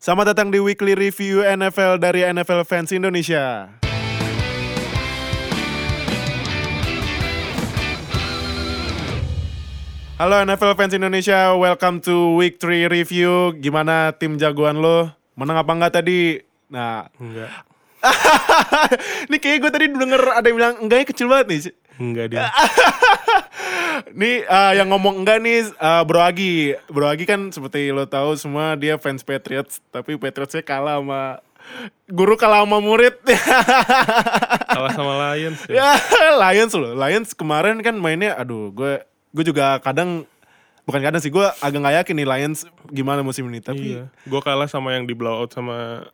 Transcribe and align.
Selamat 0.00 0.32
datang 0.32 0.48
di 0.48 0.56
Weekly 0.56 0.96
Review 0.96 1.44
NFL 1.44 2.00
dari 2.00 2.24
NFL 2.24 2.64
Fans 2.64 2.88
Indonesia. 2.88 3.68
Halo 10.16 10.40
NFL 10.40 10.72
Fans 10.72 10.96
Indonesia, 10.96 11.52
welcome 11.52 12.00
to 12.00 12.32
Week 12.40 12.56
3 12.56 12.88
Review. 12.88 13.52
Gimana 13.60 14.16
tim 14.16 14.40
jagoan 14.40 14.80
lo? 14.80 15.12
Menang 15.36 15.60
apa 15.60 15.72
enggak 15.76 15.92
tadi? 16.00 16.40
Nah, 16.72 17.04
Enggak. 17.20 17.52
ini 19.28 19.36
kayak 19.36 19.60
gue 19.60 19.68
tadi 19.68 19.86
denger 19.92 20.22
ada 20.32 20.48
yang 20.48 20.56
bilang 20.56 20.74
enggaknya 20.80 21.12
kecil 21.12 21.28
banget 21.28 21.46
nih. 21.52 21.60
Enggak 22.00 22.26
dia. 22.32 22.48
Nih 24.16 24.42
eh, 24.42 24.72
yang 24.80 24.88
ngomong 24.90 25.22
enggak 25.22 25.38
nih 25.44 25.68
eh, 25.68 26.02
Bro 26.08 26.20
Agi. 26.24 26.74
Bro 26.88 27.06
Agi 27.06 27.28
kan 27.28 27.52
seperti 27.52 27.92
lo 27.92 28.08
tahu 28.08 28.34
semua 28.34 28.74
dia 28.74 28.96
fans 28.96 29.20
Patriots, 29.20 29.84
tapi 29.92 30.16
Patriotsnya 30.16 30.64
kalah 30.64 30.98
sama 30.98 31.44
guru 32.08 32.34
kalah 32.34 32.64
sama 32.64 32.80
murid. 32.80 33.14
Kalah 34.70 34.94
sama 34.94 35.34
Lions 35.34 35.60
ya. 35.68 35.92
ya, 35.98 36.30
Lions 36.38 36.72
loh. 36.72 36.94
Lions 36.96 37.34
kemarin 37.36 37.82
kan 37.84 37.94
mainnya 37.98 38.38
aduh, 38.38 38.70
gue 38.70 39.02
gue 39.34 39.44
juga 39.44 39.76
kadang 39.82 40.24
bukan 40.86 41.00
kadang 41.02 41.20
sih 41.22 41.30
gue 41.30 41.42
agak 41.60 41.78
nggak 41.78 41.96
yakin 42.02 42.14
nih 42.22 42.26
Lions 42.26 42.60
gimana 42.90 43.20
musim 43.22 43.46
ini 43.50 43.60
tapi 43.62 43.98
Iya. 43.98 44.10
Gue 44.26 44.40
kalah 44.42 44.66
sama 44.66 44.94
yang 44.96 45.04
di 45.06 45.14
blowout 45.14 45.52
sama 45.52 46.06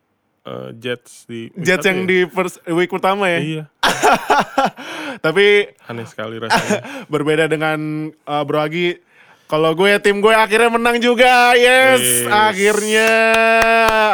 eh, 0.46 0.68
Jets 0.78 1.26
di 1.26 1.50
Jets 1.52 1.82
yang 1.82 2.02
ya. 2.02 2.08
di 2.08 2.18
first 2.26 2.62
week 2.64 2.88
pertama 2.88 3.26
ya. 3.26 3.40
Iya. 3.42 3.64
tapi 5.24 5.72
Aneh 5.86 6.06
sekali 6.06 6.38
rasanya. 6.38 6.82
berbeda 7.12 7.44
dengan 7.46 7.78
uh, 8.24 8.42
Bro 8.46 8.62
Agi. 8.62 9.02
Kalau 9.46 9.78
gue 9.78 9.94
tim 10.02 10.18
gue 10.18 10.34
akhirnya 10.34 10.70
menang 10.70 10.98
juga. 10.98 11.54
Yes, 11.54 12.02
Yes. 12.02 12.26
akhirnya 12.26 13.10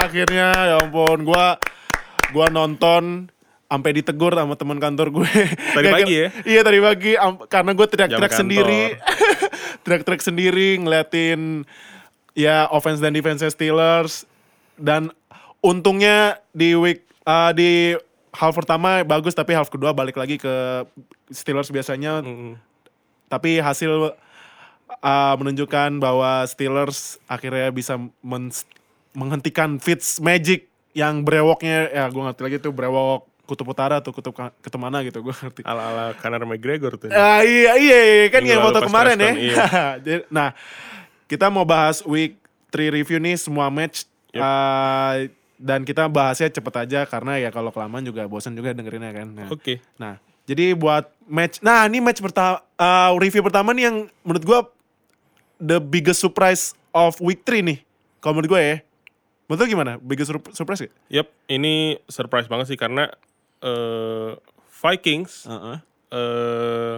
akhirnya 0.04 0.48
ya 0.52 0.76
ampun 0.76 1.24
gue 1.24 1.46
gue 2.32 2.46
nonton 2.52 3.32
sampai 3.64 3.90
ditegur 3.96 4.36
sama 4.36 4.52
teman 4.60 4.76
kantor 4.76 5.08
gue. 5.08 5.30
Tadi 5.76 5.86
Gak- 5.88 5.94
pagi 5.96 6.14
ya? 6.20 6.28
Iya 6.44 6.60
tadi 6.60 6.78
pagi 6.84 7.12
karena 7.48 7.70
gue 7.72 7.86
teriak-teriak 7.88 8.34
sendiri. 8.36 8.82
teriak-teriak 9.82 10.20
sendiri 10.22 10.68
ngeliatin 10.84 11.64
ya 12.36 12.68
offense 12.68 13.00
dan 13.00 13.16
defense 13.16 13.40
Steelers 13.48 14.28
dan 14.76 15.08
untungnya 15.62 16.42
di 16.50 16.74
week 16.74 17.06
uh, 17.22 17.54
di 17.54 17.94
half 18.34 18.52
pertama 18.52 19.00
bagus 19.02 19.32
tapi 19.32 19.54
half 19.54 19.70
kedua 19.70 19.94
balik 19.94 20.18
lagi 20.18 20.36
ke 20.36 20.84
Steelers 21.30 21.70
biasanya 21.70 22.20
Mm-mm. 22.20 22.58
tapi 23.30 23.62
hasil 23.62 24.12
uh, 24.98 25.34
menunjukkan 25.38 26.02
bahwa 26.02 26.42
Steelers 26.44 27.22
akhirnya 27.24 27.70
bisa 27.70 27.94
men- 28.20 28.66
menghentikan 29.14 29.78
Fitz 29.78 30.18
Magic 30.18 30.66
yang 30.92 31.24
brewoknya 31.24 31.88
ya 31.88 32.04
gue 32.10 32.20
ngerti 32.20 32.42
lagi 32.42 32.56
tuh 32.60 32.72
brewok 32.74 33.24
kutub 33.42 33.68
utara 33.68 34.00
atau 34.00 34.12
kutub 34.12 34.32
kutub 34.34 34.80
mana 34.80 35.00
gitu 35.04 35.20
gue 35.20 35.34
ngerti. 35.34 35.60
Ala-ala 35.64 36.16
Conor 36.16 36.46
McGregor 36.46 36.96
tuh. 36.96 37.10
Ah, 37.12 37.44
iya 37.44 37.76
iya 37.76 37.98
iya, 38.00 38.26
kan 38.32 38.40
yang 38.44 38.60
foto 38.64 38.80
kemarin 38.86 39.18
ya. 39.18 39.32
iya. 39.34 39.56
Nah, 40.36 40.56
kita 41.26 41.52
mau 41.52 41.64
bahas 41.68 42.00
week 42.06 42.38
3 42.72 42.92
review 42.92 43.18
nih 43.20 43.36
semua 43.36 43.68
match 43.68 44.08
Yep. 44.32 44.40
uh, 44.40 45.16
dan 45.62 45.86
kita 45.86 46.10
bahasnya 46.10 46.50
cepet 46.50 46.74
aja 46.76 47.06
karena 47.06 47.38
ya 47.38 47.48
kalau 47.48 47.70
kelamaan 47.70 48.02
juga 48.02 48.26
bosan 48.26 48.52
juga 48.52 48.74
dengerinnya 48.74 49.14
kan. 49.14 49.28
Nah, 49.30 49.46
Oke. 49.46 49.78
Nah, 49.94 50.18
jadi 50.42 50.74
buat 50.74 51.06
match, 51.24 51.62
nah 51.62 51.86
ini 51.86 52.02
match 52.02 52.18
pertama, 52.18 52.58
review 53.16 53.40
pertama 53.40 53.70
nih 53.70 53.84
yang 53.86 53.96
menurut 54.20 54.42
gua 54.42 54.60
the 55.56 55.78
biggest 55.78 56.18
surprise 56.18 56.74
of 56.90 57.14
week 57.22 57.46
3 57.46 57.62
nih. 57.62 57.78
Kalau 58.18 58.34
menurut 58.34 58.50
gue 58.50 58.60
ya. 58.60 58.76
Menurut 59.46 59.66
gimana? 59.66 59.92
Biggest 59.98 60.28
sur- 60.28 60.50
surprise 60.50 60.82
gak? 60.82 60.94
Yap, 61.08 61.30
ini 61.46 61.98
surprise 62.06 62.46
banget 62.46 62.70
sih 62.70 62.78
karena 62.78 63.06
eh, 63.62 64.34
Vikings 64.82 65.46
Heeh. 65.46 65.76
eh 66.10 66.94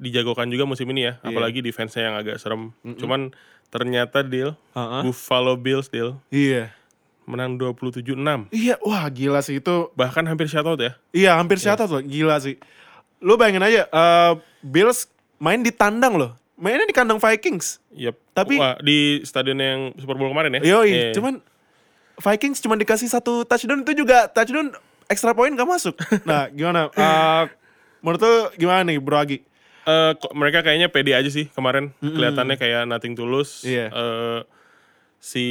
dijagokan 0.00 0.48
juga 0.48 0.64
musim 0.64 0.88
ini 0.90 1.06
ya, 1.06 1.20
Iya. 1.20 1.28
apalagi 1.28 1.60
defense-nya 1.60 2.08
yang 2.10 2.16
agak 2.16 2.40
serem. 2.40 2.72
Cuman 2.96 3.30
ternyata 3.68 4.24
deal 4.24 4.56
Heeh. 4.72 5.00
Buffalo 5.04 5.54
Bills 5.54 5.86
deal 5.86 6.16
Iya. 6.28 6.72
Menang 7.24 7.54
27-6. 7.54 8.50
Iya, 8.50 8.76
wah 8.80 9.06
gila 9.06 9.40
sih 9.40 9.58
itu. 9.58 9.90
Bahkan 9.92 10.24
hampir 10.24 10.46
shutout 10.46 10.76
ya. 10.76 10.92
Iya, 11.10 11.36
hampir 11.36 11.56
shutout 11.56 11.88
loh. 11.88 12.02
Gila 12.02 12.38
sih. 12.38 12.58
Lu 13.18 13.34
bayangin 13.34 13.62
aja, 13.62 13.86
eh, 13.86 14.32
Bills 14.60 15.06
main 15.36 15.58
di 15.58 15.70
tandang 15.70 16.14
loh. 16.14 16.32
Mainnya 16.54 16.84
di 16.84 16.94
kandang 16.94 17.18
Vikings. 17.18 17.82
Yap. 17.90 18.14
Tapi- 18.32 18.54
Wah, 18.54 18.78
di 18.78 19.18
stadion 19.22 19.58
yang 19.58 19.80
Super 19.96 20.14
Bowl 20.14 20.30
kemarin 20.30 20.54
ya. 20.56 20.78
Yoi, 20.78 20.86
Iya. 20.88 21.12
cuman 21.12 21.42
Vikings 22.14 22.58
cuma 22.58 22.74
dikasih 22.74 23.06
satu 23.06 23.42
touchdown 23.42 23.82
itu 23.82 23.98
juga 23.98 24.28
touchdown 24.28 24.70
extra 25.06 25.32
point 25.32 25.50
gak 25.50 25.66
masuk. 25.66 25.94
Nah, 26.22 26.46
gimana? 26.48 26.86
Eh, 26.88 27.44
menurut 27.98 28.20
lu 28.20 28.34
gimana 28.56 28.82
nih, 28.84 28.98
Bro 28.98 29.18
Agi? 29.18 29.38
Eh, 29.82 30.12
kok 30.14 30.30
mereka 30.32 30.62
kayaknya 30.62 30.86
pede 30.86 31.10
aja 31.10 31.26
sih 31.26 31.50
kemarin. 31.50 31.90
Kelihatannya 31.98 32.54
kayak 32.54 32.86
nothing 32.86 33.18
tulus. 33.18 33.66
Iya. 33.66 33.90
Eh, 33.90 34.40
si 35.18 35.44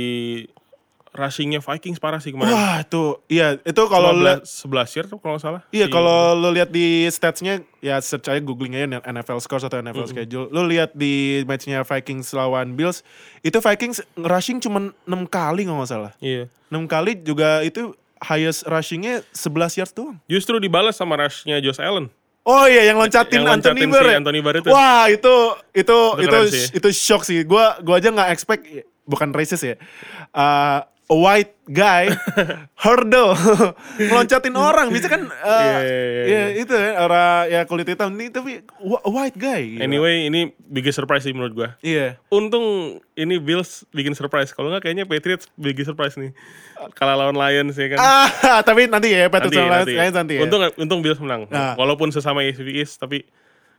rushingnya 1.12 1.60
Vikings 1.60 2.00
parah 2.00 2.24
sih 2.24 2.32
kemarin. 2.32 2.56
Wah, 2.56 2.80
itu 2.82 3.20
iya, 3.28 3.60
itu 3.60 3.82
kalau 3.92 4.16
lihat 4.16 4.48
11 4.48 4.96
year 4.96 5.06
tuh 5.12 5.20
kalau 5.20 5.36
nggak 5.36 5.44
salah. 5.44 5.62
Iya 5.70 5.88
Si- 5.88 5.94
kalau 5.94 6.40
lu 6.40 6.50
lihat 6.56 6.72
di 6.72 7.04
statsnya 7.12 7.60
ya 7.84 8.00
search 8.00 8.32
aja 8.32 8.40
googling 8.40 8.72
aja 8.80 9.04
NFL 9.04 9.44
scores 9.44 9.68
atau 9.68 9.84
NFL 9.84 10.08
schedule. 10.08 10.48
Lu 10.48 10.64
lihat 10.72 10.96
di 10.96 11.44
matchnya 11.44 11.84
Vikings 11.84 12.32
lawan 12.32 12.80
Bills 12.80 13.04
itu 13.44 13.60
Vikings 13.60 14.00
rushing 14.16 14.64
cuma 14.64 14.96
6 15.04 15.28
kali 15.28 15.68
kalau 15.68 15.84
nggak 15.84 15.92
salah. 15.92 16.12
Iya. 16.24 16.48
6 16.72 16.88
kali 16.88 17.20
juga 17.20 17.60
itu 17.62 17.92
highest 18.24 18.64
rushingnya 18.64 19.28
11 19.36 19.80
yards 19.84 19.92
doang. 19.92 20.16
Justru 20.32 20.64
dibalas 20.64 20.96
sama 20.96 21.20
rushnya 21.20 21.60
Josh 21.60 21.84
Allen. 21.84 22.08
Oh 22.42 22.66
iya 22.66 22.90
yang 22.90 22.98
loncatin, 22.98 23.46
Yang 23.46 23.54
Anthony 23.54 23.86
loncatin 23.86 23.90
Barr. 23.94 24.02
si 24.02 24.10
ya? 24.10 24.18
Anthony 24.18 24.40
Barr 24.42 24.56
itu. 24.58 24.70
Wah 24.74 25.06
itu 25.12 25.36
itu 25.78 25.98
Itu 26.24 26.38
itu 26.48 26.58
itu 26.82 26.88
shock 26.90 27.22
sih. 27.22 27.46
Gua 27.46 27.78
gua 27.86 28.02
aja 28.02 28.10
nggak 28.10 28.30
expect 28.34 28.64
bukan 29.06 29.30
racist 29.30 29.62
ya. 29.62 29.76
Uh, 30.34 30.82
a 31.12 31.18
white 31.18 31.52
guy 31.68 32.08
hurdle 32.84 33.36
ngeloncatin 33.98 34.56
orang 34.56 34.88
bisa 34.90 35.08
kan 35.08 35.28
uh, 35.28 35.62
Iya, 35.62 35.78
iya, 35.78 36.02
iya, 36.02 36.24
ya 36.26 36.44
itu 36.58 36.72
kan 36.72 36.94
orang 36.98 37.28
ya 37.48 37.62
kulit 37.64 37.84
hitam 37.86 38.16
ini 38.16 38.28
tapi 38.28 38.64
wh- 38.80 39.04
white 39.06 39.36
guy 39.36 39.76
gila. 39.76 39.84
Anyway, 39.84 40.26
ini 40.26 40.40
biggest 40.58 40.96
surprise 40.96 41.22
sih 41.22 41.32
menurut 41.32 41.52
gua. 41.52 41.70
iya 41.82 42.16
Untung 42.28 42.64
ini 43.14 43.38
Bills 43.38 43.84
bikin 43.92 44.16
surprise. 44.16 44.50
Kalau 44.50 44.72
nggak 44.72 44.88
kayaknya 44.88 45.04
Patriots 45.04 45.52
biggest 45.54 45.92
surprise 45.92 46.16
nih. 46.16 46.32
Kalah 46.96 47.20
lawan 47.20 47.36
Lions 47.36 47.76
ya 47.76 47.92
kan. 47.92 48.00
ah 48.00 48.30
tapi 48.68 48.88
nanti 48.88 49.12
ya 49.12 49.28
Patriots 49.28 49.54
sama 49.54 49.84
Lions 49.84 49.88
kayaknya 49.88 50.14
nanti 50.16 50.34
ya 50.40 50.42
Untung 50.44 50.62
untung 50.78 51.00
Bills 51.04 51.20
menang. 51.20 51.46
Nah. 51.52 51.76
Walaupun 51.76 52.10
sesama 52.10 52.42
AFC 52.42 52.64
East 52.72 52.98
tapi 52.98 53.28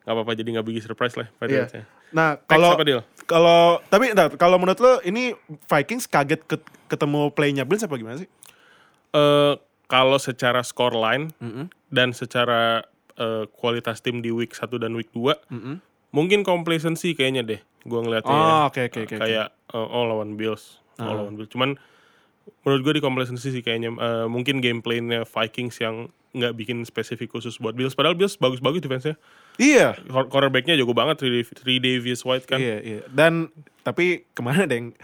nggak 0.02 0.12
apa-apa 0.12 0.32
jadi 0.32 0.48
nggak 0.52 0.66
biggest 0.66 0.86
surprise 0.86 1.14
lah. 1.14 1.28
Patriots 1.34 1.72
ya. 1.72 1.84
Nah, 2.10 2.36
kalau 2.42 2.74
kalau 3.24 3.60
tapi 3.86 4.10
entar, 4.10 4.28
kalau 4.34 4.56
menurut 4.56 4.76
lo 4.76 4.92
ini 5.00 5.32
Vikings 5.64 6.04
kaget 6.04 6.42
ket- 6.44 6.70
ketemu 6.86 7.30
playnya 7.30 7.62
Bills 7.62 7.80
apa 7.80 7.94
gimana 7.94 8.18
sih? 8.18 8.28
Eh 9.10 9.54
kalau 9.86 10.16
secara 10.16 10.60
score 10.60 10.94
line 10.94 11.30
dan 11.86 12.10
secara 12.10 12.82
eh, 13.14 13.44
kualitas 13.52 14.00
tim 14.00 14.18
di 14.18 14.28
week 14.28 14.52
1 14.52 14.66
dan 14.78 14.92
week 14.92 15.12
2 15.12 15.52
mungkin 16.10 16.42
complacency 16.42 17.12
kayaknya 17.12 17.42
deh 17.42 17.60
gua 17.82 18.00
ngeliatnya 18.00 18.32
Oh, 18.32 18.40
ya. 18.40 18.52
oke, 18.66 18.80
oke, 18.86 19.00
oke, 19.02 19.14
kayak 19.16 19.46
eh, 19.52 19.76
oh 19.78 20.04
lawan 20.04 20.34
Bills 20.34 20.80
oh 20.98 21.12
lawan 21.14 21.34
Bills 21.34 21.48
cuman 21.48 21.76
menurut 22.62 22.80
gue 22.82 22.92
di 22.96 23.02
complacency 23.02 23.48
sih 23.50 23.60
kayaknya 23.60 23.90
Eh, 23.92 24.26
mungkin 24.26 24.58
gameplaynya 24.58 25.22
Vikings 25.24 25.78
yang 25.78 26.08
nggak 26.32 26.54
bikin 26.54 26.80
spesifik 26.82 27.28
khusus 27.30 27.56
buat 27.56 27.72
Bills 27.72 27.92
padahal 27.92 28.14
Bills 28.14 28.34
bagus-bagus 28.34 28.80
defense-nya 28.80 29.20
Iya. 29.54 29.92
Quar- 30.06 30.26
quarterbacknya 30.26 30.74
jago 30.74 30.90
banget 30.90 31.20
Trey 31.20 31.76
Davis 31.76 32.22
White 32.22 32.46
kan 32.46 32.56
Iya, 32.56 32.78
iya. 32.80 33.00
Dan 33.06 33.52
tapi 33.82 34.24
ke 34.26 34.40
mana 34.40 34.64
ada 34.64 34.72
yang 34.72 34.96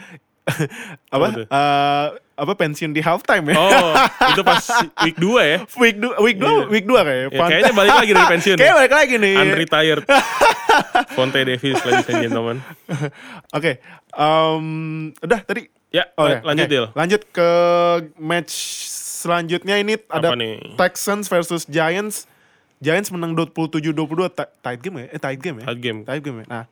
apa? 1.14 1.44
Eh, 1.44 2.06
apa 2.38 2.52
pensiun 2.54 2.96
di 2.96 3.04
halftime 3.04 3.52
ya? 3.52 3.56
oh 3.60 3.92
itu 4.32 4.40
pas 4.40 4.64
week 5.04 5.20
2 5.20 5.28
ya 5.44 5.58
week 5.76 5.96
2 6.00 6.24
week 6.24 6.38
2 6.38 6.48
Iya. 6.48 6.64
week 6.70 6.86
2 6.86 6.96
kayak. 6.96 7.20
Ya, 7.28 7.44
kayaknya 7.44 7.74
balik 7.76 7.94
lagi 7.94 8.12
dari 8.14 8.26
pensiun 8.30 8.56
Kayaknya 8.58 8.72
ya. 8.72 8.78
balik 8.80 8.94
lagi 8.96 9.14
nih. 9.20 9.34
unretired 9.36 10.04
Fonte 11.12 11.40
Davis 11.42 11.78
ladies 11.82 12.08
and 12.08 12.20
gentlemen 12.24 12.56
Oke. 13.52 13.84
em, 14.10 14.66
udah 15.14 15.40
tadi 15.44 15.68
ya 15.88 16.04
Oh, 16.14 16.26
ya. 16.26 16.40
lanjut 16.42 16.66
Dil 16.66 16.86
Lanjut 16.92 17.22
ke 17.28 17.50
match 18.16 18.52
selanjutnya 19.18 19.76
ini 19.76 19.98
ada 20.06 20.32
nih? 20.32 20.78
Texans 20.78 21.26
versus 21.26 21.66
Giants. 21.66 22.30
Giants 22.78 23.10
menang 23.10 23.34
27-22 23.34 23.90
ti- 24.30 24.52
tight 24.62 24.78
game 24.78 24.96
ya? 25.02 25.06
Eh 25.10 25.18
tight 25.18 25.40
game 25.42 25.56
ya? 25.58 25.66
Tight 25.66 25.80
game. 25.82 25.98
Tight 26.06 26.22
game 26.22 26.38
ya. 26.40 26.46
Nah, 26.46 26.64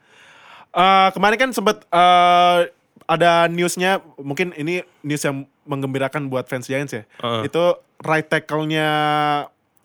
eh, 0.71 1.09
kemarin 1.11 1.37
kan 1.37 1.51
sempat 1.51 1.83
eh, 1.83 2.59
ada 3.07 3.47
newsnya, 3.47 3.99
mungkin 4.17 4.55
ini 4.55 4.83
news 5.01 5.23
yang 5.23 5.43
menggembirakan 5.63 6.27
buat 6.27 6.47
fans 6.47 6.67
Giants 6.67 6.95
ya. 6.95 7.03
Heeh. 7.19 7.51
Itu 7.51 7.83
right 7.99 8.23
tackle-nya 8.25 8.87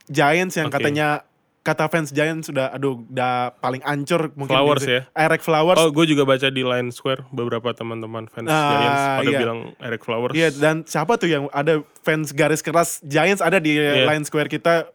Giants 0.06 0.57
yang 0.57 0.69
Oke. 0.69 0.77
katanya 0.77 1.25
kata 1.62 1.86
fans 1.88 2.10
Giants 2.10 2.48
sudah 2.48 2.69
aduh 2.69 3.04
udah 3.04 3.54
paling 3.56 3.81
ancur 3.84 4.34
mungkin 4.34 4.50
Flowers 4.52 4.81
gitu. 4.81 4.98
ya? 4.98 5.02
Eric 5.13 5.42
Flowers. 5.42 5.78
Oh, 5.78 5.90
gue 5.90 6.06
juga 6.08 6.24
baca 6.24 6.48
di 6.48 6.62
Line 6.62 6.90
Square 6.90 7.30
beberapa 7.30 7.69
teman-teman 7.72 8.25
fans 8.25 8.48
Ah, 8.48 8.69
Giants 8.72 9.02
pada 9.16 9.30
iya. 9.30 9.40
bilang 9.40 9.60
Eric 9.78 10.02
Flowers. 10.02 10.34
Iya 10.34 10.50
dan 10.52 10.81
siapa 10.84 11.16
tuh 11.16 11.28
yang 11.28 11.46
ada 11.50 11.74
fans 12.00 12.31
garis 12.31 12.60
keras 12.60 12.98
Giants 13.02 13.40
ada 13.40 13.58
di 13.58 13.74
Iya. 13.74 14.06
line 14.06 14.24
square 14.24 14.48
kita 14.48 14.90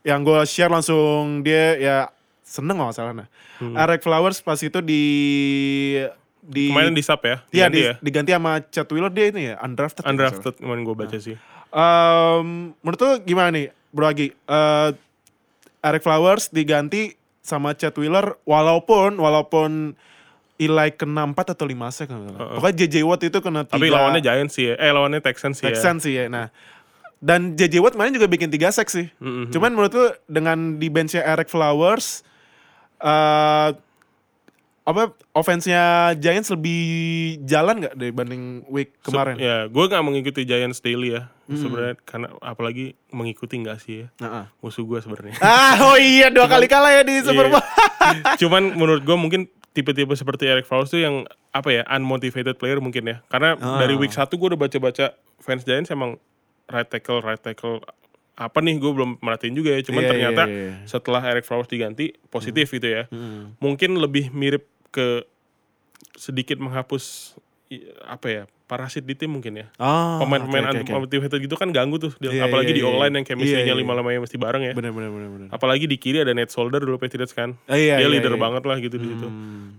yang 0.00 0.20
gue 0.20 0.44
share 0.44 0.68
langsung 0.68 1.40
dia 1.40 1.76
ya 1.76 1.96
seneng 2.40 2.76
nggak 2.76 2.92
salah 2.92 3.14
nah. 3.14 3.28
Hmm. 3.56 3.72
Eric 3.74 4.00
Flowers 4.00 4.40
pas 4.40 4.56
itu 4.56 4.80
di 4.80 5.04
di 6.42 6.68
Kemarin 6.68 6.92
di 6.92 7.00
sub 7.00 7.20
ya? 7.22 7.44
Iya 7.46 7.68
Diganti 7.68 7.76
di, 7.76 7.80
ya? 7.82 7.94
diganti 7.98 8.30
sama 8.34 8.52
Chad 8.66 8.88
Wheeler 8.88 9.08
dia 9.08 9.26
ini 9.28 9.42
ya 9.46 9.54
undrafted. 9.58 10.02
ya, 10.02 10.08
Undrafted 10.08 10.54
kemarin 10.56 10.82
gue 10.82 10.94
baca 10.94 11.16
sih. 11.16 11.36
salah. 11.36 11.48
Em, 11.70 12.46
menurut 12.76 12.98
lu 12.98 13.10
gimana 13.22 13.48
nih 13.50 13.66
Bro 13.90 14.06
Agi? 14.06 14.28
Eh, 14.32 14.88
Eric 15.80 16.02
Flowers 16.04 16.52
diganti 16.52 17.16
sama 17.40 17.72
Chad 17.72 17.96
Wheeler 17.96 18.36
walaupun 18.44 19.16
walaupun 19.16 19.96
Eli 20.60 20.92
kena 20.92 21.24
4 21.24 21.56
atau 21.56 21.64
5 21.64 21.72
sek. 21.88 22.12
nggak 22.12 22.36
salah. 22.36 22.52
Pokoknya 22.60 22.76
JJ 22.84 22.96
Watt 23.08 23.24
itu 23.24 23.38
kena 23.40 23.64
3. 23.64 23.72
Tapi 23.80 23.88
lawannya 23.88 24.20
Giants 24.20 24.60
sih 24.60 24.68
ya. 24.68 24.74
Eh 24.76 24.92
lawannya 24.92 25.24
Texans 25.24 25.56
sih 25.56 25.64
ya. 25.64 25.72
Texans 25.72 26.00
sih 26.04 26.12
ya. 26.20 26.28
Nah, 26.28 26.52
dan 27.16 27.56
JJ 27.56 27.80
Watt 27.80 27.96
main 27.96 28.12
juga 28.12 28.28
bikin 28.28 28.52
3 28.52 28.68
sek 28.68 28.92
sih. 28.92 29.08
Mm-hmm. 29.24 29.56
Cuman 29.56 29.70
menurut 29.72 29.92
lu 29.96 30.06
dengan 30.28 30.76
di 30.76 30.92
benchnya 30.92 31.24
Eric 31.24 31.48
Flowers 31.48 32.28
eh 33.00 33.72
apa 34.80 35.12
offense-nya 35.32 35.82
Giants 36.16 36.50
lebih 36.50 36.80
jalan 37.44 37.84
nggak 37.84 37.94
dibanding 37.94 38.64
week 38.66 38.96
Se- 38.96 39.06
kemarin? 39.06 39.36
Ya, 39.36 39.68
gue 39.68 39.84
gak 39.86 40.02
mengikuti 40.02 40.42
Giants 40.42 40.80
daily 40.80 41.14
ya. 41.14 41.28
Sebenarnya 41.46 41.98
karena 42.02 42.30
apalagi 42.38 42.94
mengikuti 43.10 43.58
nggak 43.58 43.78
sih 43.78 43.94
ya. 44.02 44.08
Heeh. 44.18 44.44
Musuh 44.60 44.82
gue 44.82 44.98
sebenarnya. 44.98 45.36
Ah, 45.44 45.76
oh 45.84 45.96
iya 45.96 46.30
dua 46.30 46.46
kali 46.46 46.66
kalah 46.66 46.90
ya 46.90 47.02
di 47.02 47.20
Super 47.20 47.50
Bowl. 47.50 47.62
Cuman 48.40 48.72
menurut 48.72 49.02
gue 49.02 49.14
mungkin 49.14 49.40
tipe-tipe 49.70 50.10
seperti 50.12 50.46
Eric 50.46 50.66
Flowers 50.66 50.90
tuh 50.90 50.98
yang 50.98 51.22
apa 51.50 51.68
ya 51.70 51.82
unmotivated 51.86 52.56
player 52.56 52.78
mungkin 52.78 53.04
ya. 53.04 53.16
Karena 53.26 53.54
Ah. 53.56 53.78
dari 53.78 53.94
week 53.94 54.10
1 54.10 54.26
gue 54.30 54.48
udah 54.50 54.58
baca-baca 54.58 55.12
fans 55.38 55.62
Giants 55.62 55.90
emang 55.90 56.16
right 56.66 56.86
tackle 56.86 57.20
right 57.20 57.38
tackle 57.38 57.82
apa 58.40 58.58
nih 58.64 58.80
gue 58.80 58.88
belum 58.88 59.20
merhatiin 59.20 59.52
juga 59.52 59.76
ya. 59.76 59.84
Cuman 59.84 60.00
Iya, 60.00 60.10
ternyata 60.10 60.42
iya, 60.48 60.56
iya. 60.56 60.72
setelah 60.88 61.20
Eric 61.28 61.44
Flowers 61.44 61.68
diganti 61.68 62.16
positif 62.32 62.72
gitu 62.72 62.88
ya. 62.88 63.02
Mungkin 63.60 64.00
lebih 64.00 64.32
mirip 64.32 64.64
ke 64.88 65.28
sedikit 66.16 66.56
menghapus 66.56 67.36
apa 68.02 68.26
ya 68.26 68.42
parasit 68.66 69.02
di 69.02 69.18
tim 69.18 69.34
mungkin 69.34 69.58
ya. 69.58 69.66
Oh, 69.82 70.22
Pemain-pemain 70.22 70.62
oke, 70.70 70.70
oke, 70.70 70.82
oke. 70.86 70.92
unmotivated 70.94 71.38
gitu 71.42 71.58
kan 71.58 71.74
ganggu 71.74 71.98
tuh. 71.98 72.14
Iya, 72.22 72.46
apalagi 72.46 72.70
iya, 72.70 72.78
di 72.78 72.82
iya. 72.86 72.90
online 72.90 73.14
yang 73.18 73.26
chemistry-nya 73.26 73.66
Iya, 73.66 73.74
iya. 73.74 73.82
lima-lamanya 73.82 74.22
mesti 74.22 74.38
bareng 74.38 74.62
ya. 74.62 74.72
Bener 74.78 74.94
bener 74.94 75.10
bener 75.10 75.26
bener. 75.28 75.48
Apalagi 75.50 75.90
di 75.90 75.98
kiri 75.98 76.22
ada 76.22 76.30
Nate 76.30 76.54
Solder 76.54 76.78
dulu 76.78 76.94
Patriots 76.94 77.34
kan. 77.34 77.58
Ah, 77.66 77.74
iya, 77.74 77.98
Dia 77.98 78.06
iya, 78.06 78.08
leader 78.08 78.38
iya. 78.38 78.38
banget 78.38 78.62
lah 78.62 78.78
gitu 78.78 78.94
di 78.94 79.10
situ. 79.10 79.26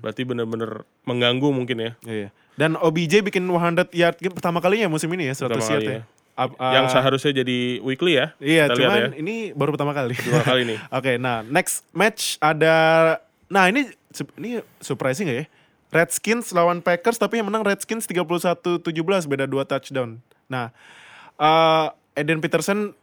Berarti 0.04 0.22
bener-bener 0.28 0.84
mengganggu 1.08 1.48
mungkin 1.56 1.78
ya. 1.80 1.92
Iya. 2.04 2.28
Dan 2.60 2.76
OBJ 2.76 3.24
bikin 3.24 3.48
100 3.48 3.96
yard 3.96 4.20
game 4.20 4.36
pertama 4.36 4.60
kalinya 4.60 4.92
musim 4.92 5.08
ini 5.16 5.32
ya 5.32 5.36
100 5.40 5.56
Pertama 5.56 5.72
yard 5.72 5.84
ya. 5.88 5.96
ya. 5.96 6.02
Ap- 6.34 6.56
ah, 6.58 6.74
yang 6.74 6.88
seharusnya 6.88 7.32
jadi 7.36 7.80
weekly 7.80 8.16
ya. 8.16 8.32
Iya, 8.38 8.66
Kita 8.66 8.76
lihat 8.76 8.90
cuman 8.90 9.02
ya. 9.02 9.10
ini 9.18 9.36
baru 9.52 9.72
pertama 9.72 9.92
kali. 9.92 10.16
Dua 10.16 10.42
kali 10.42 10.62
nih. 10.72 10.80
Oke, 10.90 11.16
nah 11.16 11.44
next 11.44 11.84
match 11.92 12.40
ada 12.40 12.76
Nah, 13.48 13.68
ini 13.68 13.84
ini 14.40 14.50
surprising 14.80 15.28
gak 15.28 15.38
ya? 15.38 15.46
Redskins 15.92 16.56
lawan 16.56 16.80
Packers 16.80 17.20
tapi 17.20 17.36
yang 17.36 17.52
menang 17.52 17.68
Redskins 17.68 18.08
31-17 18.08 18.80
beda 19.28 19.44
2 19.44 19.60
touchdown. 19.68 20.24
Nah, 20.48 20.72
eh 21.36 21.88
Eden 22.16 22.40
Peterson 22.40 22.96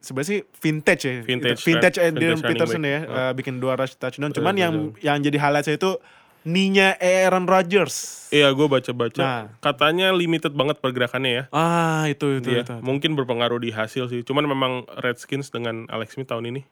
sebenarnya 0.00 0.28
sih 0.30 0.40
vintage 0.56 1.02
ya. 1.04 1.12
Vintage, 1.20 1.60
vintage. 1.60 1.96
Eden 1.96 2.16
Vintage 2.16 2.32
running 2.32 2.48
Peterson 2.48 2.80
ya, 2.82 2.98
Oh. 3.02 3.12
eh, 3.20 3.32
bikin 3.34 3.60
dua 3.60 3.76
rush 3.76 3.92
touchdown. 3.94 4.32
Cuman 4.32 4.56
yang 4.56 4.72
yang 4.98 5.20
jadi 5.20 5.36
highlight 5.36 5.68
saya 5.68 5.76
itu 5.76 6.00
ninya 6.42 6.96
Aaron 6.96 7.44
Rodgers. 7.44 8.26
Iya, 8.32 8.54
gue 8.54 8.66
baca-baca. 8.70 9.20
Nah. 9.20 9.44
Katanya 9.60 10.14
limited 10.14 10.54
banget 10.54 10.78
pergerakannya 10.80 11.32
ya. 11.32 11.44
Ah, 11.52 12.06
itu 12.06 12.40
itu 12.40 12.48
Iya, 12.54 12.62
itu. 12.64 12.74
mungkin 12.80 13.18
berpengaruh 13.18 13.60
di 13.60 13.74
hasil 13.74 14.08
sih. 14.08 14.22
Cuman 14.24 14.46
memang 14.46 14.86
Redskins 15.02 15.50
dengan 15.52 15.84
Alex 15.90 16.14
Smith 16.16 16.30
tahun 16.30 16.48
ini, 16.54 16.62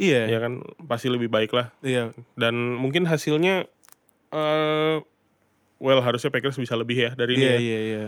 Iya. 0.00 0.26
ya 0.26 0.38
kan 0.42 0.64
pasti 0.88 1.06
lebih 1.12 1.30
baik 1.30 1.52
lah. 1.54 1.70
Iya. 1.84 2.10
Dan 2.34 2.74
mungkin 2.74 3.06
hasilnya, 3.06 3.68
eh 4.32 4.96
well 5.78 6.02
harusnya 6.02 6.34
Packers 6.34 6.58
bisa 6.58 6.74
lebih 6.74 6.98
ya 6.98 7.10
dari 7.14 7.38
ini. 7.38 7.44
Iya, 7.46 7.54
ya. 7.54 7.58
iya, 7.62 7.80
iya. 7.94 8.04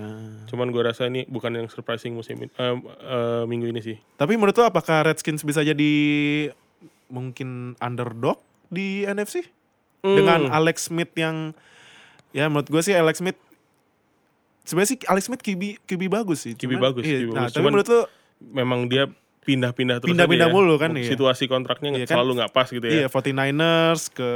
Cuman 0.50 0.74
gue 0.74 0.82
rasa 0.82 1.06
ini 1.06 1.22
bukan 1.30 1.54
yang 1.54 1.68
surprising 1.70 2.18
musim 2.18 2.34
ini, 2.42 2.50
eh, 2.50 2.74
eh, 3.06 3.42
minggu 3.46 3.70
ini 3.70 3.78
sih. 3.78 3.96
Tapi 4.18 4.34
menurut 4.34 4.58
lo 4.58 4.66
apakah 4.66 5.06
Redskins 5.06 5.46
bisa 5.46 5.62
jadi 5.62 5.92
mungkin 7.06 7.78
underdog 7.78 8.42
di 8.70 9.06
NFC? 9.06 9.46
Hmm. 10.00 10.16
Dengan 10.16 10.40
Alex 10.48 10.88
Smith 10.88 11.12
yang 11.14 11.52
ya 12.30 12.46
menurut 12.46 12.66
gue 12.66 12.80
sih 12.80 12.92
Alex 12.92 13.18
Smith 13.18 13.36
sebenarnya 14.62 14.90
sih 14.90 14.98
Alex 15.04 15.22
Smith 15.26 15.40
QB 15.40 15.62
QB 15.84 16.02
bagus 16.06 16.38
sih. 16.40 16.52
QB 16.54 16.70
Cuman- 16.70 16.82
bagus, 16.82 17.02
iya, 17.04 17.18
QB 17.18 17.26
nah, 17.26 17.34
bagus. 17.38 17.50
tapi 17.50 17.56
Cuman 17.58 17.70
menurut 17.70 17.88
lo 17.88 18.00
memang 18.42 18.80
dia 18.86 19.04
pindah-pindah 19.40 19.96
terus 19.98 20.08
Pindah-pindah 20.10 20.46
ya. 20.46 20.54
mulu 20.54 20.76
kan, 20.76 20.92
iya. 20.94 21.04
Situasi 21.06 21.44
kontraknya 21.46 21.90
Iya 21.92 22.04
kan? 22.06 22.16
selalu 22.16 22.30
nggak 22.38 22.50
pas 22.50 22.66
gitu 22.66 22.84
iya 22.84 23.04
ya. 23.04 23.08
49ers 23.08 24.08
ke 24.10 24.30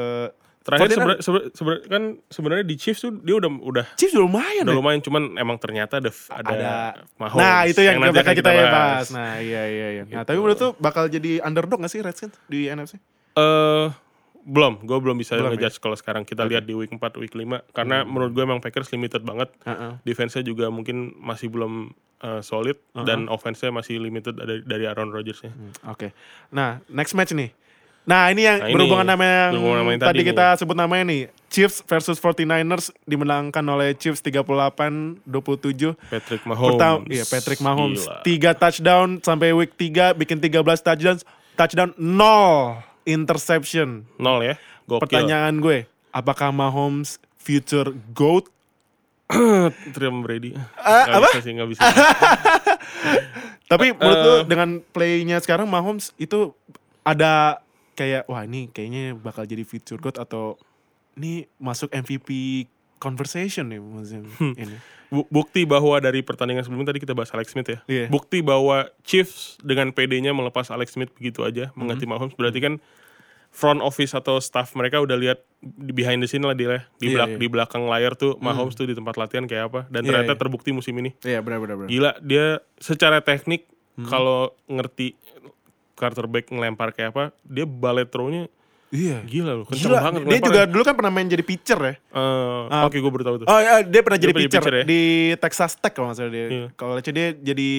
Terakhir 0.61 0.85
49ers 0.87 0.97
sebenarnya 0.97 1.21
sebe- 1.21 1.47
sebe- 1.53 1.85
kan 1.87 2.03
sebenarnya 2.27 2.65
di 2.65 2.75
Chiefs 2.75 3.01
tuh 3.03 3.13
dia 3.15 3.35
udah 3.35 3.51
udah 3.55 3.85
Chiefs 3.95 4.13
udah 4.13 4.25
lumayan 4.25 4.65
udah 4.65 4.73
ya. 4.73 4.81
lumayan 4.81 5.01
cuman 5.01 5.23
emang 5.35 5.57
ternyata 5.57 5.97
ada 5.99 6.09
ada, 6.31 6.49
Ada 6.51 6.73
Mahomes 7.15 7.37
Nah, 7.39 7.61
itu 7.67 7.81
yang, 7.81 7.97
nanti 7.99 8.17
bakal 8.17 8.25
akan 8.27 8.41
kita, 8.41 8.51
ya 8.51 8.65
bahas. 8.67 9.07
Nah, 9.11 9.33
iya 9.39 9.63
iya 9.67 9.87
iya. 9.95 10.03
Nah, 10.11 10.23
tapi 10.23 10.37
menurut 10.37 10.57
lo 10.57 10.69
bakal 10.79 11.05
jadi 11.07 11.41
underdog 11.41 11.79
gak 11.79 11.89
sih 11.91 12.01
Redskins 12.01 12.33
di 12.47 12.65
NFC? 12.67 12.97
Eh 13.35 13.87
belum, 14.45 14.85
gue 14.85 14.99
belum 15.01 15.17
bisa 15.17 15.35
Belum 15.35 15.51
ya? 15.51 15.57
ngejudge 15.57 15.81
kalau 15.81 15.97
sekarang 15.97 16.23
kita 16.23 16.45
lihat 16.45 16.63
di 16.63 16.77
week 16.77 16.93
4, 16.93 17.01
week 17.17 17.33
5 17.33 17.65
karena 17.73 18.05
menurut 18.05 18.31
gue 18.31 18.45
emang 18.45 18.61
Packers 18.61 18.93
limited 18.93 19.25
banget. 19.25 19.49
Heeh. 19.65 19.97
Defense-nya 20.05 20.45
juga 20.45 20.69
mungkin 20.69 21.17
masih 21.17 21.49
belum 21.49 21.91
eh, 22.21 22.41
solid 22.41 22.77
dan 22.95 23.27
offense-nya 23.27 23.73
masih 23.73 23.97
limited 23.99 24.37
dari, 24.37 24.61
dari 24.61 24.85
Aaron 24.85 25.09
Rodgers-nya. 25.09 25.49
Hmm, 25.49 25.73
Oke. 25.89 26.13
Nah, 26.49 26.85
next 26.87 27.13
match 27.13 27.33
nih. 27.33 27.57
Nah, 28.05 28.29
ini 28.29 28.45
yang 28.45 28.61
Nah, 28.61 28.69
ini 28.69 28.77
berhubungan 28.77 29.09
sama 29.09 29.25
yang, 29.25 29.53
berhubungan 29.57 29.81
yang 29.81 29.97
tadi, 29.97 30.09
tadi 30.13 30.21
nih. 30.21 30.29
kita 30.29 30.45
sebut 30.61 30.77
namanya 30.77 31.05
nih. 31.09 31.23
Chiefs 31.49 31.81
versus 31.81 32.21
49ers 32.21 32.93
dimenangkan 33.03 33.65
oleh 33.65 33.97
Chiefs 33.97 34.21
38-27. 34.21 35.97
Patrick 36.11 36.43
Mahomes. 36.45 36.69
Pertama, 36.77 36.97
iya 37.09 37.25
Patrick 37.25 37.61
Mahomes 37.61 38.05
Gila. 38.05 38.53
3 38.53 38.61
touchdown 38.61 39.09
sampai 39.21 39.57
week 39.57 39.73
3 39.75 40.13
bikin 40.15 40.37
13 40.37 40.53
touchdowns, 40.81 41.23
touchdown 41.55 41.97
0 41.97 42.94
interception. 43.05 44.09
Nol 44.21 44.45
ya. 44.45 44.55
Gokil. 44.85 45.01
Pertanyaan 45.09 45.61
gue, 45.65 45.89
apakah 46.13 46.53
Mahomes 46.53 47.17
future 47.41 47.93
GOAT? 48.13 48.49
Trium 49.97 50.21
Brady. 50.21 50.53
Ah, 50.77 51.09
Nggak 51.09 51.17
apa? 51.17 51.29
bisa 51.33 51.41
sih, 51.41 51.53
nggak 51.57 51.69
bisa. 51.73 51.81
Tapi 53.73 53.97
menurut 53.97 54.21
lu 54.21 54.33
eh. 54.37 54.43
dengan 54.45 54.71
playnya 54.93 55.41
sekarang 55.41 55.65
Mahomes 55.65 56.13
itu 56.21 56.53
ada 57.01 57.65
kayak 57.97 58.29
wah 58.29 58.45
ini 58.45 58.69
kayaknya 58.69 59.17
bakal 59.17 59.49
jadi 59.49 59.65
future 59.65 59.97
GOAT 59.97 60.21
atau 60.21 60.61
ini 61.17 61.49
masuk 61.57 61.89
MVP 61.95 62.29
conversation 63.05 63.69
nih 63.69 63.79
musim 63.79 64.25
Hmm. 64.33 64.57
ini. 64.57 64.77
Bu- 65.07 65.29
Bukti 65.29 65.63
bahwa 65.63 65.95
dari 65.99 66.21
pertandingan 66.21 66.65
sebelumnya 66.65 66.89
tadi 66.89 66.99
kita 66.99 67.13
bahas 67.13 67.29
Alex 67.31 67.53
Smith 67.53 67.69
ya. 67.69 67.79
Iya. 67.85 68.09
Bukti 68.09 68.41
bahwa 68.41 68.89
Chiefs 69.03 69.61
dengan 69.61 69.93
PD-nya 69.93 70.33
melepas 70.33 70.67
Alex 70.69 70.97
Smith 70.97 71.13
begitu 71.13 71.45
aja 71.45 71.69
Hmm. 71.69 71.85
mengganti 71.85 72.05
Mahomes 72.05 72.33
berarti 72.33 72.59
kan 72.59 72.75
front 73.51 73.79
office 73.79 74.11
atau 74.11 74.41
staff 74.41 74.73
mereka 74.73 74.99
udah 74.99 75.15
lihat 75.15 75.39
di 75.61 75.93
behind 75.93 76.19
the 76.19 76.27
scene 76.27 76.43
lah 76.43 76.53
dia 76.53 76.67
Iya, 76.67 76.79
di, 76.97 77.07
belak- 77.09 77.31
iya. 77.31 77.39
di 77.39 77.47
belakang 77.47 77.85
layar 77.85 78.13
tuh 78.15 78.35
Mahomes 78.37 78.75
tuh 78.75 78.83
di 78.83 78.93
tempat 78.93 79.15
latihan 79.15 79.45
kayak 79.45 79.65
apa 79.69 79.81
dan 79.87 80.03
Iya, 80.03 80.09
ternyata 80.11 80.33
iya. 80.33 80.41
terbukti 80.41 80.71
musim 80.71 80.97
ini. 80.97 81.15
Iya 81.21 81.39
benar 81.39 81.61
benar 81.61 81.77
benar. 81.77 81.89
Gila 81.89 82.13
dia 82.19 82.47
secara 82.77 83.21
teknik 83.21 83.69
Hmm. 83.95 84.09
kalau 84.09 84.41
ngerti 84.67 85.15
quarterback 85.95 86.51
ngelempar 86.51 86.91
kayak 86.91 87.15
apa, 87.15 87.25
dia 87.45 87.63
ballet 87.63 88.09
throw-nya 88.09 88.51
Iya. 88.93 89.19
gila 89.25 89.53
loh, 89.59 89.65
kenceng 89.67 89.91
Gila, 89.91 89.99
banget 90.01 90.13
dia 90.13 90.23
juga 90.23 90.39
ngelemparnya. 90.45 90.73
dulu 90.73 90.83
kan 90.83 90.95
pernah 90.95 91.13
main 91.13 91.29
jadi 91.31 91.45
pitcher 91.45 91.79
ya. 91.81 91.95
Eh, 91.99 92.85
Oke, 92.87 92.97
gue 93.01 93.11
baru 93.11 93.25
tahu 93.25 93.37
tuh. 93.43 93.47
Oh 93.49 93.59
ya, 93.59 93.83
dia 93.83 94.01
pernah 94.05 94.19
Dia 94.21 94.25
jadi 94.29 94.35
pitcher, 94.37 94.63
pitcher 94.63 94.75
ya? 94.81 94.85
di 94.85 95.03
Texas 95.41 95.73
Tech 95.81 95.93
kalau 95.97 96.13
nggak 96.13 96.19
salah 96.19 96.33
dia. 96.33 96.47
Iya. 96.47 96.67
Kalau 96.77 96.93
dia 97.01 97.29
jadi 97.35 97.71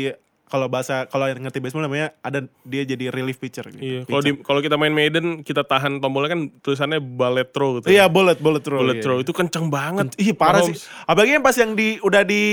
kalau 0.46 0.70
bahasa 0.70 1.10
kalau 1.10 1.26
yang 1.26 1.42
ngerti 1.42 1.58
baseball 1.58 1.90
namanya 1.90 2.14
ada 2.22 2.46
dia 2.62 2.86
jadi 2.86 3.10
relief 3.10 3.42
pitcher. 3.42 3.66
Gitu. 3.66 3.82
Iya, 3.82 4.00
kalau 4.06 4.22
di 4.22 4.32
kalau 4.46 4.60
kita 4.62 4.78
main 4.78 4.94
Maiden 4.94 5.42
kita 5.42 5.66
tahan 5.66 5.98
tombolnya 5.98 6.38
kan 6.38 6.42
tulisannya 6.62 7.02
ballet 7.02 7.50
throw 7.50 7.82
gitu. 7.82 7.90
Iya 7.90 8.06
bullet 8.06 8.38
bullet 8.38 8.62
throw. 8.62 8.78
bullet 8.78 9.02
iya. 9.02 9.04
throw 9.04 9.18
itu 9.20 9.34
kenceng 9.34 9.74
banget. 9.74 10.14
Ih 10.22 10.38
parah 10.38 10.62
Mahomes. 10.62 10.86
sih. 10.86 11.08
Apalagi 11.10 11.32
yang 11.36 11.44
pas 11.44 11.58
yang 11.58 11.72
di 11.74 11.98
udah 12.00 12.22
di 12.22 12.44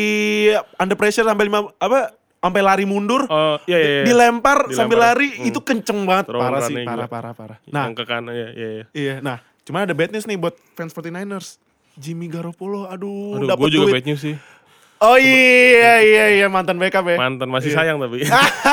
under 0.81 0.97
pressure 0.97 1.29
sampai 1.29 1.45
lima 1.47 1.69
apa 1.77 2.17
sampai 2.43 2.59
lari 2.61 2.83
mundur. 2.83 3.23
Oh, 3.31 3.57
iya 3.65 3.79
iya. 3.79 3.91
iya. 3.95 4.05
Dilempar, 4.05 4.67
Dilempar. 4.67 4.75
sambil 4.75 4.99
lari 4.99 5.29
Hmm. 5.31 5.47
itu 5.47 5.63
kenceng 5.63 6.03
banget. 6.03 6.27
Throw 6.27 6.43
parah 6.43 6.61
sih, 6.67 6.75
parah 6.83 7.07
parah 7.07 7.33
parah. 7.33 7.59
Nah, 7.71 7.87
yang 7.87 7.95
ke 7.95 8.03
kanan 8.03 8.35
ya, 8.35 8.49
iya 8.51 8.69
iya. 8.69 8.85
iya. 8.93 9.15
Nah, 9.23 9.39
cuma 9.63 9.87
ada 9.87 9.95
bad 9.95 10.11
news 10.11 10.27
nih 10.27 10.35
buat 10.35 10.59
fans 10.75 10.91
49ers. 10.91 11.63
Jimmy 11.93 12.27
Garoppolo 12.27 12.89
aduh, 12.89 13.37
Aduh, 13.37 13.47
dapat 13.47 13.63
gue 13.63 13.71
juga 13.71 13.87
duit. 13.87 13.95
bad 14.01 14.07
news 14.11 14.21
sih. 14.21 14.37
Oh 14.99 15.19
iya 15.19 15.99
iya 15.99 16.25
iya 16.33 16.47
mantan 16.47 16.79
backup 16.79 17.03
ya. 17.05 17.19
Mantan 17.19 17.47
masih 17.47 17.71
sayang 17.71 17.99
tapi. 17.99 18.23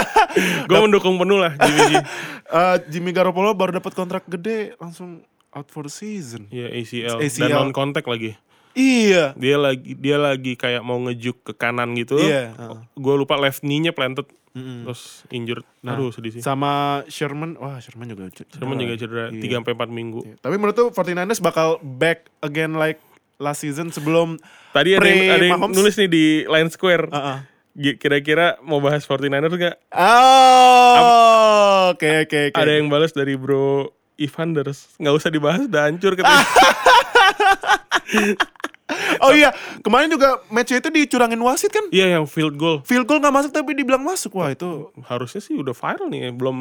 gue 0.69 0.79
mendukung 0.79 1.17
penuh 1.17 1.37
lah 1.37 1.53
Jimmy 1.57 1.81
G. 1.85 1.93
Eh, 2.49 2.77
Jimmy 2.89 3.13
Garoppolo 3.13 3.53
baru 3.53 3.77
dapat 3.77 3.93
kontrak 3.93 4.25
gede 4.25 4.73
langsung 4.77 5.21
out 5.53 5.69
for 5.69 5.85
the 5.85 5.93
season. 5.93 6.49
Iya 6.49 6.69
ACL. 6.71 7.17
ACL. 7.19 7.45
dan 7.45 7.49
non 7.51 7.69
kontak 7.69 8.01
lagi. 8.05 8.33
Iya. 8.71 9.33
Dia 9.33 9.57
lagi 9.57 9.93
dia 9.93 10.17
lagi 10.17 10.53
kayak 10.53 10.81
mau 10.81 10.99
ngejuk 10.99 11.41
ke 11.41 11.53
kanan 11.53 11.93
gitu. 11.93 12.17
Iya, 12.17 12.53
heeh. 12.53 12.79
Gue 12.93 13.15
lupa 13.15 13.35
left 13.35 13.61
knee-nya 13.61 13.91
planted 13.91 14.29
terus 14.49 15.23
injured. 15.29 15.63
Aduh 15.81 16.09
sedih 16.09 16.31
sih. 16.31 16.41
Sama 16.41 17.05
Sherman, 17.05 17.55
wah 17.55 17.77
Sherman 17.77 18.07
juga 18.07 18.27
cedera. 18.27 18.57
Sherman 18.57 18.75
juga 18.77 18.93
cedera 18.93 19.25
Iya. 19.29 19.39
3 19.39 19.57
sampai 19.57 19.73
4 19.73 19.87
minggu. 19.89 20.19
Tapi 20.35 20.55
menurut 20.55 20.75
tuh 20.75 20.87
49ers 20.89 21.39
bakal 21.39 21.67
back 21.79 22.27
again 22.39 22.73
like 22.73 22.99
last 23.37 23.61
season 23.61 23.87
sebelum 23.87 24.35
Tadi 24.69 24.93
ada 24.93 25.05
yang, 25.05 25.31
ada 25.31 25.45
yang 25.47 25.61
nulis 25.65 25.95
nih 25.95 26.07
di 26.07 26.25
Line 26.43 26.67
Square. 26.67 27.07
Gi- 27.71 27.95
Kira-kira 27.95 28.59
mau 28.59 28.77
bahas 28.77 29.01
49ers 29.01 29.55
gak? 29.55 29.75
Oh, 29.93 30.99
oke 31.89 32.27
oke 32.27 32.39
oke. 32.49 32.57
Ada 32.57 32.71
yang 32.75 32.87
balas 32.87 33.11
dari 33.11 33.33
bro 33.33 33.87
Evanders. 34.15 34.91
Nggak 34.97 35.15
usah 35.15 35.29
dibahas, 35.29 35.63
udah 35.63 35.87
hancur 35.87 36.13
katanya. 36.13 36.43
Oh 39.21 39.29
iya, 39.37 39.53
kemarin 39.85 40.09
juga 40.09 40.41
match 40.49 40.73
itu 40.73 40.89
dicurangin 40.89 41.37
wasit 41.45 41.69
kan? 41.69 41.85
Iya 41.93 42.17
yang 42.17 42.25
field 42.25 42.57
goal. 42.57 42.81
Field 42.81 43.05
goal 43.05 43.21
nggak 43.21 43.35
masuk 43.37 43.51
tapi 43.53 43.77
dibilang 43.77 44.01
masuk. 44.01 44.33
Wah, 44.33 44.49
itu 44.49 44.89
Harusnya 45.05 45.45
sih 45.45 45.53
udah 45.53 45.77
viral 45.77 46.09
nih, 46.09 46.33
belum 46.33 46.57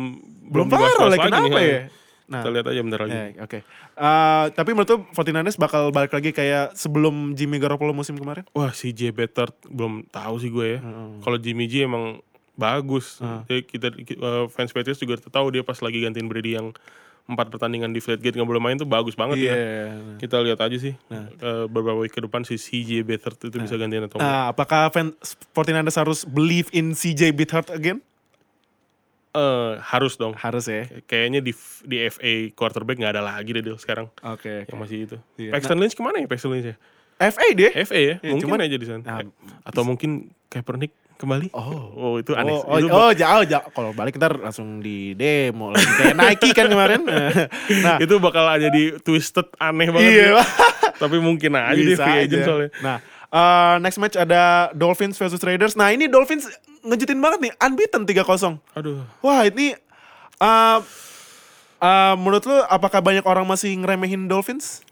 belum 0.53 0.67
viral 0.69 1.09
lagi 1.09 1.25
kenapa 1.25 1.57
nih. 1.57 1.65
ya? 1.65 1.81
Nah, 2.29 2.45
Kita 2.45 2.49
lihat 2.53 2.67
aja 2.69 2.81
bentar 2.85 3.01
lagi. 3.01 3.17
ya, 3.17 3.25
oke. 3.41 3.59
Eh, 3.65 4.45
tapi 4.53 4.71
menurut 4.77 4.89
tuh 4.93 5.01
49ers 5.17 5.57
bakal 5.57 5.89
balik 5.89 6.13
lagi 6.13 6.37
kayak 6.37 6.77
sebelum 6.77 7.33
Jimmy 7.33 7.57
Garoppolo 7.57 7.97
musim 7.97 8.21
kemarin? 8.21 8.45
Wah 8.53 8.77
si 8.77 8.93
J 8.93 9.17
Better 9.17 9.49
belum 9.65 10.05
tahu 10.13 10.37
sih 10.37 10.53
gue 10.53 10.77
ya. 10.77 10.81
Kalau 11.25 11.41
Jimmy 11.41 11.65
G 11.65 11.89
emang 11.89 12.21
bagus. 12.53 13.25
Jadi 13.49 13.65
kita 13.65 13.89
uh, 14.21 14.45
fans 14.53 14.77
Patriots 14.77 15.01
juga 15.01 15.17
tahu 15.17 15.49
dia 15.49 15.65
pas 15.65 15.81
lagi 15.81 16.05
gantiin 16.05 16.29
Brady 16.29 16.61
yang 16.61 16.77
empat 17.29 17.53
pertandingan 17.53 17.93
di 17.93 18.01
Flatgate 18.01 18.33
nggak 18.35 18.49
boleh 18.49 18.59
main 18.59 18.75
tuh 18.75 18.89
bagus 18.89 19.13
banget 19.13 19.37
ya. 19.45 19.55
Kita 20.17 20.41
lihat 20.41 20.59
aja 20.59 20.77
sih 20.81 20.97
eh, 20.97 21.65
beberapa 21.69 22.01
week 22.01 22.17
ke 22.17 22.25
depan 22.25 22.41
si 22.43 22.57
CJ 22.57 23.05
Beathard 23.05 23.37
itu 23.37 23.61
bisa 23.61 23.77
gantiin 23.77 24.09
atau 24.09 24.17
enggak. 24.17 24.33
Nah, 24.33 24.45
apakah 24.49 24.89
fans 24.89 25.13
49ers 25.53 25.97
harus 26.01 26.25
believe 26.25 26.73
in 26.73 26.97
CJ 26.97 27.37
Beathard 27.37 27.69
again? 27.69 28.01
Eh, 29.29 29.73
harus 29.85 30.17
dong. 30.17 30.33
Harus 30.33 30.67
ya. 30.67 30.89
Kayaknya 31.05 31.45
di 31.45 31.53
di 31.85 31.97
FA 32.09 32.33
quarterback 32.57 32.97
nggak 32.97 33.13
ada 33.13 33.23
lagi 33.23 33.53
deh 33.53 33.77
sekarang 33.77 34.09
Oke. 34.25 34.65
yang 34.65 34.79
masih 34.81 35.05
itu. 35.05 35.17
Iya. 35.37 35.53
Paxton 35.53 35.77
Lynch 35.77 35.93
ke 35.93 36.01
mana 36.01 36.25
ya 36.25 36.27
Paxton 36.27 36.49
Lynch 36.57 36.73
ya? 36.73 36.77
FA 37.29 37.47
dia. 37.53 37.71
FA 37.85 37.99
ya, 37.99 38.15
Iya, 38.25 38.33
mungkin 38.33 38.49
cuman- 38.49 38.65
aja 38.65 38.77
di 38.81 38.87
sana. 38.89 39.03
Nah, 39.05 39.19
Atau 39.69 39.85
mungkin 39.85 40.33
Kaepernick 40.49 40.97
kembali? 41.19 41.51
Oh. 41.51 41.91
Oh, 41.99 42.15
itu 42.23 42.33
aneh. 42.39 42.55
Oh, 42.55 42.63
oh, 42.65 42.77
Itu 42.79 42.89
oh, 42.89 43.11
jauh, 43.11 43.45
jauh. 43.45 43.69
Kalau 43.75 43.91
balik 43.91 44.17
ntar 44.17 44.39
langsung 44.39 44.79
di 44.79 45.19
demo 45.19 45.75
lagi 45.75 45.91
kayak 45.99 46.17
Nike 46.17 46.51
kan 46.55 46.71
kemarin. 46.71 47.03
nah, 47.85 47.99
itu 47.99 48.15
bakal 48.23 48.47
ada 48.47 48.71
di 48.71 48.95
twisted 49.03 49.51
aneh 49.59 49.91
banget. 49.91 50.11
iya. 50.15 50.39
ya. 50.39 50.43
Tapi 50.99 51.17
mungkin 51.19 51.59
aja 51.59 51.75
Bisa 51.75 52.07
free 52.07 52.19
agent 52.25 52.41
aja. 52.43 52.47
soalnya. 52.47 52.71
Nah, 52.79 52.97
uh, 53.35 53.75
next 53.83 53.99
match 53.99 54.17
ada 54.17 54.71
Dolphins 54.73 55.19
versus 55.19 55.43
Raiders. 55.43 55.75
Nah, 55.75 55.91
ini 55.91 56.07
Dolphins 56.07 56.47
ngejutin 56.87 57.19
banget 57.19 57.51
nih, 57.51 57.53
unbeaten 57.59 58.03
3-0. 58.07 58.59
Aduh. 58.79 59.03
Wah, 59.21 59.43
ini 59.47 59.75
uh, 60.39 60.79
uh, 61.83 62.15
menurut 62.19 62.43
lu 62.47 62.57
apakah 62.67 63.03
banyak 63.03 63.25
orang 63.27 63.47
masih 63.47 63.75
ngeremehin 63.79 64.27
Dolphins? 64.31 64.87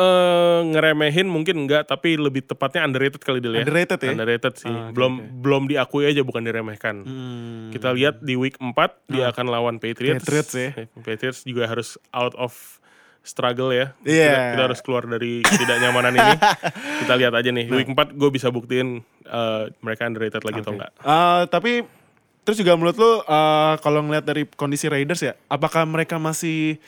Eh 0.00 0.60
ngeremehin 0.72 1.28
mungkin 1.28 1.68
enggak, 1.68 1.84
tapi 1.84 2.16
lebih 2.16 2.48
tepatnya 2.48 2.88
underrated 2.88 3.20
kali 3.20 3.44
dia 3.44 3.52
ya. 3.52 3.68
Underrated 3.68 4.00
ya? 4.00 4.10
Underrated 4.16 4.54
sih. 4.56 4.72
Ah, 4.72 4.88
oke, 4.88 4.96
belum 4.96 5.12
oke. 5.12 5.28
belum 5.44 5.62
diakui 5.68 6.04
aja 6.08 6.22
bukan 6.24 6.42
diremehkan. 6.48 6.96
Hmm. 7.04 7.68
Kita 7.68 7.92
lihat 7.92 8.24
di 8.24 8.34
week 8.40 8.56
4 8.56 8.72
dia 9.12 9.28
akan 9.28 9.46
lawan 9.52 9.76
Patriots. 9.76 10.24
Patriots 10.24 10.52
ya. 10.56 10.70
Patriots 11.06 11.40
juga 11.44 11.68
harus 11.68 12.00
out 12.16 12.32
of 12.40 12.80
struggle 13.20 13.68
ya. 13.76 13.92
Iya. 14.08 14.32
Kita, 14.32 14.40
kita 14.56 14.62
harus 14.72 14.80
keluar 14.80 15.04
dari 15.04 15.44
ketidaknyamanan 15.44 16.12
ini. 16.16 16.34
Kita 17.04 17.14
lihat 17.20 17.36
aja 17.36 17.50
nih. 17.52 17.66
Week 17.68 17.88
4 17.92 18.16
gue 18.16 18.30
bisa 18.32 18.48
buktiin 18.48 19.04
eh, 19.28 19.62
mereka 19.84 20.08
underrated 20.08 20.40
lagi 20.40 20.64
atau 20.64 20.72
enggak. 20.72 20.92
Uh, 21.04 21.44
tapi 21.52 21.84
terus 22.40 22.56
juga 22.56 22.72
menurut 22.80 22.96
lu 22.96 23.04
uh, 23.04 23.76
kalau 23.84 24.00
ngeliat 24.08 24.24
dari 24.24 24.48
kondisi 24.48 24.88
Raiders 24.88 25.20
ya, 25.20 25.36
apakah 25.52 25.84
mereka 25.84 26.16
masih 26.16 26.80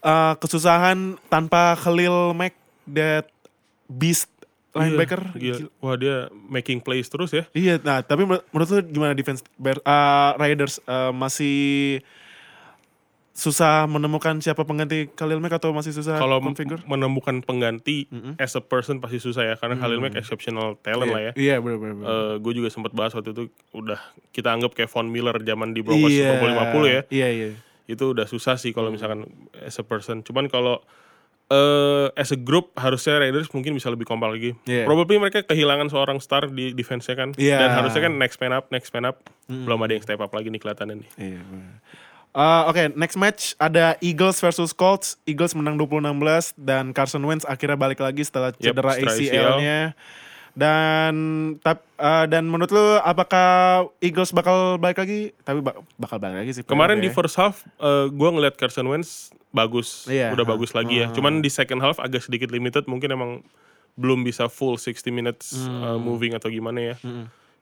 uh, 0.00 0.34
kesusahan 0.36 0.98
tanpa 1.26 1.74
Khalil 1.74 2.32
Mack 2.32 2.54
that 2.86 3.26
beast 3.86 4.28
linebacker? 4.70 5.20
Iya, 5.34 5.64
gila. 5.64 5.68
Wah 5.80 5.94
dia 5.94 6.16
making 6.30 6.78
plays 6.78 7.06
terus 7.06 7.30
ya. 7.30 7.44
Iya, 7.50 7.78
nah 7.78 8.00
tapi 8.00 8.22
menur- 8.22 8.44
menurut 8.48 8.68
lu 8.68 8.80
gimana 8.84 9.12
defense 9.12 9.42
Bear, 9.54 9.80
uh, 9.80 10.36
Raiders 10.36 10.78
uh, 10.84 11.10
masih 11.10 11.98
susah 13.32 13.86
menemukan 13.86 14.34
siapa 14.42 14.66
pengganti 14.66 15.06
Khalil 15.08 15.38
Mack 15.38 15.54
atau 15.54 15.70
masih 15.70 15.94
susah 15.94 16.18
Kalau 16.18 16.42
menemukan 16.84 17.38
pengganti 17.38 18.10
as 18.34 18.50
a 18.52 18.60
person 18.60 18.98
pasti 18.98 19.22
susah 19.22 19.46
ya 19.46 19.54
karena 19.54 19.78
Khalil 19.78 20.02
Mack 20.02 20.18
exceptional 20.18 20.74
talent 20.76 21.06
lah 21.08 21.22
ya. 21.22 21.32
Iya, 21.38 21.62
benar 21.62 21.78
benar. 21.78 21.94
benar. 21.96 22.10
gue 22.36 22.52
juga 22.52 22.66
sempat 22.66 22.90
bahas 22.90 23.14
waktu 23.14 23.30
itu 23.30 23.46
udah 23.70 23.98
kita 24.34 24.50
anggap 24.50 24.74
kayak 24.74 24.90
Von 24.90 25.06
Miller 25.06 25.38
zaman 25.38 25.70
di 25.70 25.80
Broncos 25.80 26.10
Iya. 26.10 26.34
Super 26.34 26.50
Bowl 26.50 26.82
50 26.82 26.90
ya. 26.90 27.02
Iya, 27.14 27.28
iya. 27.30 27.48
Itu 27.88 28.12
udah 28.12 28.28
susah 28.28 28.60
sih 28.60 28.76
kalau 28.76 28.92
misalkan 28.92 29.24
as 29.58 29.80
a 29.80 29.84
person. 29.84 30.20
Cuman 30.20 30.52
kalau 30.52 30.84
eh 31.48 32.12
as 32.12 32.28
a 32.28 32.36
group 32.36 32.76
harusnya 32.76 33.16
Raiders 33.24 33.48
mungkin 33.56 33.72
bisa 33.72 33.88
lebih 33.88 34.04
kompak 34.04 34.28
lagi. 34.28 34.52
Iya. 34.68 34.84
Probably 34.84 35.16
mereka 35.16 35.40
kehilangan 35.42 35.88
seorang 35.88 36.20
star 36.20 36.52
di 36.52 36.76
defense-nya 36.76 37.16
kan. 37.16 37.32
Iya. 37.40 37.56
Dan 37.64 37.68
harusnya 37.72 38.00
kan 38.04 38.14
next 38.20 38.36
man 38.38 38.52
up, 38.52 38.68
next 38.68 38.92
man 38.92 39.08
up. 39.08 39.24
Belum 39.48 39.80
ada 39.80 39.96
yang 39.96 40.04
step 40.04 40.20
up 40.20 40.28
lagi 40.36 40.52
nih 40.52 40.60
kelihatannya 40.60 41.00
nih. 41.00 41.08
Iya. 41.16 41.40
benar. 41.40 41.72
Uh, 42.36 42.68
Oke, 42.68 42.92
next 42.92 43.16
match 43.16 43.56
ada 43.56 43.96
Eagles 44.04 44.38
versus 44.44 44.76
Colts. 44.76 45.16
Eagles 45.24 45.56
menang 45.56 45.80
2016 45.80 46.54
dan 46.60 46.92
Carson 46.92 47.24
Wentz 47.24 47.48
akhirnya 47.48 47.80
balik 47.80 48.04
lagi 48.04 48.20
setelah 48.20 48.52
Yep, 48.60 48.76
cedera 48.76 48.92
setelah 48.94 49.16
ACL-nya. 49.16 49.78
Dan 50.58 51.14
tap, 51.62 51.86
uh, 51.94 52.26
dan 52.26 52.42
menurut 52.44 52.66
lu 52.68 52.82
apakah 52.98 53.46
Eagles 53.98 54.34
bakal 54.34 54.74
balik 54.74 54.98
lagi? 54.98 55.30
Tapi 55.38 55.62
bak- 55.62 55.86
bakal 55.94 56.18
balik 56.18 56.42
lagi 56.42 56.50
sih. 56.52 56.62
Kemarin 56.66 56.98
di 56.98 57.06
ya. 57.06 57.14
first 57.14 57.38
half 57.38 57.62
gue 58.10 58.28
ngeliat 58.28 58.58
Carson 58.58 58.82
Wentz 58.84 59.30
bagus, 59.48 60.04
Iya. 60.04 60.34
udah 60.34 60.42
bagus 60.44 60.74
lagi 60.74 60.98
ya. 60.98 61.06
Ah. 61.06 61.14
Cuman 61.14 61.38
di 61.38 61.48
second 61.48 61.78
half 61.78 61.96
agak 61.96 62.20
sedikit 62.20 62.50
limited, 62.50 62.84
mungkin 62.84 63.08
emang 63.08 63.32
belum 63.94 64.22
bisa 64.22 64.46
full 64.46 64.74
60 64.74 64.98
minutes 65.08 65.54
uh, 65.60 65.94
Hmm. 65.94 66.02
moving 66.02 66.34
atau 66.34 66.50
gimana 66.50 66.92
ya. 66.92 66.94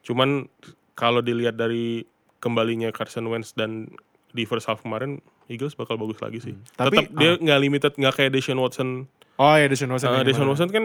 Cuman 0.00 0.48
kalau 0.92 1.20
dilihat 1.20 1.54
dari 1.54 2.08
kembalinya 2.38 2.88
Carson 2.90 3.26
Wentz 3.26 3.52
dan 3.52 3.92
di 4.30 4.44
first 4.44 4.64
half 4.64 4.80
kemarin 4.80 5.20
Eagles 5.46 5.72
bakal 5.72 5.96
bagus 5.96 6.18
lagi 6.18 6.40
sih. 6.40 6.52
Hmm. 6.52 6.64
Tapi, 6.78 6.96
Tetap 7.02 7.12
dia 7.14 7.30
nggak 7.36 7.60
limited, 7.60 7.92
nggak 7.94 8.14
kayak 8.14 8.30
Deshaun 8.32 8.58
Watson. 8.58 9.04
Oh 9.36 9.52
iya, 9.52 9.66
Deshaun 9.66 9.88
Watson. 9.88 10.08
Uh, 10.08 10.16
yang 10.16 10.24
Deshaun. 10.24 10.48
Watson 10.48 10.68
kan 10.68 10.84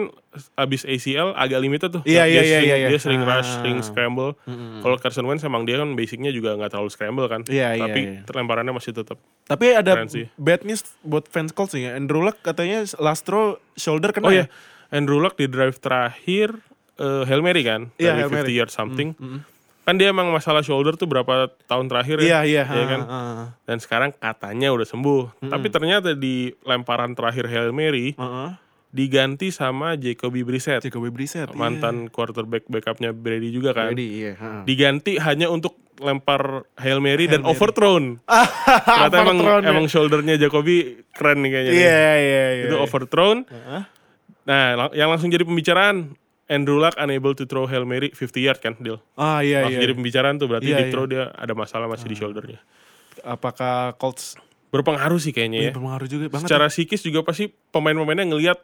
abis 0.55 0.83
ACL 0.83 1.31
agak 1.33 1.55
limited 1.57 1.87
tuh. 1.89 2.01
Iya, 2.03 2.23
dia 2.23 2.27
iya, 2.27 2.41
iya, 2.41 2.43
sering, 2.43 2.65
iya, 2.65 2.75
iya. 2.75 2.87
Dia 2.87 2.99
sering 2.99 3.21
rush, 3.21 3.47
Ah. 3.47 3.57
sering 3.57 3.77
scramble. 3.79 4.31
Kalau 4.77 4.95
Carson 4.97 5.23
Wentz 5.23 5.41
emang 5.41 5.63
dia 5.63 5.75
kan 5.75 5.93
basicnya 5.93 6.29
juga 6.29 6.53
nggak 6.53 6.67
terlalu 6.69 6.89
scramble 6.89 7.25
kan. 7.25 7.41
Iya, 7.45 7.73
iya, 7.73 7.81
Tapi 7.81 7.99
iya. 8.01 8.27
lemparannya 8.27 8.71
masih 8.71 8.91
tetap 8.93 9.15
Tapi 9.45 9.65
ada 9.71 9.91
Keren 9.93 10.07
sih. 10.07 10.27
bad 10.35 10.61
news 10.61 10.83
buat 11.01 11.25
fans 11.25 11.51
Colts 11.51 11.71
nih 11.71 11.87
ya. 11.87 11.91
Andrew 11.93 12.19
Luck 12.19 12.39
katanya 12.39 12.83
last 12.97 13.23
throw 13.23 13.55
shoulder 13.73 14.11
kena 14.11 14.25
Oh 14.25 14.33
ya? 14.33 14.43
ya, 14.43 14.45
Andrew 14.89 15.17
Luck 15.17 15.35
di 15.35 15.47
drive 15.47 15.77
terakhir 15.77 16.51
eh 16.93 17.23
Hail 17.23 17.39
Mary 17.39 17.63
kan, 17.63 17.87
Iya, 17.95 18.13
dari 18.13 18.19
Hail 18.19 18.29
50 18.29 18.35
Mary. 18.37 18.51
yard 18.53 18.69
something. 18.69 19.09
Kan 19.81 19.95
dia 19.95 20.09
emang 20.09 20.29
masalah 20.29 20.61
shoulder 20.61 20.93
tuh 20.93 21.05
berapa 21.05 21.49
tahun 21.65 21.85
terakhir 21.85 22.21
Iya, 22.21 22.39
ya. 22.39 22.39
iya. 22.43 22.63
Iya 22.65 22.85
kan? 22.87 23.01
ah, 23.01 23.13
ah, 23.13 23.45
Dan 23.63 23.77
sekarang 23.77 24.13
katanya 24.13 24.69
udah 24.69 24.85
sembuh. 24.85 25.43
Tapi 25.43 25.67
ternyata 25.67 26.13
di 26.13 26.53
lemparan 26.61 27.11
terakhir 27.11 27.45
Hail 27.45 27.71
Mary 27.71 28.13
ah, 28.15 28.23
ah. 28.23 28.51
diganti 28.87 29.49
sama 29.49 29.95
Jacoby 29.95 30.41
Brissett. 30.41 30.79
Jacoby 30.81 31.09
Brissett. 31.09 31.49
iya. 31.49 31.57
Mantan 31.57 32.07
quarterback 32.07 32.67
backupnya 32.67 33.09
Brady 33.09 33.49
juga 33.49 33.73
kan. 33.73 33.89
Jadi 33.91 34.05
iya. 34.21 34.33
ah. 34.35 34.61
Diganti 34.61 35.17
hanya 35.17 35.47
untuk 35.47 35.73
lempar 35.97 36.65
Hail 36.75 36.97
Mary 36.97 37.25
dan 37.25 37.41
overthrown. 37.51 38.21
Ternyata 38.21 39.17
emang, 39.17 39.37
Overthrown, 39.37 39.61
ya. 39.61 39.69
emang 39.69 39.85
shouldernya 39.85 40.35
Jacoby 40.37 40.75
keren 41.11 41.41
nih 41.41 41.51
kayaknya. 41.51 41.73
Iya, 41.73 41.89
iya, 42.15 42.45
iya. 42.53 42.65
Itu 42.69 42.77
overthrown. 42.77 43.45
Heeh. 43.45 43.81
Nah, 44.41 44.63
lang- 44.73 44.93
yang 44.93 45.09
langsung 45.09 45.29
jadi 45.29 45.41
pembicaraan 45.41 46.17
Andrew 46.51 46.75
Luck 46.75 46.99
unable 46.99 47.31
to 47.31 47.47
throw 47.47 47.63
Hail 47.63 47.87
Mary 47.87 48.11
50 48.11 48.27
yard 48.37 48.59
kan, 48.59 48.75
Deal. 48.75 48.99
Ah 49.15 49.39
iya, 49.39 49.63
iya. 49.65 49.79
jadi 49.79 49.95
pembicaraan 49.95 50.35
tuh 50.35 50.51
berarti 50.51 50.67
Iya, 50.67 50.83
di 50.83 50.91
throw 50.91 51.07
dia 51.07 51.31
ada 51.31 51.55
masalah 51.55 51.87
masih 51.87 52.11
di 52.11 52.19
shouldernya. 52.19 52.59
Apakah 53.23 53.95
Colts 53.95 54.35
Berpengaruh 54.67 55.19
sih 55.19 55.35
kayaknya 55.35 55.67
ya. 55.67 55.71
berpengaruh 55.71 56.07
juga 56.07 56.25
banget? 56.31 56.47
Secara 56.47 56.71
psikis 56.71 57.03
juga 57.03 57.19
pasti 57.23 57.51
pemain-pemainnya 57.71 58.23
ngelihat 58.27 58.59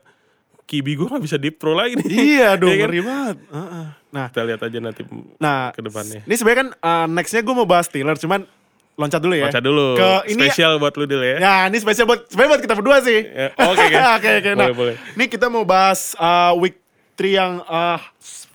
Kibi 0.63 0.96
gue 0.96 1.03
gak 1.03 1.20
bisa 1.20 1.36
deep 1.36 1.60
throw 1.60 1.75
lagi 1.75 1.96
nih. 2.00 2.08
Iya 2.39 2.50
dong, 2.60 2.72
Iya 2.72 2.79
kan? 2.79 2.88
ngeri 2.88 3.01
banget. 3.03 3.38
Heeh. 3.51 3.86
Nah, 4.08 4.25
Kita 4.32 4.41
lihat 4.44 4.62
aja 4.63 4.77
nanti 4.79 5.01
nah 5.36 5.72
ke 5.72 5.79
depannya. 5.79 6.24
Ini 6.24 6.36
sebenarnya 6.36 6.60
kan 6.60 6.70
uh, 6.79 7.08
nextnya 7.08 7.44
gue 7.44 7.56
mau 7.56 7.67
bahas 7.67 7.88
Steelers, 7.88 8.20
cuman 8.20 8.48
loncat 8.96 9.20
dulu 9.20 9.36
ya. 9.36 9.51
Baca 9.51 9.60
dulu. 9.60 9.88
Ke 9.96 10.12
ini 10.32 10.48
Spesial 10.48 10.79
buat 10.79 10.96
lu 10.96 11.03
Dil 11.03 11.24
ya. 11.24 11.36
Ya, 11.39 11.56
ini 11.67 11.77
spesial 11.77 12.08
buat 12.08 12.24
sebenarnya 12.25 12.51
buat 12.56 12.63
kita 12.63 12.75
berdua 12.79 12.98
sih. 13.03 13.20
Ya, 13.20 13.48
Oke, 13.67 13.84
oke. 13.84 14.00
Oke, 14.15 14.29
oke. 14.39 14.50
Nah, 14.56 14.67
boleh. 14.72 14.96
ini 15.15 15.25
kita 15.27 15.48
mau 15.48 15.67
bahas 15.67 16.15
uh, 16.15 16.56
week 16.56 16.79
3 17.17 17.25
yang 17.33 17.51
uh, 17.65 17.97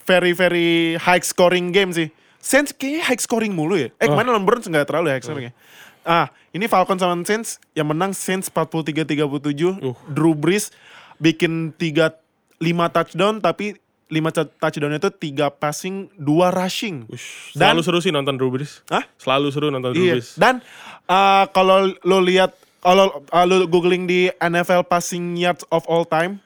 very 0.02 0.30
very 0.30 0.70
high 0.96 1.20
scoring 1.20 1.70
game 1.70 1.90
sih. 1.90 2.08
Saints 2.38 2.70
kayaknya 2.70 3.02
high 3.04 3.18
scoring 3.18 3.52
mulu 3.52 3.74
ya. 3.76 3.88
Eh 3.96 4.06
Oh. 4.06 4.14
kemarin 4.14 4.30
lawan 4.30 4.42
Browns 4.42 4.66
nggak 4.66 4.86
terlalu 4.86 5.10
high 5.10 5.22
scoring 5.22 5.46
ya. 5.50 5.54
Ah, 6.02 6.26
ini 6.50 6.66
Falcons 6.66 6.98
sama 6.98 7.14
Saints 7.22 7.62
yang 7.72 7.86
menang 7.86 8.10
Saints 8.10 8.50
43-37. 8.50 9.78
Uh. 9.78 9.94
Drew 10.08 10.34
Brees 10.34 10.74
bikin 11.16 11.70
3 11.72 12.10
5 12.58 12.66
touchdown 12.90 13.38
tapi 13.38 13.78
5 14.10 14.18
touchdown 14.58 14.92
itu 14.92 15.08
3 15.08 15.48
passing, 15.48 16.10
2 16.14 16.26
rushing. 16.52 17.06
Ush, 17.08 17.54
Dan- 17.54 17.72
selalu 17.72 17.80
seru 17.80 17.98
sih 17.98 18.10
nonton 18.10 18.34
Drew 18.34 18.50
Brees. 18.50 18.82
Hah? 18.86 19.06
Selalu 19.16 19.48
seru 19.50 19.70
nonton 19.70 19.94
Drew 19.94 20.02
Iya. 20.04 20.18
Brees. 20.18 20.34
Dan 20.34 20.58
uh, 21.06 21.46
kalau 21.48 21.94
lo 22.02 22.18
lihat 22.18 22.52
kalau 22.78 23.22
uh, 23.24 23.46
lo 23.46 23.64
googling 23.64 24.04
di 24.04 24.26
NFL 24.36 24.84
passing 24.84 25.38
yards 25.38 25.62
of 25.70 25.86
all 25.86 26.02
time 26.02 26.42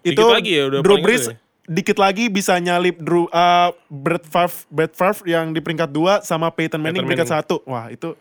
Dikit 0.00 0.16
itu 0.16 0.24
lagi 0.26 0.50
ya, 0.56 0.62
udah 0.68 0.80
Drew 0.80 0.98
Brees 1.00 1.28
ya? 1.28 1.36
dikit 1.70 2.02
lagi 2.02 2.26
bisa 2.26 2.58
nyalip 2.58 2.98
Drew 2.98 3.30
uh, 3.30 3.70
Brett 3.86 4.26
Favre, 4.26 4.66
Brett 4.74 4.90
Favre 4.98 5.22
yang 5.22 5.54
di 5.54 5.62
peringkat 5.62 5.86
2 5.94 6.26
sama 6.26 6.50
Peyton 6.50 6.82
Manning 6.82 7.06
Peyton 7.06 7.22
peringkat 7.30 7.46
1. 7.46 7.70
Wah, 7.70 7.86
itu 7.94 8.18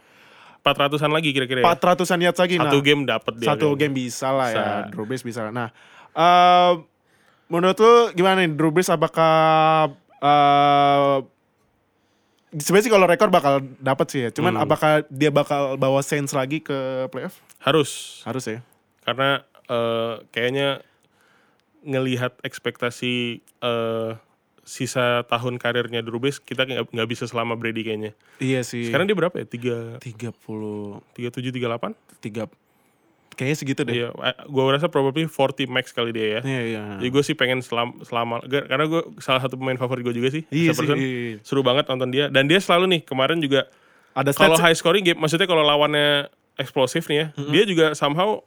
400-an 0.62 1.10
lagi 1.10 1.34
kira-kira 1.34 1.64
ya. 1.64 1.66
400-an 1.66 2.20
yards 2.20 2.40
lagi 2.40 2.56
Satu 2.62 2.78
nah. 2.78 2.84
game 2.86 3.02
dapat 3.10 3.34
dia. 3.42 3.48
Satu 3.50 3.68
game 3.74 3.94
bisa 3.96 4.30
lah 4.30 4.48
ya. 4.54 4.66
Drew 4.92 5.08
Brees 5.08 5.26
bisa. 5.26 5.50
Nah, 5.50 5.74
eh 6.14 6.72
menurut 7.50 7.78
lu 7.82 7.94
gimana 8.14 8.46
nih 8.46 8.54
Drew 8.54 8.70
Brees 8.70 8.92
apakah 8.94 9.34
eh 10.20 11.18
sebenarnya 12.54 12.86
sih 12.86 12.94
kalau 12.94 13.06
rekor 13.10 13.30
bakal 13.34 13.66
dapat 13.82 14.06
sih 14.10 14.22
ya. 14.28 14.30
Cuman 14.30 14.58
Hmm. 14.58 14.66
apakah 14.68 15.06
dia 15.10 15.32
bakal 15.34 15.74
bawa 15.74 16.02
Saints 16.06 16.36
lagi 16.36 16.62
ke 16.62 17.10
playoff? 17.10 17.42
Harus. 17.62 18.22
Harus 18.26 18.46
ya. 18.46 18.60
Karena 19.02 19.42
eh, 19.70 20.14
kayaknya 20.30 20.82
ngelihat 21.84 22.38
ekspektasi 22.44 23.40
eh, 23.44 24.12
sisa 24.70 25.26
tahun 25.26 25.58
karirnya 25.58 26.06
Drew 26.06 26.22
Brees 26.22 26.38
kita 26.38 26.70
nggak 26.70 27.10
bisa 27.10 27.26
selama 27.26 27.58
Brady 27.58 27.82
kayaknya. 27.82 28.12
Iya 28.38 28.62
sih. 28.62 28.86
Sekarang 28.86 29.10
dia 29.10 29.18
berapa 29.18 29.34
ya? 29.34 29.46
Tiga 29.50 29.98
30 29.98 30.38
tiga 31.18 31.30
tujuh 31.34 31.50
tiga 31.50 31.68
delapan? 31.74 31.98
3 32.22 32.46
kayaknya 33.40 33.56
segitu 33.56 33.82
deh. 33.88 33.96
Iya, 33.96 34.10
gue 34.52 34.64
rasa 34.68 34.92
probably 34.92 35.24
40 35.24 35.72
max 35.72 35.96
kali 35.96 36.12
dia 36.12 36.28
ya. 36.38 36.42
Iya, 36.44 36.62
iya. 36.68 36.82
Jadi 37.00 37.08
gue 37.08 37.24
sih 37.24 37.36
pengen 37.40 37.64
selama, 37.64 38.04
selama 38.04 38.44
karena 38.44 38.86
gue 38.86 39.02
salah 39.24 39.40
satu 39.40 39.56
pemain 39.56 39.80
favorit 39.80 40.04
gue 40.04 40.12
juga 40.12 40.30
sih. 40.36 40.44
Iya 40.52 40.76
sih, 40.76 40.84
iya, 40.86 40.96
iya. 41.00 41.38
Seru 41.40 41.64
banget 41.64 41.88
nonton 41.88 42.12
dia. 42.12 42.28
Dan 42.28 42.52
dia 42.52 42.60
selalu 42.60 43.00
nih 43.00 43.02
kemarin 43.08 43.40
juga 43.40 43.72
Ada 44.12 44.36
kalau 44.36 44.60
high 44.60 44.76
scoring 44.76 45.06
game, 45.08 45.20
maksudnya 45.24 45.48
kalau 45.48 45.64
lawannya 45.64 46.28
eksplosif 46.60 47.08
nih 47.08 47.18
ya, 47.24 47.28
dia 47.48 47.64
juga 47.64 47.96
somehow 47.96 48.44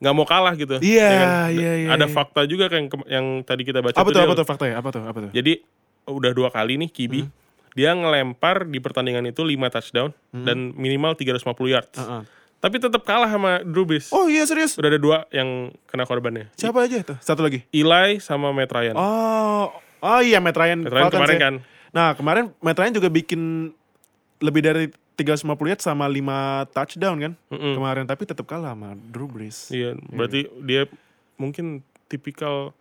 nggak 0.00 0.14
mau 0.16 0.24
kalah 0.24 0.56
gitu. 0.56 0.80
Iya, 0.80 1.04
Ya 1.04 1.18
kan? 1.20 1.28
iya, 1.52 1.72
iya, 1.76 1.88
Ada 1.92 2.06
iya. 2.08 2.12
fakta 2.12 2.40
juga 2.44 2.66
kan 2.66 2.80
yang, 2.80 2.88
yang 3.06 3.26
tadi 3.44 3.62
kita 3.62 3.84
baca 3.84 3.92
apa 3.94 4.08
tuh, 4.08 4.20
apa 4.20 4.34
tuh 4.34 4.46
faktanya? 4.48 4.74
Apa 4.80 4.88
tuh? 4.90 5.02
Apa 5.04 5.18
tuh? 5.28 5.30
Jadi 5.30 5.60
udah 6.04 6.32
dua 6.32 6.48
kali 6.48 6.80
nih 6.80 6.88
Kibi, 6.88 7.20
Hmm. 7.22 7.32
dia 7.70 7.92
ngelempar 7.92 8.64
di 8.64 8.80
pertandingan 8.80 9.28
itu 9.28 9.44
5 9.44 9.68
touchdown 9.68 10.10
dan 10.32 10.72
minimal 10.74 11.14
350 11.14 11.68
yards. 11.68 11.94
Heeh. 11.94 12.22
Tapi 12.60 12.76
tetap 12.76 13.00
kalah 13.04 13.28
sama 13.28 13.64
Brees. 13.64 14.12
Oh 14.12 14.28
iya 14.28 14.44
serius. 14.44 14.76
Udah 14.76 14.88
ada 14.88 15.00
dua 15.00 15.24
yang 15.30 15.72
kena 15.88 16.04
korbannya. 16.04 16.52
Siapa 16.56 16.84
aja 16.84 17.00
tuh? 17.00 17.16
Satu 17.20 17.40
lagi. 17.40 17.64
Eli 17.70 18.20
sama 18.20 18.52
Matt 18.52 18.68
Ryan. 18.68 18.96
Oh, 19.00 19.72
oh 20.00 20.20
iya 20.20 20.44
Matt 20.44 20.60
Ryan, 20.60 20.84
Matt 20.84 20.92
Ryan 20.92 21.08
kemarin 21.08 21.36
ya. 21.36 21.40
kan. 21.40 21.54
Nah 21.90 22.08
kemarin 22.12 22.44
Matt 22.60 22.76
Ryan 22.76 22.92
juga 22.92 23.08
bikin 23.08 23.72
lebih 24.40 24.60
dari 24.60 24.84
350 25.20 25.70
yards 25.70 25.84
sama 25.84 26.08
5 26.08 26.72
touchdown 26.72 27.16
kan 27.20 27.32
Mm-mm. 27.52 27.76
kemarin 27.76 28.04
tapi 28.08 28.24
tetap 28.24 28.48
kalah 28.48 28.72
sama 28.72 28.96
Drew 28.96 29.28
Brees. 29.28 29.68
Iya, 29.68 30.00
berarti 30.08 30.48
dia 30.64 30.88
mungkin 31.36 31.84
tipikal 32.08 32.72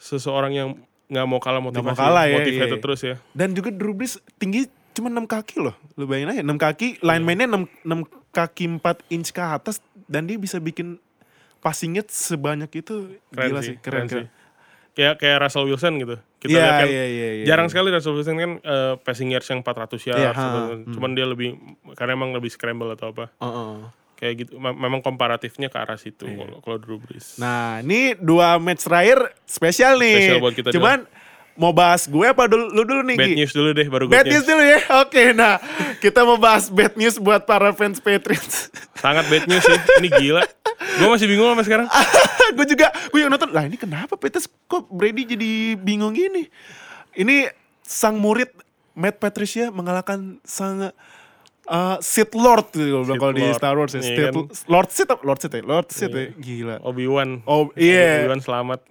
seseorang 0.00 0.52
yang 0.56 0.68
nggak 1.08 1.26
mau 1.28 1.40
kalah 1.40 1.60
motivasi, 1.60 1.96
kalah 2.00 2.24
ya, 2.28 2.36
motivated 2.40 2.68
iya, 2.68 2.76
iya. 2.76 2.84
terus 2.84 3.00
ya. 3.04 3.16
Dan 3.36 3.52
juga 3.52 3.68
Drew 3.68 3.92
Brees 3.92 4.16
tinggi 4.40 4.68
cuma 4.96 5.12
6 5.12 5.28
kaki 5.28 5.56
loh. 5.60 5.76
Lu 6.00 6.08
bayangin 6.08 6.40
aja 6.40 6.42
6 6.42 6.56
kaki, 6.56 6.88
lineman-nya 7.04 7.46
6, 7.46 7.68
6 7.84 8.32
kaki 8.32 8.64
4 8.80 9.14
inch 9.14 9.30
ke 9.32 9.42
atas 9.44 9.84
dan 10.08 10.24
dia 10.24 10.40
bisa 10.40 10.56
bikin 10.56 10.96
passing 11.60 11.98
sebanyak 12.06 12.70
itu 12.80 13.18
Keren 13.34 13.46
gila 13.50 13.60
sih, 13.60 13.74
sih, 13.74 13.76
keren, 13.82 14.06
keren 14.06 14.08
keren. 14.08 14.24
sih. 14.24 14.37
Ya 14.98 15.14
kayak 15.14 15.38
Russell 15.40 15.62
Wilson 15.64 15.94
gitu. 15.96 16.18
Kita 16.36 16.50
Iya, 16.50 16.58
lihat 16.58 16.72
kan 16.74 16.86
iya, 16.88 17.04
iya, 17.06 17.28
iya, 17.32 17.44
jarang 17.46 17.64
iya. 17.64 17.72
sekali 17.72 17.88
Russell 17.88 18.18
Wilson 18.18 18.34
kan 18.34 18.50
eh, 18.58 18.94
passing 18.98 19.30
yards 19.30 19.46
yang 19.46 19.62
400 19.62 19.94
yards. 20.02 20.18
Iya, 20.18 20.30
gitu. 20.34 20.58
hmm. 20.58 20.92
Cuman 20.92 21.10
dia 21.12 21.22
lebih 21.22 21.54
karena 21.94 22.12
emang 22.12 22.34
lebih 22.34 22.50
scramble 22.50 22.90
atau 22.90 23.14
apa. 23.14 23.30
Heeh. 23.32 23.74
Kayak 24.16 24.34
gitu. 24.36 24.52
Mem- 24.56 24.74
Memang 24.74 24.98
komparatifnya 24.98 25.70
ke 25.70 25.78
arah 25.78 25.94
situ 25.94 26.26
kalau 26.26 26.58
kalau 26.58 26.76
Drew 26.76 26.98
Brees. 26.98 27.38
Nah, 27.38 27.78
ini 27.78 28.12
dua 28.12 28.58
match 28.58 28.82
terakhir 28.82 29.22
spesial 29.44 29.94
nih. 29.96 30.18
Spesial 30.18 30.42
buat 30.42 30.54
kita 30.58 30.74
Cuman 30.74 31.06
mau 31.54 31.70
bahas 31.70 32.06
gue 32.06 32.22
apa 32.22 32.46
dulu 32.46 32.66
lu 32.68 32.82
dulu 32.82 33.02
nih? 33.04 33.14
bad 33.14 33.34
news 33.34 33.50
dulu 33.50 33.70
deh 33.72 33.86
baru 33.86 34.04
Bad 34.06 34.14
good 34.20 34.26
news 34.28 34.36
news. 34.36 34.46
dulu 34.48 34.62
ya. 34.64 34.80
Oke, 35.02 35.22
nah 35.32 35.54
kita 35.96 36.22
mau 36.22 36.34
bahas 36.36 36.66
bad 36.68 36.94
news 36.94 37.14
buat 37.16 37.42
para 37.44 37.70
fans 37.70 37.98
Patriots. 37.98 38.74
Sangat 38.94 39.26
bad 39.26 39.46
news 39.46 39.62
sih. 39.62 39.78
Ini 39.96 40.08
gila. 40.12 40.42
Gue 40.78 41.08
masih 41.10 41.26
bingung 41.26 41.50
sampai 41.50 41.66
sekarang. 41.66 41.86
gue 42.56 42.66
juga, 42.70 42.94
gue 43.10 43.18
yang 43.18 43.30
nonton, 43.34 43.50
lah 43.50 43.66
ini 43.66 43.74
kenapa 43.74 44.14
Patriots 44.14 44.46
kok 44.70 44.86
Brady 44.88 45.26
jadi 45.26 45.74
bingung 45.74 46.14
gini? 46.14 46.46
Ini 47.18 47.50
sang 47.82 48.18
murid 48.22 48.52
Matt 48.94 49.18
Patricia 49.18 49.70
mengalahkan 49.74 50.38
sang 50.46 50.90
uh, 51.68 51.96
Sith 52.02 52.34
Lord 52.34 52.70
gitu 52.72 53.04
Sith 53.04 53.18
kalau 53.20 53.32
di. 53.34 53.42
Star 53.54 53.74
Wars 53.78 53.92
ya. 53.94 54.00
Iya 54.00 54.06
Sith- 54.06 54.26
kan? 54.26 54.34
Lord 54.66 54.88
Sith? 54.90 55.10
Lord 55.22 55.38
Sith 55.38 55.54
ya, 55.54 55.62
Lord 55.62 55.88
Sith 55.92 56.14
ya, 56.14 56.26
gila. 56.34 56.76
Obi-Wan. 56.82 57.44
Oh 57.46 57.70
iya, 57.78 58.26
Obi-Wan 58.26 58.42
selamat. 58.42 58.80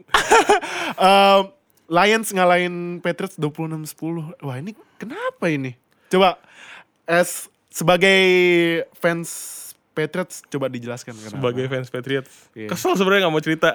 Um, 0.98 1.52
Lions 1.92 2.32
ngalahin 2.32 3.04
Patriots 3.04 3.36
26-10. 3.38 4.40
Wah 4.42 4.56
ini 4.58 4.72
kenapa 4.98 5.46
ini? 5.52 5.76
Coba 6.10 6.40
as 7.06 7.52
sebagai 7.70 8.18
fans 8.96 9.30
Patriots 9.98 10.46
coba 10.46 10.70
dijelaskan 10.70 11.18
kenapa. 11.18 11.34
sebagai 11.34 11.66
fans 11.66 11.90
Patriots. 11.90 12.54
Iya. 12.54 12.70
Kesel 12.70 12.94
sebenarnya 12.94 13.26
nggak 13.26 13.34
mau 13.34 13.42
cerita. 13.42 13.70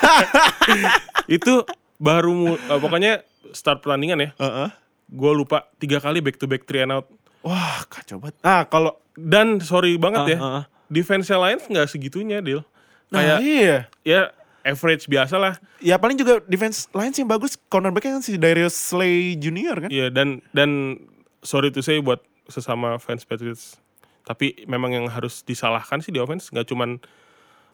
itu 1.36 1.54
baru 1.96 2.56
eh, 2.56 2.80
pokoknya 2.80 3.12
start 3.52 3.84
pertandingan 3.84 4.18
ya. 4.20 4.30
Heeh. 4.40 4.68
Gue 5.06 5.32
lupa 5.32 5.68
tiga 5.76 6.00
kali 6.00 6.18
back 6.18 6.40
to 6.40 6.48
back 6.48 6.64
three 6.64 6.82
and 6.82 6.90
out. 6.90 7.06
Wah 7.44 7.84
kacau 7.86 8.18
banget. 8.18 8.40
Ah 8.42 8.64
kalau 8.66 8.96
Dan 9.16 9.64
sorry 9.64 9.96
banget 9.96 10.36
ya, 10.36 10.38
Ah, 10.38 10.44
ah, 10.44 10.56
ah. 10.60 10.64
defense 10.92 11.32
Lions 11.32 11.64
nggak 11.64 11.88
segitunya 11.88 12.44
deal. 12.44 12.60
nah 13.08 13.24
Kayak 13.24 13.38
iya. 13.40 13.76
ya 14.04 14.20
average 14.60 15.08
biasa 15.08 15.40
lah. 15.40 15.54
Ya 15.80 15.96
paling 15.96 16.20
juga 16.20 16.44
defense 16.44 16.84
Lions 16.92 17.16
yang 17.16 17.24
bagus 17.24 17.56
cornerbacknya 17.72 18.20
kan 18.20 18.24
si 18.26 18.36
Darius 18.36 18.76
Slay 18.76 19.40
Junior 19.40 19.78
kan. 19.78 19.88
Iya 19.88 20.12
dan 20.12 20.44
dan 20.52 21.00
sorry 21.40 21.72
to 21.72 21.80
say 21.80 21.96
buat 21.96 22.20
sesama 22.44 23.00
fans 23.00 23.24
Patriots. 23.24 23.80
Tapi 24.26 24.66
memang 24.66 24.90
yang 24.90 25.06
harus 25.06 25.40
disalahkan 25.40 26.02
sih 26.02 26.10
di 26.10 26.18
offense 26.18 26.50
nggak 26.50 26.66
cuman 26.66 26.98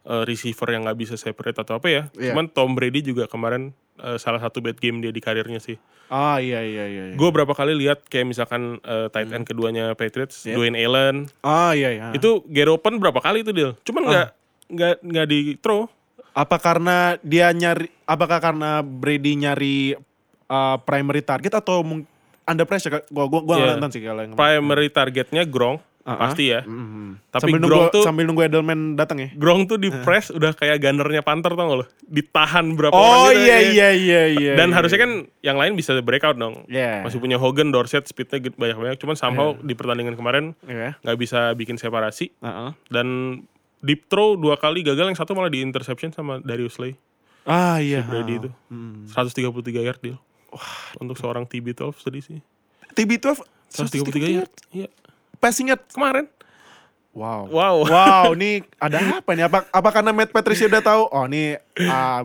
eh, 0.05 0.23
receiver 0.23 0.69
yang 0.69 0.85
nggak 0.85 0.99
bisa 0.99 1.15
separate 1.17 1.57
atau 1.57 1.81
apa 1.81 1.89
ya. 1.89 2.03
Iya. 2.13 2.37
Cuman 2.37 2.53
Tom 2.53 2.77
Brady 2.77 3.01
juga 3.01 3.25
kemarin 3.25 3.73
eh, 3.97 4.21
salah 4.21 4.37
satu 4.37 4.61
bad 4.61 4.77
game 4.77 5.01
dia 5.01 5.09
di 5.09 5.19
karirnya 5.19 5.59
sih. 5.59 5.81
Ah 6.07 6.37
iya 6.37 6.61
iya 6.61 6.85
iya. 6.85 7.03
iya. 7.09 7.17
Gue 7.17 7.33
berapa 7.33 7.49
kali 7.51 7.73
lihat 7.73 8.05
kayak 8.05 8.29
misalkan 8.29 8.77
eh, 8.85 9.09
tight 9.09 9.33
end 9.33 9.49
keduanya 9.49 9.97
Patriots, 9.97 10.45
Iya. 10.45 10.55
Dwayne 10.55 10.77
Allen, 10.77 11.17
Ah 11.41 11.73
iya 11.73 11.89
iya. 11.89 12.07
itu 12.13 12.45
get 12.47 12.69
open 12.69 13.01
berapa 13.01 13.17
kali 13.17 13.41
itu 13.41 13.57
deal. 13.57 13.73
Cuman 13.81 14.13
nggak 14.13 14.29
nggak 14.69 14.95
nggak 15.01 15.27
di 15.27 15.41
throw. 15.57 15.89
Apa 16.33 16.57
karena 16.57 17.17
dia 17.21 17.49
nyari? 17.53 17.89
Apakah 18.05 18.41
karena 18.41 18.81
Brady 18.81 19.37
nyari 19.37 19.93
uh, 20.49 20.77
primary 20.81 21.21
target 21.21 21.53
atau 21.53 21.81
under 22.43 22.65
pressure? 22.65 23.05
Gua 23.09 23.29
gua 23.29 23.41
gua 23.41 23.55
Iya. 23.57 23.61
nggak 23.65 23.77
nonton 23.77 23.93
sih 23.93 24.01
kalau 24.01 24.21
yang 24.21 24.33
Primary 24.33 24.89
targetnya 24.89 25.45
Gronk 25.45 25.81
Ah, 26.03 26.19
pasti 26.19 26.51
ya. 26.51 26.67
Mhm. 26.67 27.31
Tapi 27.31 27.47
sambil 27.47 27.59
Gronk 27.59 27.71
nunggu 27.71 27.95
tuh 27.95 28.03
sambil 28.03 28.25
nunggu 28.27 28.43
Edelman 28.43 28.81
datang 28.95 29.23
ya. 29.23 29.31
Gronk 29.33 29.71
tuh 29.71 29.79
di 29.79 29.87
press 29.89 30.29
udah 30.29 30.51
kayak 30.51 30.79
gunnernya 30.79 31.23
Panther 31.23 31.55
tau 31.55 31.63
gak 31.63 31.79
lo? 31.79 31.87
Ditahan 32.03 32.75
berapa 32.75 32.91
Oh 32.91 33.01
orang 33.25 33.33
gitu 33.33 33.41
iya 33.41 33.55
ya. 33.55 33.61
iya 33.63 33.89
iya 33.93 34.23
iya. 34.29 34.53
Dan 34.55 34.69
iya, 34.69 34.75
harusnya 34.75 34.99
iya. 34.99 35.05
kan 35.05 35.13
yang 35.41 35.57
lain 35.57 35.73
bisa 35.75 35.95
breakout 35.99 36.35
dong. 36.35 36.67
Iya. 36.67 37.07
Masih 37.07 37.19
punya 37.19 37.39
Hogan, 37.39 37.71
Dorset, 37.71 38.03
speednya 38.05 38.39
gede- 38.41 38.57
banyak-banyak. 38.57 38.99
Cuman 38.99 39.15
somehow 39.15 39.55
di 39.57 39.73
pertandingan 39.73 40.13
kemarin 40.13 40.59
Iya. 40.65 40.99
nggak 40.99 41.17
bisa 41.17 41.55
bikin 41.55 41.79
separasi. 41.79 42.35
Heeh. 42.35 42.71
Dan 42.89 43.39
deep 43.79 44.07
throw 44.07 44.35
dua 44.35 44.55
kali 44.57 44.83
gagal, 44.83 45.07
yang 45.07 45.15
satu 45.15 45.33
malah 45.33 45.49
di 45.49 45.59
interception 45.59 46.11
sama 46.11 46.39
Darius 46.39 46.77
Slay. 46.77 46.99
Ah 47.43 47.79
iya. 47.79 48.03
Brady 48.03 48.39
itu. 48.39 48.51
Hmm. 48.67 49.07
133 49.07 49.55
yard 49.81 49.99
deal. 49.99 50.19
Wah, 50.49 50.67
untuk 50.99 51.15
seorang 51.15 51.47
TB12 51.47 51.95
tadi 51.97 52.19
sih. 52.19 52.39
TB12 52.93 53.39
133 53.71 54.29
yard. 54.29 54.53
Iya. 54.69 54.91
Passing 55.43 55.75
yard. 55.75 55.83
Kemarin. 55.91 56.31
Wow. 57.13 57.51
Wow. 57.51 57.77
Wow, 57.91 58.27
ini 58.39 58.63
ada 58.85 59.19
apa 59.19 59.31
nih? 59.35 59.45
Apa 59.51 59.67
apa 59.69 59.89
karena 59.91 60.15
Matt 60.15 60.31
Patricia 60.31 60.71
udah 60.71 60.81
tahu? 60.81 61.03
Oh, 61.11 61.27
ini 61.27 61.59
ah, 61.91 62.25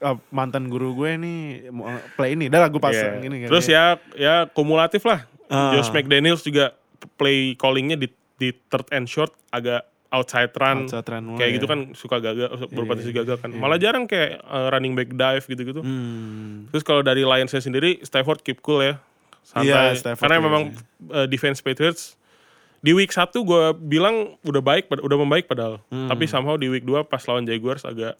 ah, 0.00 0.16
mantan 0.30 0.70
guru 0.70 0.94
gue 0.94 1.18
nih 1.18 1.68
mau 1.74 1.90
play 2.14 2.38
ini. 2.38 2.46
Udah 2.48 2.64
lah 2.64 2.68
gue 2.70 2.80
pasang 2.80 3.20
Iya. 3.20 3.26
ini. 3.28 3.36
kan. 3.44 3.48
Terus 3.50 3.66
ya 3.66 3.98
ya 4.14 4.34
kumulatif 4.54 5.02
lah. 5.04 5.26
Ah. 5.50 5.74
Josh 5.74 5.90
McDaniels 5.90 6.40
juga 6.46 6.72
play 7.18 7.58
callingnya 7.58 7.98
di 7.98 8.08
di 8.40 8.54
third 8.70 8.88
and 8.94 9.04
short 9.10 9.34
agak 9.52 9.84
outside 10.08 10.54
run. 10.56 10.88
Outside 10.88 11.08
run 11.12 11.36
kayak 11.36 11.50
ya. 11.52 11.56
gitu 11.60 11.66
kan 11.68 11.80
suka 11.92 12.16
gagal, 12.22 12.48
berpotensi 12.72 13.12
gagal 13.12 13.36
kan. 13.36 13.52
Malah 13.52 13.76
jarang 13.76 14.08
kayak 14.08 14.40
uh, 14.48 14.72
running 14.72 14.96
back 14.96 15.12
dive 15.12 15.44
gitu-gitu. 15.44 15.84
Hmm. 15.84 16.72
Terus 16.72 16.80
kalau 16.88 17.04
dari 17.04 17.20
Lions 17.20 17.52
sendiri, 17.52 18.00
Stafford 18.00 18.40
keep 18.40 18.64
cool 18.64 18.80
ya. 18.80 18.96
Santai. 19.44 19.68
Iya, 19.70 19.80
Stafford 19.94 20.24
Karena 20.26 20.36
iya 20.40 20.42
memang 20.42 20.62
uh, 21.12 21.26
defense 21.28 21.60
Patriots 21.60 22.16
di 22.84 22.92
week 22.92 23.12
1 23.12 23.32
gue 23.32 23.64
bilang 23.80 24.36
udah 24.44 24.62
baik, 24.62 24.88
udah 24.90 25.18
membaik 25.18 25.46
padahal. 25.48 25.82
Hmm. 25.88 26.08
Tapi 26.08 26.24
somehow 26.28 26.56
di 26.58 26.68
week 26.68 26.84
2 26.84 27.06
pas 27.08 27.22
lawan 27.24 27.44
Jaguars 27.48 27.84
agak 27.84 28.16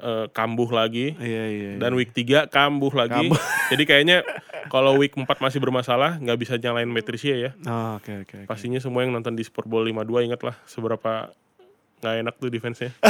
uh, 0.00 0.26
kambuh 0.32 0.68
lagi. 0.70 1.14
Iya 1.16 1.44
iya. 1.50 1.70
Dan 1.78 1.94
week 1.94 2.12
3 2.12 2.48
kambuh 2.50 2.92
lagi. 2.92 3.28
Kambuh. 3.28 3.40
Jadi 3.72 3.82
kayaknya 3.86 4.26
kalau 4.68 4.98
week 4.98 5.14
4 5.14 5.26
masih 5.26 5.58
bermasalah, 5.58 6.20
nggak 6.20 6.38
bisa 6.38 6.54
nyalain 6.60 6.90
Patricia 6.90 7.34
ya. 7.34 7.50
Oh, 7.66 7.98
oke 7.98 8.26
oke. 8.26 8.36
oke. 8.44 8.48
Pastinya 8.48 8.78
semua 8.78 9.02
yang 9.06 9.14
nonton 9.14 9.34
di 9.34 9.42
Super 9.42 9.66
Bowl 9.66 9.86
52 9.86 10.28
ingat 10.30 10.40
lah 10.44 10.56
seberapa 10.68 11.32
nggak 12.00 12.14
enak 12.26 12.34
tuh 12.40 12.48
defense-nya. 12.48 12.90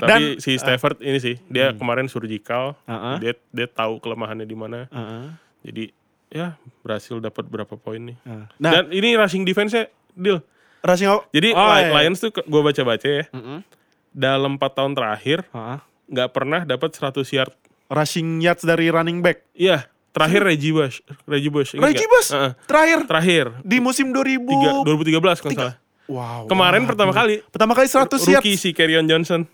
Tapi 0.00 0.40
si 0.40 0.56
Stafford 0.56 1.00
ini 1.04 1.18
sih, 1.20 1.36
dia 1.48 1.72
kemarin 1.72 2.08
surgical, 2.08 2.76
Uh-uh. 2.84 3.16
dia 3.20 3.32
dia 3.52 3.68
tahu 3.68 4.00
kelemahannya 4.00 4.44
di 4.44 4.56
mana. 4.56 4.88
Heeh. 4.92 5.24
Jadi 5.60 5.84
ya 6.30 6.54
berhasil 6.80 7.18
dapat 7.18 7.44
berapa 7.44 7.74
poin 7.74 8.00
nih. 8.00 8.16
Uh. 8.22 8.46
Nah, 8.56 8.72
Dan 8.72 8.84
ini 8.90 9.12
rushing 9.12 9.42
defense-nya 9.42 9.86
deal. 10.12 10.40
rushing. 10.80 11.10
Jadi 11.28 11.48
Oh, 11.50 11.66
Li- 11.68 11.82
iya. 11.82 11.92
Lions 11.92 12.18
tuh 12.18 12.30
gue 12.30 12.60
baca-baca 12.62 13.04
ya, 13.04 13.24
Mm-mm. 13.28 13.60
dalam 14.08 14.54
4 14.54 14.72
tahun 14.72 14.92
terakhir 14.92 15.44
Heeh. 15.46 15.78
nggak 16.08 16.28
pernah 16.30 16.60
dapat 16.62 16.90
100 16.90 17.26
yard. 17.28 17.52
Rushing 17.86 18.38
yards 18.38 18.62
dari 18.62 18.86
running 18.86 19.18
back. 19.18 19.50
Iya, 19.52 19.84
terakhir 20.10 20.40
Reggie 20.44 20.70
Bush, 20.70 21.02
Reggie 21.24 21.50
Bush. 21.50 21.74
Reggie? 21.74 22.06
Bush 22.06 22.30
Heeh. 22.30 22.54
terakhir 22.64 22.98
Terakhir 23.04 23.44
di 23.60 23.76
musim 23.76 24.08
2000. 24.08 24.38
tiga, 24.40 24.70
2013 24.80 25.38
kalau 25.40 25.52
salah. 25.52 25.76
Wow. 26.06 26.46
Kemarin 26.46 26.82
wah, 26.82 26.88
pertama 26.88 27.12
kali 27.12 27.38
Pertama 27.44 27.72
kali 27.72 27.86
100 27.86 27.98
yards. 28.20 28.26
rookie 28.40 28.54
si 28.54 28.70
Kerryon 28.70 29.06
Johnson. 29.06 29.46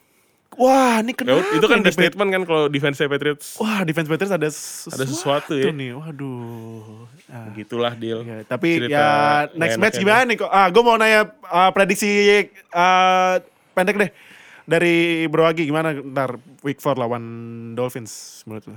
Wah, 0.56 0.98
ini 0.98 1.12
Ya, 1.12 1.16
kenapa? 1.36 1.52
itu 1.52 1.66
kan 1.66 1.78
ada 1.78 1.84
Pat? 1.86 1.96
statement 1.96 2.28
kan 2.30 2.42
kalau 2.42 2.62
defense 2.66 2.96
Patriots. 2.98 3.46
Wah, 3.56 3.80
defense 3.82 4.06
Patriots 4.06 4.32
ada 4.32 4.48
sesuatu, 4.48 4.94
Ada 4.94 5.04
sesuatu 5.06 5.52
ya. 5.54 5.68
nih. 5.70 5.92
Waduh. 5.92 7.04
Nah, 7.26 7.52
Gitulah 7.52 7.92
deal. 7.92 8.20
ya, 8.22 8.40
tapi 8.42 8.80
Cerita 8.80 8.94
ya 8.94 9.06
next 9.52 9.76
match 9.76 9.96
ya. 9.96 10.00
gimana 10.00 10.20
nih 10.24 10.36
kok? 10.38 10.48
Ah, 10.48 10.66
gue 10.66 10.80
mau 10.80 10.94
nanya 10.94 11.20
ah, 11.44 11.68
prediksi 11.70 12.08
ah, 12.70 13.36
pendek 13.72 13.96
deh 13.96 14.10
dari 14.64 14.96
Bro 15.26 15.46
Agi 15.46 15.62
gimana 15.64 15.92
ntar 15.94 16.34
week 16.60 16.78
4 16.78 16.96
lawan 16.96 17.22
Dolphins 17.72 18.40
menurut 18.42 18.64
lo? 18.66 18.74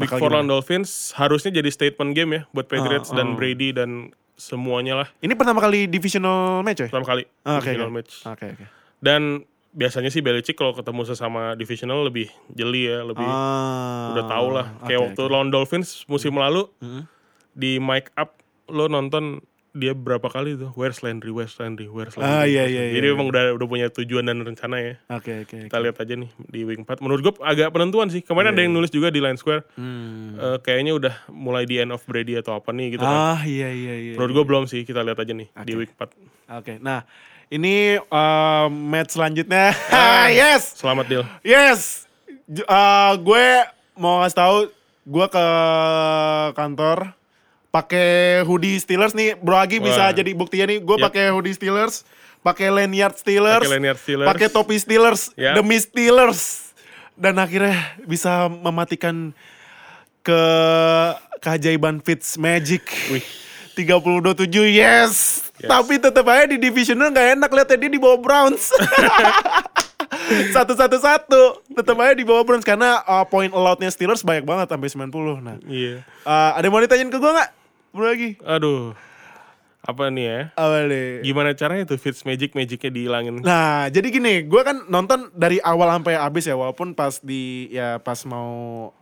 Four 0.00 0.16
gimana? 0.18 0.32
lawan 0.34 0.48
Dolphins 0.48 0.90
harusnya 1.12 1.52
jadi 1.52 1.68
statement 1.68 2.10
game 2.12 2.30
ya 2.32 2.42
buat 2.48 2.64
Patriots 2.64 3.10
Ah, 3.10 3.20
dan 3.20 3.28
ah. 3.28 3.36
Brady 3.36 3.70
dan 3.70 4.10
semuanya 4.34 4.96
lah 4.96 5.08
Ini 5.18 5.34
pertama 5.34 5.60
kali 5.60 5.84
divisional 5.84 6.62
match 6.62 6.80
ya? 6.80 6.88
pertama 6.88 7.04
kali 7.06 7.22
Oke, 7.44 7.60
divisional 7.60 7.86
oke. 7.86 7.94
match. 7.94 8.12
Oke, 8.24 8.46
oke. 8.48 8.64
Dan 8.98 9.44
biasanya 9.70 10.08
sih 10.08 10.18
Belichick 10.18 10.54
kalau 10.54 10.72
ketemu 10.72 11.02
sesama 11.04 11.54
divisional 11.54 12.02
lebih 12.02 12.26
jeli 12.48 12.86
ya, 12.86 13.02
lebih 13.02 13.22
Ah, 13.22 14.10
udah 14.12 14.24
tau 14.26 14.48
lah. 14.48 14.66
Kayak 14.82 15.00
oke, 15.00 15.06
waktu 15.08 15.22
oke. 15.22 15.30
lawan 15.30 15.48
Dolphins 15.48 16.02
musim 16.04 16.34
lalu 16.34 16.66
Mhm. 16.78 17.02
di 17.52 17.78
mic 17.78 18.10
up 18.14 18.38
lo 18.66 18.86
nonton 18.86 19.42
dia 19.70 19.94
berapa 19.94 20.26
kali 20.26 20.58
tuh 20.58 20.74
Where's 20.74 20.98
Landry, 20.98 21.30
Where's 21.30 21.54
Landry, 21.56 21.86
Where's 21.86 22.10
Landry. 22.12 22.26
Ah, 22.28 22.42
iya, 22.42 22.66
iya, 22.66 22.90
iya, 22.90 22.92
Jadi 22.92 23.06
iya. 23.06 23.14
emang 23.14 23.30
udah 23.30 23.54
udah 23.54 23.66
punya 23.66 23.86
tujuan 23.88 24.26
dan 24.26 24.42
rencana 24.42 24.82
ya. 24.82 24.94
Oke, 25.08 25.46
oke. 25.46 25.70
Kita 25.70 25.78
lihat 25.78 25.94
aja 25.96 26.14
nih 26.18 26.26
di 26.42 26.66
week 26.66 26.82
4. 26.82 26.98
Menurut 26.98 27.22
gue 27.22 27.34
agak 27.38 27.70
penentuan 27.70 28.10
sih. 28.10 28.18
Kemarin 28.20 28.50
ada 28.50 28.60
yang 28.60 28.74
nulis 28.74 28.90
juga 28.90 29.08
di 29.08 29.22
Line 29.22 29.38
Square. 29.38 29.70
Hmm. 29.72 30.34
eh, 30.34 30.58
kayaknya 30.58 30.90
udah 30.92 31.14
mulai 31.30 31.62
di 31.64 31.78
end 31.78 31.94
of 31.94 32.02
Brady 32.02 32.34
atau 32.34 32.58
apa 32.58 32.74
nih 32.74 32.98
gitu 32.98 33.04
kan. 33.04 33.38
Ah, 33.38 33.42
iya, 33.46 33.70
iya, 33.70 33.94
iya. 33.94 34.14
Menurut 34.18 34.32
gue 34.34 34.44
belum 34.44 34.64
sih. 34.66 34.82
Kita 34.82 35.00
lihat 35.00 35.16
aja 35.16 35.30
nih 35.30 35.46
di 35.62 35.72
week 35.78 35.94
4. 35.94 36.18
Oke, 36.50 36.74
nah 36.76 37.06
ini 37.50 37.98
eh, 37.98 38.66
match 38.70 39.18
selanjutnya. 39.18 39.74
yes, 40.30 40.78
Selamat 40.78 41.06
deal. 41.10 41.24
yes. 41.42 42.06
Eh, 42.46 43.12
gue 43.18 43.46
mau 43.94 44.22
ngasih 44.22 44.38
tahu, 44.38 44.56
gue 45.04 45.26
ke 45.26 45.46
kantor 46.54 47.14
pakai 47.70 48.42
hoodie 48.42 48.78
Steelers 48.78 49.14
nih. 49.14 49.38
Bro 49.38 49.58
Agi 49.58 49.78
bisa 49.78 50.10
Wah. 50.10 50.14
jadi 50.14 50.30
buktinya 50.34 50.66
nih. 50.70 50.78
Gue 50.82 50.98
Yap. 50.98 51.10
pakai 51.10 51.30
hoodie 51.30 51.54
Steelers, 51.54 52.02
pakai 52.42 52.70
lanyard 52.70 53.14
Steelers, 53.14 53.66
Pakai 54.26 54.48
topi 54.50 54.78
Steelers, 54.78 55.30
Yap. 55.34 55.58
demi 55.58 55.78
Steelers. 55.78 56.70
Dan 57.14 57.36
akhirnya 57.36 57.76
bisa 58.08 58.48
mematikan 58.48 59.36
ke 60.22 60.42
keajaiban 61.38 62.00
Fitz 62.00 62.34
Magic. 62.40 62.82
Wih. 63.12 63.26
32-7 63.74 64.48
yes. 64.66 64.72
Yes. 64.72 65.68
Tapi 65.68 66.00
tetap 66.00 66.24
aja 66.24 66.48
di 66.48 66.56
divisional 66.56 67.12
gak 67.12 67.36
enak 67.36 67.50
lihatnya 67.52 67.76
dia 67.76 67.90
di 67.92 68.00
bawah 68.00 68.16
Browns. 68.16 68.72
Satu-satu-satu. 70.54 71.42
Tetap 71.76 71.96
aja 72.00 72.14
di 72.16 72.24
bawah 72.24 72.42
Browns 72.42 72.64
karena 72.64 73.02
uh, 73.04 73.24
point 73.26 73.50
allowed-nya 73.50 73.92
Steelers 73.92 74.24
banyak 74.24 74.42
banget 74.42 74.72
sampai 74.72 74.88
90. 74.88 75.44
Nah, 75.44 75.56
Iya. 75.66 76.02
uh, 76.24 76.50
ada 76.56 76.64
yang 76.64 76.72
mau 76.72 76.82
ditanyain 76.82 77.10
ke 77.10 77.18
gue 77.18 77.32
gak? 77.32 77.50
Bro 77.92 78.06
lagi. 78.06 78.30
Aduh. 78.42 78.94
Apa 79.80 80.12
nih 80.12 80.24
ya? 80.28 80.40
Apa 80.54 80.76
nih? 80.86 81.24
Gimana 81.24 81.50
caranya 81.56 81.84
tuh 81.88 81.96
Fitz 81.96 82.22
Magic 82.22 82.52
Magicnya 82.52 82.92
dihilangin? 82.92 83.40
Nah, 83.40 83.88
jadi 83.88 84.12
gini, 84.12 84.44
gue 84.44 84.62
kan 84.62 84.84
nonton 84.86 85.32
dari 85.32 85.56
awal 85.64 85.88
sampai 85.88 86.20
habis 86.20 86.44
ya, 86.44 86.52
walaupun 86.52 86.92
pas 86.92 87.16
di 87.24 87.72
ya 87.72 87.96
pas 87.96 88.20
mau 88.28 88.92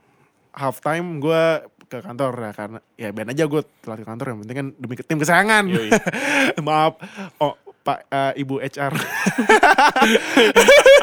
halftime 0.54 1.18
gue 1.18 1.42
ke 1.88 2.04
kantor 2.04 2.32
ya 2.36 2.52
karena 2.52 2.78
ya 3.00 3.08
ben 3.16 3.32
aja 3.32 3.48
gue 3.48 3.62
telat 3.80 4.04
ke 4.04 4.06
kantor 4.06 4.26
yang 4.30 4.38
penting 4.44 4.56
kan 4.56 4.66
demi 4.76 4.94
ke- 4.94 5.06
tim 5.08 5.18
kesayangan. 5.18 5.64
Maaf, 6.68 7.00
oh 7.40 7.56
Pak 7.88 7.98
eh, 8.12 8.32
Ibu 8.44 8.60
HR. 8.60 8.92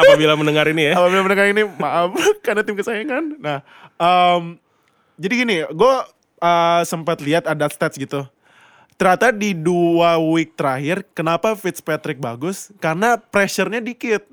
Apabila 0.05 0.37
mendengar 0.37 0.69
ini 0.69 0.93
ya. 0.93 1.01
Apabila 1.01 1.25
mendengar 1.25 1.49
ini 1.49 1.65
maaf 1.65 2.13
karena 2.45 2.61
tim 2.61 2.77
kesayangan. 2.77 3.41
Nah, 3.41 3.59
em, 3.97 4.61
jadi 5.17 5.33
gini, 5.33 5.55
gue 5.65 5.95
uh, 6.45 6.81
sempat 6.85 7.17
lihat 7.25 7.49
ada 7.49 7.65
stats 7.73 7.97
gitu. 7.97 8.21
Ternyata 8.95 9.33
di 9.33 9.57
dua 9.57 10.21
week 10.21 10.55
terakhir, 10.55 11.03
kenapa 11.11 11.57
Fitzpatrick 11.57 12.21
bagus? 12.21 12.71
Karena 12.79 13.19
pressure-nya 13.19 13.81
dikit. 13.81 14.23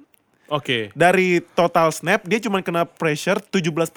Oke. 0.52 0.92
Dari 0.92 1.40
total 1.56 1.88
snap, 1.88 2.28
dia 2.28 2.36
cuma 2.36 2.60
kena 2.60 2.84
pressure 2.84 3.40
17% 3.40 3.88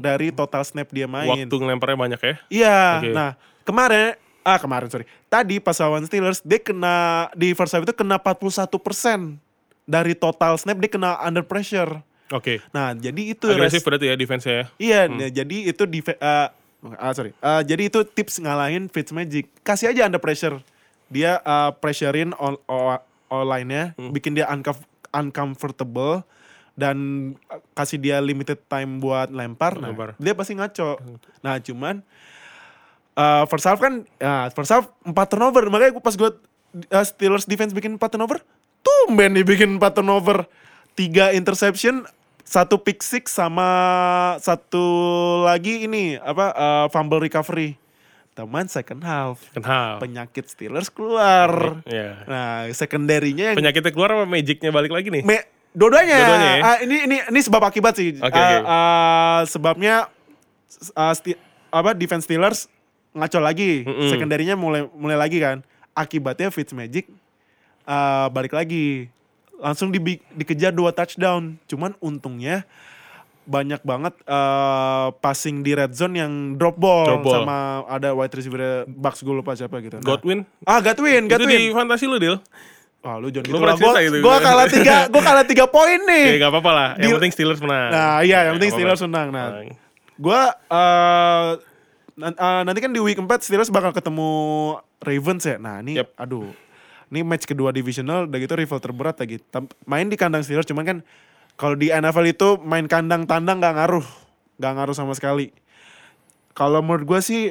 dari 0.00 0.32
total 0.32 0.64
snap 0.64 0.88
dia 0.88 1.04
main. 1.04 1.44
Waktu 1.44 1.52
ngelemparnya 1.52 1.98
banyak 2.00 2.20
ya. 2.24 2.34
Iya, 2.48 2.80
Oke. 3.04 3.12
nah 3.12 3.30
kemarin, 3.68 4.16
ah 4.40 4.56
kemarin 4.56 4.88
sorry. 4.88 5.04
Tadi 5.28 5.60
pas 5.60 5.76
lawan 5.76 6.08
Steelers, 6.08 6.40
dia 6.40 6.56
kena, 6.56 7.28
di 7.36 7.52
first 7.52 7.76
half 7.76 7.84
itu 7.84 7.92
kena 7.92 8.16
41% 8.16 9.36
dari 9.84 10.16
total 10.16 10.56
snap, 10.56 10.80
dia 10.80 10.88
kena 10.88 11.20
under 11.20 11.44
pressure. 11.44 12.00
Oke. 12.32 12.64
Nah, 12.72 12.96
jadi 12.96 13.36
itu 13.36 13.44
Agresif 13.44 13.80
res- 13.80 13.84
berarti 13.84 14.08
ya 14.08 14.16
defense 14.16 14.44
ya. 14.48 14.64
Iya, 14.80 15.00
nah, 15.12 15.28
jadi 15.28 15.56
itu 15.68 15.84
di 15.84 16.00
uh, 16.00 16.48
ah, 16.96 17.12
sorry. 17.12 17.36
Uh, 17.44 17.60
jadi 17.60 17.92
itu 17.92 18.00
tips 18.04 18.40
ngalahin 18.40 18.88
Fitzmagic. 18.88 19.48
Kasih 19.60 19.92
aja 19.92 20.08
under 20.08 20.20
pressure. 20.20 20.56
Dia 21.12 21.40
uh, 21.44 21.72
pressurein 21.76 22.32
all, 22.36 22.56
all, 22.64 23.00
all 23.28 23.44
line-nya, 23.44 23.92
Hmm. 23.96 24.12
bikin 24.12 24.32
dia 24.32 24.48
uncom- 24.48 24.87
uncomfortable 25.10 26.22
dan 26.78 26.96
uh, 27.50 27.58
kasih 27.74 27.98
dia 27.98 28.22
limited 28.22 28.62
time 28.70 29.02
buat 29.02 29.28
lempar. 29.28 29.76
Nah, 29.82 29.90
Lempar. 29.90 30.14
dia 30.16 30.32
pasti 30.32 30.54
ngaco. 30.54 30.98
Nah, 31.42 31.58
cuman 31.58 32.06
uh, 33.18 33.44
first 33.50 33.66
half 33.66 33.82
kan 33.82 34.06
ya 34.16 34.46
first 34.54 34.70
half 34.70 34.86
4 35.02 35.10
turnover. 35.26 35.66
Makanya 35.66 35.98
gua- 35.98 36.06
pas 36.06 36.14
gue 36.14 36.30
Steelers 37.02 37.48
defense 37.48 37.72
bikin 37.72 37.96
4 37.96 38.12
turnover, 38.12 38.44
tumben 38.84 39.32
nih 39.34 39.42
bikin 39.42 39.80
4 39.80 39.98
turnover. 39.98 40.44
3 40.94 41.38
interception, 41.38 42.02
satu 42.42 42.82
pick 42.82 43.06
six 43.06 43.30
sama 43.30 43.64
satu 44.42 44.82
lagi 45.46 45.86
ini 45.86 46.18
apa 46.18 46.46
uh, 46.52 46.86
fumble 46.90 47.22
recovery. 47.22 47.78
Teman 48.38 48.70
second 48.70 49.02
half 49.02 49.42
Kenal. 49.50 49.98
penyakit 49.98 50.46
Steelers 50.46 50.86
keluar. 50.86 51.82
Iya. 51.82 52.22
Nah, 52.22 52.70
secondary-nya 52.70 53.50
yang 53.50 53.58
Penyakitnya 53.58 53.90
keluar 53.90 54.14
apa 54.14 54.24
magicnya 54.24 54.70
balik 54.70 54.94
lagi 54.94 55.10
nih? 55.10 55.26
Me. 55.26 55.42
Dua-duanya 55.74 56.14
ya? 56.14 56.28
Ah, 56.60 56.76
ini 56.80 57.02
ini 57.04 57.16
ini 57.20 57.40
sebab 57.40 57.60
akibat 57.60 57.98
sih. 57.98 58.14
Oke, 58.16 58.30
Ah, 58.30 58.46
oke. 58.48 58.56
ah, 58.64 59.40
sebabnya 59.44 60.06
Sti- 61.10 61.34
apa 61.68 61.92
defense 61.92 62.24
Steelers 62.24 62.70
ngaco 63.10 63.38
lagi. 63.38 63.82
Mm-mm. 63.82 64.06
Secondary-nya 64.06 64.54
mulai 64.54 64.86
mulai 64.92 65.18
lagi 65.18 65.42
kan. 65.42 65.66
Akibatnya 65.92 66.48
Fitzmagic 66.48 67.10
ah, 67.84 68.30
balik 68.30 68.54
lagi. 68.54 69.10
Langsung 69.58 69.90
dibi- 69.90 70.22
dikejar 70.30 70.70
dua 70.70 70.94
touchdown. 70.94 71.58
Cuman 71.66 71.98
untungnya 71.98 72.62
banyak 73.48 73.80
banget 73.80 74.12
eh, 74.22 75.08
passing 75.18 75.64
di 75.64 75.72
red 75.72 75.90
zone 75.90 76.14
yang 76.14 76.32
drop 76.54 76.76
ball, 76.76 77.08
Drop 77.08 77.24
ball. 77.24 77.34
sama 77.42 77.56
ada 77.88 78.12
wide 78.12 78.28
receiver 78.30 78.60
Bucks 78.84 79.20
gue 79.20 79.32
lupa 79.32 79.56
siapa 79.56 79.80
gitu. 79.80 79.96
Nah. 79.96 80.04
Godwin? 80.04 80.44
Ah, 80.62 80.78
Godwin, 80.78 81.24
Itu 81.24 81.32
Godwin. 81.34 81.48
di 81.50 81.72
fantasi 81.72 82.04
lu, 82.04 82.20
Dil? 82.20 82.36
Wah, 82.98 83.16
lu 83.16 83.30
jangan 83.30 83.48
Lu 83.48 83.56
gitu 83.56 83.64
lah. 83.64 83.72
Gua, 83.72 83.92
cerita 83.94 84.00
gitu. 84.04 84.16
gua 84.20 84.36
kalah 84.38 84.66
tiga, 84.66 84.96
gua 85.14 85.22
kalah 85.22 85.44
tiga 85.46 85.64
poin 85.64 86.00
nih. 86.02 86.26
Ya 86.28 86.36
gak 86.40 86.52
apa-apa 86.52 86.70
lah. 86.70 86.88
Yang 86.96 87.08
Di- 87.08 87.16
penting 87.16 87.32
Steelers 87.32 87.60
menang. 87.62 87.88
Nah, 87.88 88.16
iya, 88.20 88.38
yang 88.44 88.54
penting. 88.58 88.72
Steelers 88.74 89.00
menang. 89.00 89.28
Nah, 89.30 89.46
Menang. 89.48 89.66
gua 90.14 90.40
eh, 90.68 91.48
nan- 92.14 92.36
nanti 92.64 92.78
kan 92.78 92.90
di 92.90 92.98
week 92.98 93.16
4 93.16 93.30
Steelers 93.40 93.70
bakal 93.70 93.90
ketemu 93.90 94.30
Ravens 94.98 95.42
ya. 95.42 95.56
Nah, 95.56 95.78
ini 95.78 95.96
Yep. 95.96 96.08
aduh. 96.16 96.50
ini 97.08 97.24
match 97.24 97.48
kedua 97.48 97.72
divisional, 97.72 98.28
udah 98.28 98.36
gitu 98.36 98.52
rival 98.52 98.76
terberat 98.76 99.16
lagi. 99.16 99.40
Main 99.86 100.12
di 100.12 100.18
kandang 100.18 100.44
Steelers, 100.44 100.68
cuman 100.68 100.84
kan 100.84 100.98
kalau 101.58 101.74
di 101.74 101.90
NFL 101.90 102.26
itu 102.28 102.48
main 102.60 102.86
kandang 102.86 103.26
tandang 103.26 103.58
nggak 103.58 103.74
ngaruh, 103.74 104.06
nggak 104.56 104.72
ngaruh 104.72 104.94
sama 104.94 105.12
sekali. 105.12 105.50
Kalau 106.52 106.78
menurut 106.80 107.02
gue 107.04 107.20
sih, 107.20 107.42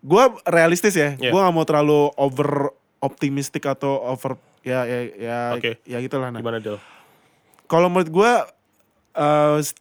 gue 0.00 0.24
realistis 0.44 0.92
ya. 0.92 1.16
Yeah. 1.16 1.32
Gue 1.32 1.40
nggak 1.40 1.54
mau 1.54 1.64
terlalu 1.64 2.12
over 2.14 2.72
optimistik 3.00 3.64
atau 3.64 4.04
over 4.04 4.36
ya 4.60 4.84
ya 4.84 4.98
ya 5.16 5.38
Oke. 5.54 5.80
ya 5.82 5.96
gitulah. 5.98 6.28
Nah, 6.28 6.38
Gimana 6.38 6.60
Del? 6.60 6.76
kalau 7.64 7.88
menurut 7.88 8.08
gue 8.08 8.32
eh, 9.14 9.56
s- 9.58 9.72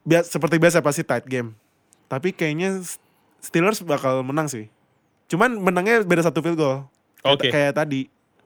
bia- 0.00 0.22
seperti 0.22 0.56
biasa 0.56 0.78
pasti 0.78 1.02
tight 1.02 1.26
game. 1.26 1.54
Tapi 2.06 2.30
kayaknya 2.30 2.78
Steelers 3.40 3.80
bakal 3.80 4.20
menang 4.20 4.46
sih. 4.46 4.68
Cuman 5.26 5.56
menangnya 5.56 6.02
beda 6.02 6.22
satu 6.22 6.38
field 6.38 6.54
goal. 6.54 6.86
Kayak- 7.18 7.34
Oke. 7.34 7.48
Kayak 7.48 7.72
tadi. 7.74 8.00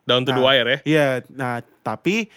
Down 0.04 0.22
to 0.22 0.30
the 0.30 0.38
Nah. 0.38 0.46
wire 0.46 0.68
ya? 0.68 0.78
Iya, 0.84 1.06
nah 1.30 1.54
tapi 1.80 2.28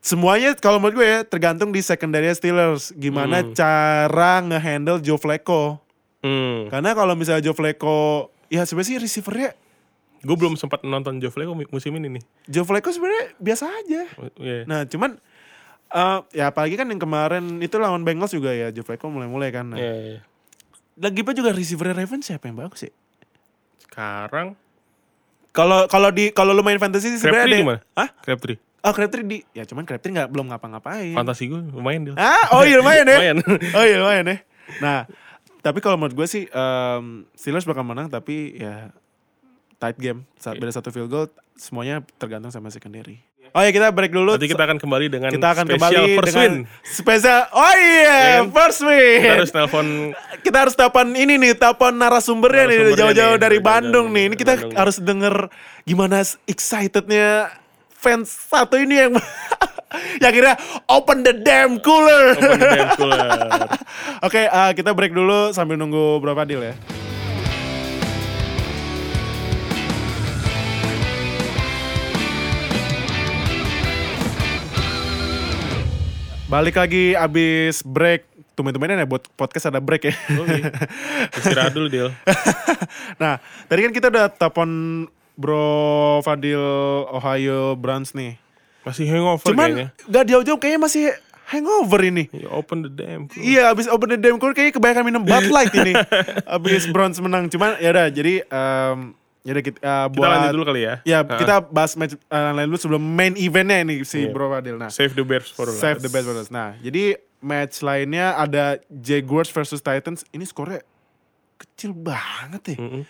semuanya 0.00 0.54
kalau 0.54 0.78
menurut 0.78 0.96
gue 0.96 1.06
ya 1.06 1.20
tergantung 1.22 1.68
di 1.68 1.80
secondary 1.80 2.30
Steelers. 2.30 2.90
Gimana 2.92 3.40
Hmm. 3.40 3.52
cara 3.52 4.40
ngehandle 4.40 4.98
Joe 4.98 5.16
Flacco. 5.16 5.82
Hmm. 6.18 6.66
Karena 6.66 6.92
kalau 6.92 7.14
misalnya 7.14 7.42
Joe 7.42 7.52
Flacco, 7.52 8.28
ya 8.46 8.62
sebenarnya 8.62 8.88
sih 8.88 8.98
receivernya 8.98 9.52
Gue 10.18 10.34
belum 10.34 10.54
sempat 10.54 10.82
nonton 10.82 11.18
Joe 11.18 11.30
Flacco 11.30 11.54
mu- 11.54 11.70
musim 11.70 11.94
ini 11.94 12.10
nih. 12.10 12.24
Joe 12.44 12.62
Flacco 12.62 12.90
sebenarnya 12.90 13.38
biasa 13.38 13.70
aja. 13.70 14.02
Oh, 14.16 14.26
iya. 14.36 14.66
Nah 14.66 14.82
cuman 14.82 15.14
eh, 15.88 16.18
ya 16.34 16.50
apalagi 16.50 16.74
kan 16.74 16.84
yang 16.84 16.98
kemarin 16.98 17.44
itu 17.58 17.78
lawan 17.78 18.02
Bengals 18.02 18.30
juga 18.30 18.50
ya 18.50 18.68
Joe 18.68 18.82
Flacco 18.82 19.06
mulai-mulai 19.06 19.54
kan. 19.54 19.70
Nah, 19.70 19.78
Iya, 19.78 19.94
iya. 19.94 20.20
Lagi 20.98 21.22
pun 21.22 21.30
juga 21.32 21.54
receiver 21.54 21.94
Ravens 21.94 22.26
siapa 22.26 22.44
yang 22.44 22.58
bagus 22.58 22.82
sih? 22.82 22.92
Sekarang 23.78 24.58
Kalau 25.58 25.90
kalau 25.90 26.14
di 26.14 26.30
kalau 26.30 26.54
lu 26.54 26.62
main 26.62 26.78
fantasy 26.78 27.10
sih 27.10 27.18
sebenarnya 27.18 27.50
ada. 27.50 27.58
gimana? 27.58 27.80
Hah? 27.98 28.08
Crabtree. 28.22 28.58
Oh 28.86 28.94
Crabtree 28.94 29.26
di 29.26 29.38
ya 29.50 29.66
cuman 29.66 29.82
Crabtree 29.82 30.14
nggak 30.14 30.30
belum 30.30 30.54
ngapa-ngapain. 30.54 31.18
Fantasi 31.18 31.50
gue 31.50 31.58
lumayan 31.74 32.06
Del. 32.06 32.14
Ah, 32.14 32.54
oh 32.54 32.62
iya 32.62 32.78
lumayan 32.78 33.10
ya. 33.10 33.18
Lumayan. 33.18 33.36
oh 33.76 33.82
iya 33.82 33.96
lumayan 33.98 34.24
ya. 34.30 34.36
Nah, 34.78 34.98
tapi 35.58 35.82
kalau 35.82 35.98
menurut 35.98 36.14
gue 36.14 36.26
sih 36.30 36.46
em, 36.46 37.26
Steelers 37.34 37.66
bakal 37.66 37.82
menang 37.82 38.06
tapi 38.06 38.54
ya 38.54 38.94
tight 39.82 39.98
game. 39.98 40.22
Saat 40.38 40.62
beda 40.62 40.70
satu 40.70 40.94
field 40.94 41.10
goal 41.10 41.26
semuanya 41.58 42.06
tergantung 42.22 42.54
sama 42.54 42.70
secondary. 42.70 43.18
Oh 43.50 43.60
ya 43.60 43.70
kita 43.70 43.88
break 43.88 44.12
dulu. 44.12 44.36
Nanti 44.36 44.46
kita 44.46 44.62
akan 44.62 44.76
kembali 44.76 45.06
dengan 45.08 45.30
kita 45.30 45.48
akan 45.50 45.64
kembali 45.66 45.96
first 46.14 46.28
dengan 46.30 46.50
win. 46.62 46.84
spesial. 46.84 47.40
Oh 47.50 47.74
iya, 47.74 48.04
Ya 48.04 48.32
kan? 48.40 48.52
first 48.52 48.80
win. 48.82 49.18
Kita 49.18 49.34
harus 49.34 49.50
telepon 49.50 49.86
kita 50.38 50.56
harus 50.58 50.74
telepon 50.74 51.06
ini 51.12 51.34
nih, 51.36 51.52
telepon 51.54 51.92
narasumbernya 51.94 52.64
nih 52.64 52.76
Narasumbernya 52.76 52.98
jauh-jauh 53.00 53.34
nih, 53.34 53.40
dari 53.40 53.58
jauh-jauh 53.58 53.64
Bandung 53.64 54.06
dari 54.06 54.14
nih. 54.14 54.24
Ini 54.28 54.36
kita 54.36 54.52
Bandung. 54.54 54.72
harus 54.76 54.96
denger 54.98 55.34
gimana 55.82 56.16
excitednya 56.44 57.28
fans 57.90 58.28
satu 58.30 58.76
ini 58.76 58.94
yang 58.94 59.12
yang 60.22 60.32
kira 60.32 60.52
open 60.86 61.24
the 61.24 61.34
damn 61.34 61.80
cooler. 61.80 62.36
Open 62.36 62.52
the 62.54 62.68
damn 62.68 62.90
cooler. 62.94 63.28
Oke, 64.26 64.44
eh, 64.44 64.70
kita 64.72 64.92
break 64.92 65.10
dulu 65.10 65.50
sambil 65.50 65.74
nunggu 65.74 66.20
berapa 66.20 66.44
deal 66.44 66.62
ya. 66.62 66.76
Balik 76.48 76.80
lagi 76.80 77.12
abis 77.12 77.84
break. 77.84 78.24
Tumben-tumbenan 78.56 78.96
ya 78.96 79.04
buat 79.04 79.20
podcast 79.36 79.68
ada 79.68 79.84
break 79.84 80.08
ya. 80.08 80.14
Oke. 80.40 80.64
Istirahat 81.36 81.76
dulu 81.76 81.92
Del. 81.92 82.08
nah, 83.22 83.36
tadi 83.68 83.84
kan 83.84 83.92
kita 83.92 84.08
udah 84.08 84.32
telepon 84.32 84.70
Bro 85.36 86.24
Fadil 86.24 86.58
Ohio 87.12 87.76
Browns 87.76 88.16
nih. 88.16 88.40
Masih 88.80 89.04
hangover 89.12 89.44
Cuman 89.44 89.68
kayaknya. 89.76 89.88
gak 90.08 90.24
jauh-jauh 90.24 90.56
kayaknya 90.56 90.80
masih 90.80 91.04
hangover 91.52 92.00
ini. 92.08 92.32
Ya, 92.32 92.48
open 92.48 92.88
the 92.88 92.90
damn 92.96 93.28
cooler. 93.28 93.44
Iya, 93.44 93.62
abis 93.68 93.84
open 93.92 94.08
the 94.08 94.18
damn 94.18 94.40
cooler 94.40 94.56
kayaknya 94.56 94.72
kebanyakan 94.80 95.04
minum 95.04 95.22
Bud 95.28 95.52
Light 95.52 95.72
ini. 95.76 95.92
abis 96.56 96.88
Browns 96.88 97.20
menang. 97.20 97.52
Cuman 97.52 97.76
ya 97.76 97.92
udah, 97.92 98.08
jadi 98.08 98.40
um, 98.48 99.12
ya 99.40 99.50
udah 99.50 99.64
kita, 99.64 99.78
uh, 99.78 100.06
Kita 100.06 100.14
buat 100.14 100.28
lanjut 100.28 100.52
dulu 100.52 100.64
kali 100.66 100.80
ya. 100.82 100.94
Ya, 101.02 101.18
Ah. 101.20 101.36
kita 101.36 101.54
bahas 101.64 101.92
match 101.94 102.14
uh, 102.18 102.52
lain 102.52 102.66
dulu 102.66 102.78
sebelum 102.78 103.02
main 103.02 103.34
eventnya 103.34 103.80
nih 103.80 104.02
si 104.02 104.24
Iya. 104.24 104.30
Bro 104.30 104.50
Fadil. 104.50 104.76
Nah, 104.76 104.88
Save 104.88 105.12
the 105.12 105.22
Bears 105.22 105.48
for 105.48 105.64
last. 105.64 105.78
save 105.78 105.98
the 105.98 106.08
best 106.08 106.24
for 106.24 106.34
us. 106.34 106.48
Nah, 106.48 106.74
jadi 106.78 107.16
match 107.38 107.80
lainnya 107.80 108.34
ada 108.34 108.82
Jaguars 108.88 109.48
versus 109.48 109.78
Titans. 109.78 110.26
Ini 110.28 110.42
skornya 110.42 110.82
kecil 111.56 111.90
banget 111.90 112.74
ya. 112.74 112.78
Mm-mm. 112.78 113.02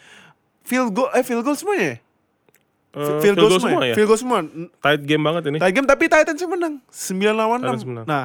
Field 0.62 0.92
goal, 0.92 1.08
eh 1.12 1.22
field 1.22 1.40
goal 1.42 1.54
semuanya 1.54 1.84
ya? 1.86 1.96
Eh, 2.88 3.20
field, 3.20 3.36
goal, 3.36 3.52
semua, 3.52 3.84
ya? 3.84 3.92
ya. 3.92 3.94
Field 3.94 4.08
goal 4.08 4.16
semua. 4.16 4.38
Tight 4.80 5.02
game 5.02 5.20
banget 5.20 5.42
ini. 5.46 5.58
Tight 5.58 5.70
game 5.70 5.84
tapi 5.84 6.08
Titans 6.08 6.36
yang 6.36 6.50
menang. 6.50 6.74
9 6.88 7.20
lawan 7.32 7.60
Titans 7.60 7.84
6. 7.84 7.88
menang. 7.88 8.04
Nah, 8.04 8.24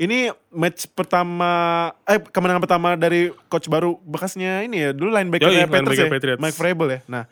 ini 0.00 0.32
match 0.52 0.88
pertama 0.92 1.90
eh 2.08 2.20
kemenangan 2.20 2.62
pertama 2.64 2.88
dari 2.96 3.32
coach 3.48 3.68
baru 3.68 3.98
bekasnya 4.02 4.64
ini 4.64 4.88
ya. 4.88 4.90
Dulu 4.96 5.12
linebacker 5.12 5.48
Yoi, 5.48 5.68
Panthers 5.68 5.98
linebacker 5.98 6.06
ya. 6.06 6.12
Patriots. 6.12 6.40
Mike 6.40 6.56
Vrabel 6.56 6.88
ya. 6.88 7.00
Nah, 7.08 7.24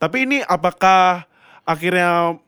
tapi 0.00 0.24
ini 0.24 0.38
apakah 0.46 1.28
akhirnya 1.68 2.40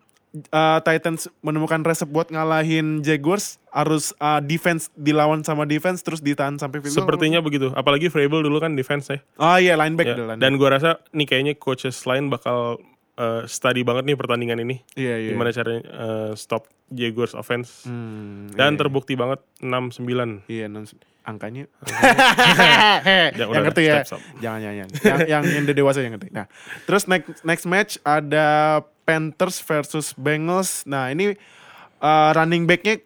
uh, 0.50 0.78
Titans 0.80 1.28
menemukan 1.44 1.82
resep 1.82 2.08
buat 2.08 2.30
ngalahin 2.30 3.04
Jaguars 3.04 3.58
harus 3.70 4.10
uh, 4.18 4.42
defense 4.42 4.90
dilawan 4.98 5.46
sama 5.46 5.66
defense 5.66 6.02
terus 6.02 6.18
ditahan 6.18 6.58
sampai 6.58 6.82
field 6.82 6.94
goal? 6.94 7.06
Sepertinya 7.06 7.38
begitu. 7.38 7.70
Apalagi 7.74 8.10
Vrabel 8.10 8.46
dulu 8.46 8.58
kan 8.58 8.74
defense 8.74 9.12
ya. 9.12 9.18
Oh 9.38 9.58
iya 9.58 9.74
linebacker 9.78 10.18
Ya. 10.20 10.36
Dan 10.38 10.58
gua 10.58 10.78
rasa 10.78 10.98
nih 11.14 11.26
kayaknya 11.26 11.54
coaches 11.58 12.02
lain 12.06 12.30
bakal 12.30 12.82
eh, 13.20 13.42
study 13.44 13.84
banget 13.84 14.08
nih 14.08 14.16
pertandingan 14.16 14.58
ini. 14.64 14.80
Iya 14.96 15.14
iya. 15.20 15.30
Gimana 15.36 15.52
caranya 15.52 15.82
eh, 15.84 16.32
stop 16.40 16.64
Jaguars 16.88 17.36
offense. 17.36 17.84
Hmm, 17.84 18.50
Dan 18.56 18.74
iya, 18.74 18.80
terbukti 18.80 19.14
banget 19.14 19.44
6-9. 19.60 20.48
Iya, 20.48 20.66
angkanya. 21.22 21.68
Ya, 23.00 23.46
yang 23.46 23.48
udah, 23.52 23.62
ngerti 23.70 23.82
ya. 23.86 24.02
Jangan, 24.42 24.60
jangan, 24.60 24.74
jangan. 24.88 24.88
yang, 25.04 25.18
yang, 25.28 25.42
yang 25.62 25.64
dewasa 25.76 26.02
yang 26.02 26.16
ngerti. 26.16 26.32
Nah, 26.34 26.46
terus 26.84 27.06
next 27.06 27.44
next 27.46 27.64
match 27.68 27.96
ada 28.02 28.80
Panthers 29.06 29.62
versus 29.62 30.12
Bengals. 30.16 30.82
Nah, 30.84 31.12
ini 31.14 31.36
uh, 32.02 32.30
running 32.34 32.66
backnya 32.66 32.98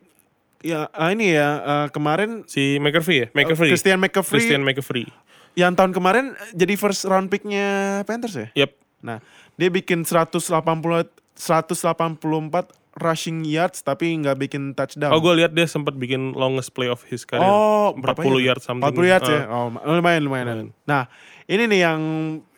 ya 0.64 0.88
uh, 0.88 1.11
ini 1.12 1.37
ya 1.37 1.48
uh, 1.61 1.87
kemarin 1.92 2.48
Si 2.48 2.81
McAfee 2.81 3.18
ya? 3.20 3.27
McAfee. 3.37 3.70
Christian 3.70 3.98
McCaffrey 4.00 4.40
Christian 4.40 4.62
McAfee. 4.64 5.09
yang 5.55 5.77
tahun 5.79 5.94
kemarin 5.94 6.35
jadi 6.57 6.74
first 6.74 7.07
round 7.07 7.31
picknya 7.31 8.00
Panthers 8.09 8.35
ya. 8.35 8.48
Yep. 8.64 8.84
Nah, 9.05 9.21
dia 9.55 9.69
bikin 9.69 10.03
180 10.03 10.40
184 11.37 12.17
rushing 12.95 13.43
yards 13.43 13.83
tapi 13.83 14.14
nggak 14.17 14.38
bikin 14.38 14.73
touchdown. 14.73 15.11
Oh 15.11 15.19
gue 15.19 15.35
lihat 15.43 15.51
dia 15.51 15.67
sempat 15.67 15.93
bikin 15.93 16.33
longest 16.33 16.71
play 16.73 16.87
of 16.87 17.03
his 17.05 17.27
career. 17.27 17.43
Oh, 17.45 17.90
40 17.93 18.01
berapa 18.01 18.21
ya? 18.23 18.55
yard 18.55 18.62
something. 18.62 18.87
40 18.87 19.12
yards 19.12 19.29
ya. 19.29 19.40
Ah. 19.45 19.67
Oh, 19.67 19.93
lumayan 19.93 20.23
lumayan. 20.23 20.47
Lumayan. 20.49 20.69
Nah, 20.87 21.11
ini 21.45 21.67
nih 21.67 21.81
yang 21.83 22.01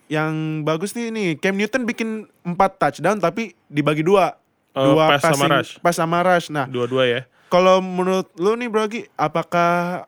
yang 0.07 0.33
bagus 0.63 0.95
nih 0.95 1.11
ini 1.11 1.23
Cam 1.35 1.57
Newton 1.57 1.83
bikin 1.83 2.09
4 2.45 2.55
touchdown 2.79 3.19
tapi 3.19 3.57
dibagi 3.67 4.05
dua. 4.05 4.37
Oh, 4.77 4.93
dua 4.93 5.17
pass 5.17 5.25
sama 5.25 5.33
passing- 5.33 5.53
rush. 5.57 5.71
Pass 5.81 5.97
sama 5.97 6.19
rush. 6.21 6.47
Nah, 6.53 6.69
Dua-dua 6.69 7.09
ya. 7.09 7.21
kalau 7.49 7.81
menurut 7.81 8.29
lu 8.37 8.53
nih 8.55 8.69
Brogi, 8.69 9.09
apakah 9.17 10.05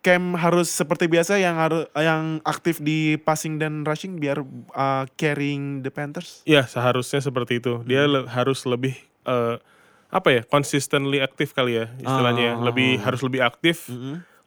Cam 0.00 0.32
harus 0.32 0.72
seperti 0.72 1.06
biasa 1.06 1.36
yang 1.36 1.60
harus 1.60 1.84
yang 1.92 2.40
aktif 2.42 2.80
di 2.80 3.20
passing 3.20 3.60
dan 3.60 3.84
rushing 3.84 4.16
biar 4.16 4.40
uh, 4.72 5.04
carrying 5.14 5.80
the 5.80 5.92
Panthers? 5.92 6.40
Iya 6.42 6.64
seharusnya 6.64 7.20
seperti 7.20 7.60
itu. 7.60 7.84
Dia 7.84 8.08
Hmm. 8.08 8.12
le- 8.16 8.28
harus 8.28 8.64
lebih 8.64 8.96
eh, 9.20 9.60
apa 10.08 10.28
ya? 10.30 10.40
Consistently 10.42 11.20
aktif 11.20 11.52
kali 11.52 11.76
ya 11.76 11.92
istilahnya. 11.98 12.56
Ah. 12.56 12.64
Lebih 12.64 12.96
harus 12.98 13.20
lebih 13.20 13.44
aktif. 13.44 13.92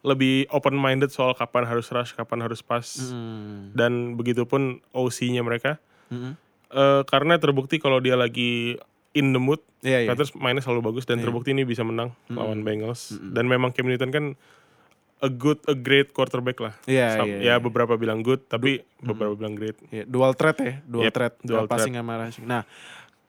Lebih 0.04 0.50
open 0.50 0.76
minded 0.76 1.08
soal 1.08 1.32
kapan 1.32 1.64
harus 1.64 1.88
rush, 1.88 2.12
kapan 2.12 2.42
harus 2.42 2.60
pass. 2.60 3.00
Hmm. 3.08 3.72
Dan 3.72 4.18
begitupun 4.18 4.82
OC-nya 4.90 5.40
mereka. 5.40 5.78
Eh, 6.10 7.02
karena 7.06 7.38
terbukti 7.38 7.78
kalau 7.78 8.02
dia 8.02 8.18
lagi 8.18 8.76
in 9.14 9.30
the 9.30 9.38
mood, 9.38 9.62
Iya, 9.80 10.02
iya. 10.02 10.10
Panthers 10.10 10.34
mainnya 10.34 10.60
selalu 10.60 10.90
bagus 10.90 11.06
dan 11.06 11.22
terbukti 11.22 11.54
ini 11.54 11.62
bisa 11.62 11.86
menang 11.86 12.10
lawan 12.28 12.66
Bengals. 12.66 13.14
Dan 13.22 13.46
memang 13.46 13.70
Cam 13.70 13.86
Newton 13.86 14.10
kan 14.10 14.26
a 15.24 15.30
good, 15.32 15.60
a 15.66 15.74
great 15.74 16.12
quarterback 16.12 16.60
lah. 16.60 16.76
Iya, 16.84 17.16
Sam- 17.16 17.28
iya, 17.32 17.38
ya 17.40 17.44
iya. 17.48 17.56
beberapa 17.58 17.96
bilang 17.96 18.20
good, 18.20 18.44
tapi 18.44 18.84
beberapa 19.00 19.34
bilang 19.34 19.56
great. 19.56 19.80
Ya, 19.88 20.04
dual 20.04 20.36
threat 20.36 20.60
ya, 20.60 20.74
dual 20.84 21.08
Yep, 21.08 21.14
threat, 21.16 21.34
dual 21.40 21.66
passing 21.66 21.96
sama 21.96 22.20
rushing. 22.20 22.44
Nah, 22.44 22.68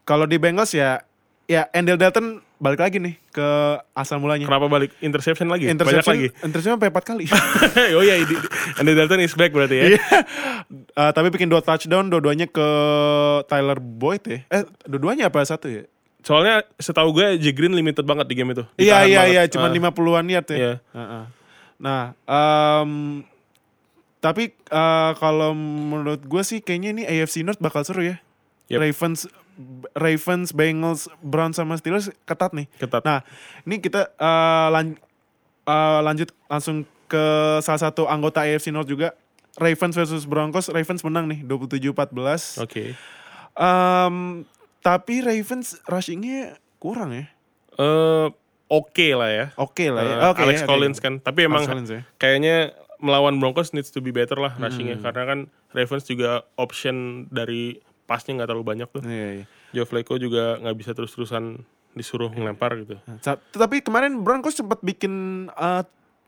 kalau 0.02 0.26
di 0.26 0.36
Bengals 0.36 0.74
ya, 0.74 1.06
ya 1.46 1.70
Endel 1.70 1.94
Dalton 1.94 2.42
balik 2.58 2.80
lagi 2.80 2.96
nih 2.96 3.14
ke 3.30 3.46
asal 3.92 4.18
mulanya. 4.18 4.48
Kenapa 4.48 4.66
balik 4.66 4.90
interception 4.98 5.46
lagi? 5.46 5.68
Interception, 5.68 6.02
Banyak 6.02 6.32
lagi. 6.32 6.42
interception 6.42 6.74
sampai 6.74 6.90
empat 6.90 7.04
kali. 7.04 7.24
oh 7.98 8.02
iya, 8.02 8.18
di- 8.18 8.42
Andy 8.80 8.92
Dalton 8.96 9.20
is 9.20 9.36
back 9.36 9.54
berarti 9.54 9.76
ya. 9.76 9.84
Iya. 9.94 10.00
Eh, 10.72 11.10
tapi 11.12 11.28
bikin 11.28 11.46
dua 11.46 11.60
touchdown, 11.60 12.08
dua-duanya 12.08 12.48
ke 12.48 12.66
Tyler 13.46 13.78
Boyd 13.78 14.22
ya. 14.24 14.38
Eh, 14.50 14.64
dua-duanya 14.88 15.28
apa 15.28 15.44
satu 15.44 15.68
ya? 15.68 15.84
Soalnya 16.24 16.64
setahu 16.80 17.12
gue 17.12 17.36
J 17.36 17.52
Green 17.52 17.76
limited 17.76 18.02
banget 18.02 18.24
di 18.24 18.34
game 18.34 18.56
itu. 18.56 18.64
Iya 18.80 19.04
iya 19.04 19.22
iya, 19.28 19.42
cuma 19.44 19.68
Ah, 19.68 19.74
50-an 19.76 20.24
yard 20.24 20.48
ya. 20.48 20.56
Iya. 20.56 20.72
Heeh. 20.96 21.24
Nah, 21.76 22.14
em, 22.24 23.22
tapi 24.18 24.50
eh, 24.54 25.12
kalau 25.18 25.52
menurut 25.54 26.22
gue 26.22 26.42
sih 26.42 26.58
kayaknya 26.58 26.90
ini 26.94 27.02
AFC 27.04 27.44
North 27.44 27.60
bakal 27.60 27.84
seru 27.84 28.02
ya. 28.02 28.16
Yep. 28.72 28.80
Ravens 28.80 29.20
Ravens, 29.94 30.50
Bengals, 30.50 31.06
Browns 31.22 31.54
sama 31.54 31.78
Steelers 31.78 32.10
ketat 32.26 32.50
nih. 32.50 32.66
Ketat. 32.74 33.06
Nah, 33.06 33.22
ini 33.62 33.78
kita 33.78 34.10
eh, 34.10 34.68
lan- 34.72 34.98
eh, 35.64 36.00
lanjut 36.02 36.32
langsung 36.48 36.82
ke 37.06 37.24
salah 37.60 37.78
satu 37.78 38.08
anggota 38.08 38.42
AFC 38.42 38.74
North 38.74 38.88
juga. 38.88 39.14
Ravens 39.54 39.94
versus 39.94 40.26
Broncos, 40.26 40.66
Ravens 40.66 41.06
menang 41.06 41.30
nih 41.30 41.46
27-14. 41.46 42.58
Oke. 42.58 42.98
Em, 43.54 44.42
tapi 44.82 45.22
Ravens 45.22 45.78
rushingnya 45.86 46.58
kurang 46.82 47.14
ya. 47.14 47.30
Eh, 47.78 48.28
oke 48.74 49.06
lah 49.12 49.30
ya. 49.30 49.46
Oke 49.54 49.86
lah 49.88 50.02
ya. 50.02 50.14
Eh, 50.16 50.28
Oke 50.28 50.40
Alex 50.42 50.56
ya, 50.56 50.64
oke. 50.64 50.70
Collins 50.70 50.98
kan. 50.98 51.14
Tapi 51.18 51.40
emang 51.42 51.62
Collins 51.62 51.90
ya. 51.90 52.00
kayaknya 52.16 52.56
melawan 52.96 53.36
Broncos 53.36 53.70
needs 53.70 53.88
to 53.88 54.00
be 54.00 54.10
better 54.10 54.36
lah 54.36 54.54
rushingnya 54.54 54.96
Hmm. 54.96 55.04
karena 55.04 55.22
kan 55.24 55.38
Ravens 55.70 56.04
juga 56.04 56.30
option 56.54 56.96
dari 57.28 57.76
pasnya 58.04 58.36
nggak 58.36 58.48
terlalu 58.48 58.66
banyak 58.66 58.88
tuh. 58.88 59.02
Iya, 59.02 59.28
iya. 59.34 59.44
Joe 59.72 59.84
Flacco 59.84 60.14
juga 60.16 60.56
nggak 60.56 60.76
bisa 60.76 60.90
terus-terusan 60.92 61.58
disuruh 61.92 62.26
ngelempar 62.28 62.74
gitu. 62.76 62.94
Nah, 63.00 63.18
Tapi 63.48 63.78
kemarin 63.80 64.18
Broncos 64.20 64.54
sempat 64.54 64.78
bikin 64.80 65.12
eh, 65.48 65.82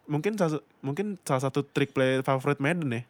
mungkin 0.04 0.34
salah, 0.34 0.58
mungkin 0.78 1.18
salah 1.22 1.42
satu 1.42 1.62
trick 1.62 1.90
play 1.90 2.20
favorit 2.20 2.58
Madden 2.58 2.90
ya. 2.92 3.02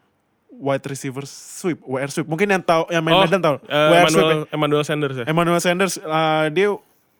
Wide 0.49 0.87
receiver 0.87 1.25
sweep, 1.25 1.83
WR 1.83 2.09
sweep. 2.09 2.25
Mungkin 2.25 2.49
yang 2.49 2.63
tahu 2.63 2.89
yang 2.89 3.03
main 3.03 3.17
Madden 3.19 3.41
tahu. 3.41 3.57
eh, 3.63 3.91
WR 3.91 4.07
sweep. 4.07 4.17
ya. 4.17 4.25
Emmanuel, 4.25 4.41
Emmanuel 4.51 4.85
Sanders 4.85 5.17
ya. 5.17 5.25
Emmanuel 5.27 5.61
Sanders 5.61 5.95
eh, 5.97 6.47
dia 6.51 6.69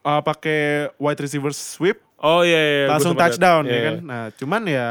eh, 0.03 0.23
pakai 0.23 0.61
wide 0.97 1.21
receiver 1.21 1.53
sweep 1.53 2.01
Oh 2.19 2.41
iya, 2.41 2.57
iya 2.57 2.85
gua 2.85 2.93
langsung 2.93 3.15
touchdown 3.15 3.63
Iya, 3.63 3.71
ya 3.71 3.81
kan. 3.83 3.95
iya. 3.95 4.03
Nah, 4.03 4.25
cuman 4.33 4.63
ya 4.65 4.89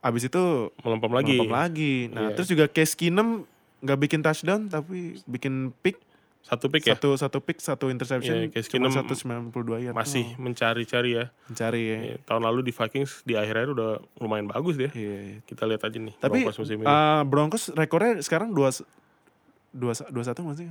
abis 0.00 0.22
itu 0.26 0.42
Melempem 0.80 1.10
lagi. 1.10 1.36
melempem 1.38 1.54
lagi. 1.54 1.94
Nah, 2.08 2.28
Iya. 2.28 2.34
terus 2.34 2.48
juga 2.48 2.64
Case 2.66 2.92
Keenum 2.92 3.46
nggak 3.80 3.98
bikin 4.00 4.20
touchdown 4.20 4.66
tapi 4.66 5.20
bikin 5.24 5.70
pick 5.78 6.00
Satu 6.40 6.68
pick 6.68 6.84
ya. 6.84 6.92
satu 6.92 7.16
satu 7.16 7.38
pick 7.38 7.56
satu 7.56 7.88
interception 7.88 8.36
Iya, 8.36 8.48
Case 8.50 8.68
Keenum 8.68 8.92
192 8.92 9.48
yard. 9.80 9.94
Masih 9.94 10.28
Oh, 10.28 10.42
mencari-cari 10.42 11.10
ya. 11.14 11.32
mencari 11.46 11.82
ya. 11.82 11.98
Iya, 12.04 12.16
Tahun 12.22 12.42
lalu 12.42 12.60
di 12.62 12.72
Vikings 12.72 13.22
di 13.22 13.32
akhir-akhir 13.32 13.70
udah 13.70 13.90
lumayan 14.18 14.44
bagus 14.46 14.74
dia. 14.74 14.90
Iya. 14.90 15.40
Kita 15.42 15.64
lihat 15.64 15.80
aja 15.82 15.96
nih. 15.96 16.12
Tapi 16.14 16.42
Broncos 16.42 16.58
musim 16.58 16.76
ini. 16.76 16.84
uh, 16.84 17.22
Broncos 17.22 17.72
rekornya 17.72 18.20
sekarang 18.20 18.50
dua 18.50 18.68
dua 19.70 19.96
dua 20.04 20.22
satu 20.22 20.44
masih. 20.44 20.68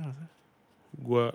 Gua 0.94 1.34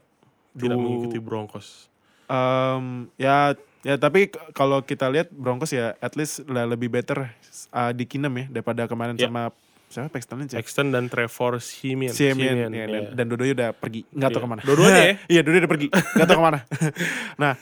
tidak 0.53 0.77
mengikuti 0.77 1.19
Broncos. 1.19 1.91
Um, 2.25 3.11
ya 3.15 3.57
ya 3.81 3.95
tapi 3.95 4.27
kalau 4.51 4.81
kita 4.81 5.07
lihat 5.07 5.31
Broncos 5.31 5.71
ya 5.71 5.95
at 5.97 6.13
least 6.13 6.43
lah 6.45 6.67
lebih 6.67 6.87
better 6.87 7.31
uh, 7.71 7.91
di 7.91 8.03
Kinem 8.03 8.33
ya 8.35 8.45
daripada 8.51 8.83
kemarin 8.85 9.15
Ya. 9.15 9.27
sama 9.27 9.51
siapa 9.89 10.05
Paxton 10.13 10.37
Lynch 10.37 10.53
ya. 10.53 10.61
Exton 10.61 10.93
dan 10.93 11.09
Trevor 11.09 11.57
Simeon. 11.57 12.13
Simeon, 12.13 12.69
ya, 12.69 12.69
iya. 12.69 12.85
dan, 12.85 13.03
dan 13.17 13.25
Dodoyo 13.25 13.57
udah 13.57 13.73
pergi 13.73 14.05
nggak 14.13 14.29
tahu 14.29 14.37
Iya. 14.37 14.45
ke 14.45 14.49
mana. 14.51 14.61
Dua-duanya 14.61 15.01
ya? 15.01 15.15
Iya 15.33 15.41
Dodoyo 15.41 15.59
udah 15.65 15.71
pergi 15.71 15.87
nggak 15.89 16.27
tahu 16.29 16.37
ke 16.37 16.43
mana. 16.45 16.59
nah 17.41 17.53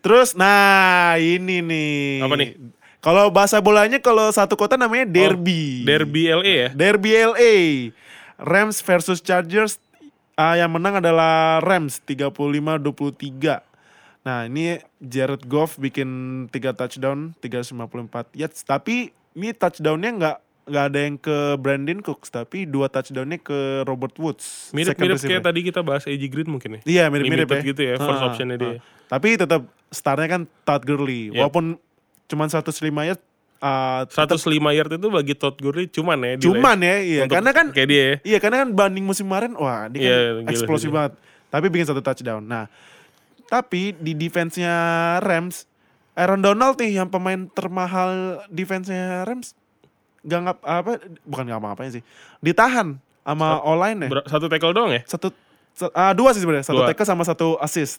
terus 0.00 0.28
nah 0.32 1.20
ini 1.20 1.60
nih. 1.60 2.24
Apa 2.24 2.34
nih? 2.40 2.50
Kalau 3.04 3.28
bahasa 3.28 3.60
bolanya 3.60 4.00
kalau 4.00 4.32
satu 4.32 4.56
kota 4.56 4.80
namanya 4.80 5.04
derby. 5.04 5.84
Oh, 5.84 5.92
Derby 5.92 6.22
LA 6.32 6.52
ya. 6.56 6.68
Derby 6.72 7.10
LA. 7.12 7.54
Rams 8.40 8.80
versus 8.80 9.20
Chargers. 9.20 9.76
Ah, 10.34 10.56
yang 10.56 10.72
menang 10.72 10.98
adalah 10.98 11.60
Rams 11.60 12.00
35-23. 12.00 13.60
Nah 14.24 14.48
ini 14.48 14.80
Jared 14.98 15.44
Goff 15.44 15.76
bikin 15.76 16.08
3 16.48 16.72
touchdown, 16.72 17.36
354 17.38 18.32
yards. 18.32 18.64
Tapi 18.64 19.12
ini 19.32 19.52
touchdownnya 19.52 20.10
nggak 20.16 20.36
nggak 20.64 20.84
ada 20.88 20.98
yang 20.98 21.16
ke 21.20 21.60
Brandon 21.60 22.00
Cooks, 22.00 22.32
tapi 22.32 22.64
dua 22.64 22.88
touchdownnya 22.88 23.36
ke 23.36 23.84
Robert 23.84 24.16
Woods. 24.16 24.72
Mirip-mirip 24.72 25.20
kayak 25.20 25.44
tadi 25.44 25.60
kita 25.60 25.84
bahas 25.84 26.08
AJ 26.08 26.22
Green 26.32 26.48
mungkin 26.48 26.80
ya. 26.80 27.04
Iya 27.04 27.04
mirip-mirip 27.12 27.44
ya. 27.44 27.60
gitu 27.60 27.82
ya, 27.84 27.94
first 28.00 28.24
Ah, 28.24 28.32
optionnya 28.32 28.56
dia. 28.56 28.68
ah. 28.68 28.76
Tapi 29.12 29.36
tetap 29.36 29.68
startnya 29.92 30.24
kan 30.26 30.42
Todd 30.64 30.88
Gurley. 30.88 31.28
Yep. 31.28 31.36
Walaupun 31.36 31.64
cuma 32.24 32.48
105 32.48 32.64
yards. 33.04 33.20
ah, 33.60 34.08
105 34.08 34.40
yard 34.72 34.90
itu 34.96 35.08
bagi 35.08 35.36
Todd 35.36 35.56
Gurley 35.56 35.84
cuman 35.84 36.16
ya. 36.20 36.32
cuman 36.40 36.76
ya, 36.80 36.96
iya. 37.00 37.20
Untuk 37.28 37.36
Karena 37.36 37.50
kan 37.52 37.66
kayak 37.68 37.88
dia 37.92 38.00
ya. 38.00 38.14
Iya 38.24 38.38
karena 38.40 38.56
kan 38.64 38.68
banding 38.72 39.04
musim 39.04 39.28
kemarin 39.28 39.52
wah 39.52 39.84
dia 39.88 40.00
kan 40.00 40.08
gila 40.08 40.48
eksplosif 40.48 40.88
banget. 40.88 41.12
Tapi 41.48 41.66
bikin 41.68 41.86
satu 41.86 42.00
touchdown. 42.00 42.40
Nah, 42.40 42.72
tapi 43.46 43.92
di 43.94 44.12
defense-nya 44.12 44.74
Rams 45.20 45.66
Aaron 46.14 46.40
Donald 46.40 46.76
nih 46.76 46.96
yang 46.96 47.08
pemain 47.08 47.46
termahal 47.48 48.10
defense-nya 48.48 49.24
Rams 49.24 49.52
gak 50.22 50.40
ngap 50.40 50.58
apa 50.62 50.90
bukan 51.22 51.44
gak 51.46 51.60
ngapain 51.60 51.92
sih. 51.92 52.02
Ditahan 52.38 52.96
sama 53.20 53.60
online 53.60 53.98
ya. 54.04 54.10
Ber- 54.10 54.26
Satu 54.26 54.46
tackle 54.46 54.72
doang 54.72 54.90
ya. 54.90 55.02
Satu 55.04 55.34
ah, 55.90 56.12
dua 56.12 56.30
sih 56.30 56.40
sebenarnya, 56.40 56.64
satu 56.64 56.80
Dua. 56.80 56.88
tackle 56.88 57.04
sama 57.04 57.22
satu 57.22 57.58
assist. 57.58 57.98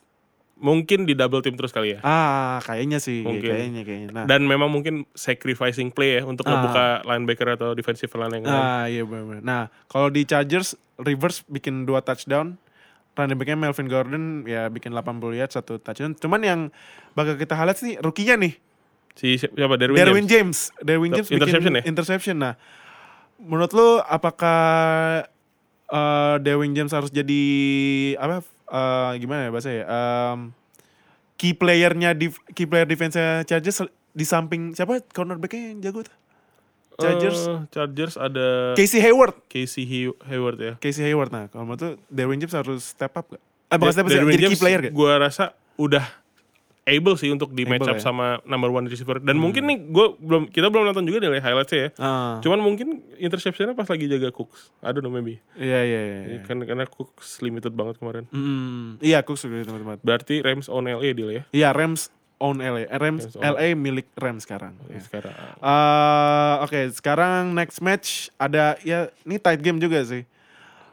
Mungkin 0.56 1.04
di 1.04 1.12
double 1.12 1.44
team 1.44 1.54
terus 1.54 1.70
kali 1.70 1.94
ya. 1.94 2.00
Ah, 2.00 2.64
kayaknya 2.64 2.96
sih, 2.98 3.20
Mungkin. 3.20 3.44
kayaknya 3.44 3.82
kayaknya. 3.84 4.10
Nah, 4.10 4.24
Dan 4.24 4.48
memang 4.48 4.72
mungkin 4.72 5.04
sacrificing 5.12 5.92
play 5.92 6.18
ya 6.18 6.22
untuk 6.24 6.48
Ah. 6.48 6.56
ngebuka 6.56 6.84
linebacker 7.04 7.48
atau 7.52 7.76
defensive 7.76 8.08
line 8.10 8.40
yang 8.40 8.46
lain. 8.48 8.56
Ah 8.56 8.86
iya 8.88 9.04
benar. 9.04 9.44
Nah 9.44 9.62
kalau 9.86 10.08
di 10.08 10.24
Chargers 10.24 10.74
Rivers 10.96 11.44
bikin 11.46 11.84
dua 11.84 12.00
touchdown, 12.00 12.56
running 13.16 13.36
backnya 13.36 13.58
Melvin 13.58 13.88
Gordon 13.88 14.24
ya 14.44 14.68
bikin 14.68 14.92
80 14.92 15.08
yard 15.34 15.50
satu 15.50 15.76
touchdown. 15.78 16.14
Cuman 16.14 16.40
yang 16.40 16.60
bakal 17.12 17.36
kita 17.36 17.54
highlight 17.54 17.76
sih 17.76 17.96
rookie-nya 17.98 18.36
nih 18.36 18.56
Si 19.16 19.40
si- 19.40 19.48
siapa 19.48 19.76
Derwin, 19.76 19.96
Derwin 19.96 20.28
James. 20.28 20.70
James. 20.70 20.84
Derwin 20.84 21.12
James 21.14 21.30
Interception 21.30 21.72
bikin 21.72 21.80
ya? 21.80 21.84
interception. 21.86 22.36
Nah 22.38 22.54
menurut 23.38 23.72
lu 23.72 23.88
apakah 24.02 24.60
eh 25.86 26.36
Derwin 26.40 26.72
James 26.72 26.92
harus 26.92 27.10
jadi 27.10 27.44
apa? 28.18 28.44
eh, 28.66 29.12
gimana 29.18 29.48
ya 29.48 29.52
bahasa 29.52 29.70
ya? 29.70 29.84
Em, 29.86 30.52
key 31.36 31.54
playernya 31.54 32.12
di 32.12 32.28
key 32.52 32.66
player 32.66 32.84
defense 32.84 33.16
Chargers 33.44 33.84
di 34.10 34.24
samping 34.24 34.72
siapa 34.72 35.00
cornerbacknya 35.06 35.72
yang 35.72 35.80
jago 35.82 36.04
tuh? 36.04 36.16
Chargers. 36.98 37.40
Eh, 37.44 37.60
Chargers 37.70 38.16
ada 38.16 38.74
Casey 38.74 39.00
Hayward. 39.00 39.36
Casey 39.46 39.84
Hay- 39.84 40.16
Hayward 40.28 40.58
ya. 40.58 40.74
Casey 40.78 41.04
Hayward 41.04 41.30
nah 41.30 41.46
kalau 41.48 41.66
menurut 41.66 41.80
tuh 41.80 41.92
Derwin 42.08 42.38
James 42.38 42.54
harus 42.54 42.82
step 42.86 43.12
up 43.14 43.28
gak? 43.28 43.42
Eh 43.68 43.76
bukan 43.76 43.92
step 43.92 44.04
up 44.04 44.10
sih, 44.10 44.18
Derwin 44.18 44.32
jadi 44.32 44.40
key 44.40 44.48
James 44.50 44.60
player 44.60 44.80
gak? 44.82 44.94
Gua 44.94 45.12
rasa 45.18 45.52
udah 45.76 46.06
able 46.86 47.18
sih 47.18 47.34
untuk 47.34 47.50
di 47.50 47.66
Able 47.66 47.82
match 47.82 47.90
up 47.90 47.98
ya? 47.98 47.98
Hmm. 47.98 48.06
sama 48.06 48.26
number 48.46 48.70
one 48.70 48.86
receiver. 48.86 49.18
Dan 49.18 49.42
mungkin 49.42 49.66
nih 49.66 49.90
gue 49.90 50.06
belum 50.16 50.48
kita 50.48 50.70
belum 50.70 50.86
nonton 50.86 51.02
juga 51.04 51.18
nih 51.20 51.42
highlightsnya 51.42 51.80
ya. 51.82 51.90
Ah, 51.98 52.38
Cuman 52.40 52.62
mungkin 52.62 53.02
interceptionnya 53.18 53.74
pas 53.74 53.90
lagi 53.90 54.06
jaga 54.06 54.30
Cooks. 54.30 54.70
I 54.80 54.94
don't 54.94 55.02
know 55.02 55.10
maybe. 55.10 55.42
iya 55.58 55.82
iya 55.82 56.02
iya. 56.06 56.20
iya. 56.30 56.40
Kan 56.46 56.62
karena 56.62 56.86
Cooks 56.86 57.42
limited 57.42 57.74
banget 57.74 57.98
kemarin. 57.98 58.30
Mm, 58.30 59.02
iya 59.02 59.26
aku 59.26 59.34
suka 59.34 59.66
teman-teman. 59.66 59.98
Berarti 60.00 60.46
Rams 60.46 60.70
on 60.70 60.86
LA 60.86 61.10
deal 61.12 61.34
ya. 61.34 61.44
Iya 61.50 61.74
Rams 61.74 62.14
own 62.38 62.58
LA, 62.58 62.84
Eh, 62.84 62.96
Rams 62.96 63.30
own. 63.30 63.44
LA 63.46 63.74
milik 63.74 64.08
Rams 64.14 64.44
sekarang. 64.44 64.76
Ya. 64.86 65.00
Sekarang. 65.00 65.34
Eh, 65.56 66.54
Oke 66.62 66.80
sekarang 66.92 67.52
next 67.52 67.80
match 67.80 68.08
ada 68.36 68.76
ya 68.82 69.08
ini 69.22 69.36
tight 69.36 69.60
game 69.60 69.78
juga 69.78 70.02
sih. 70.02 70.24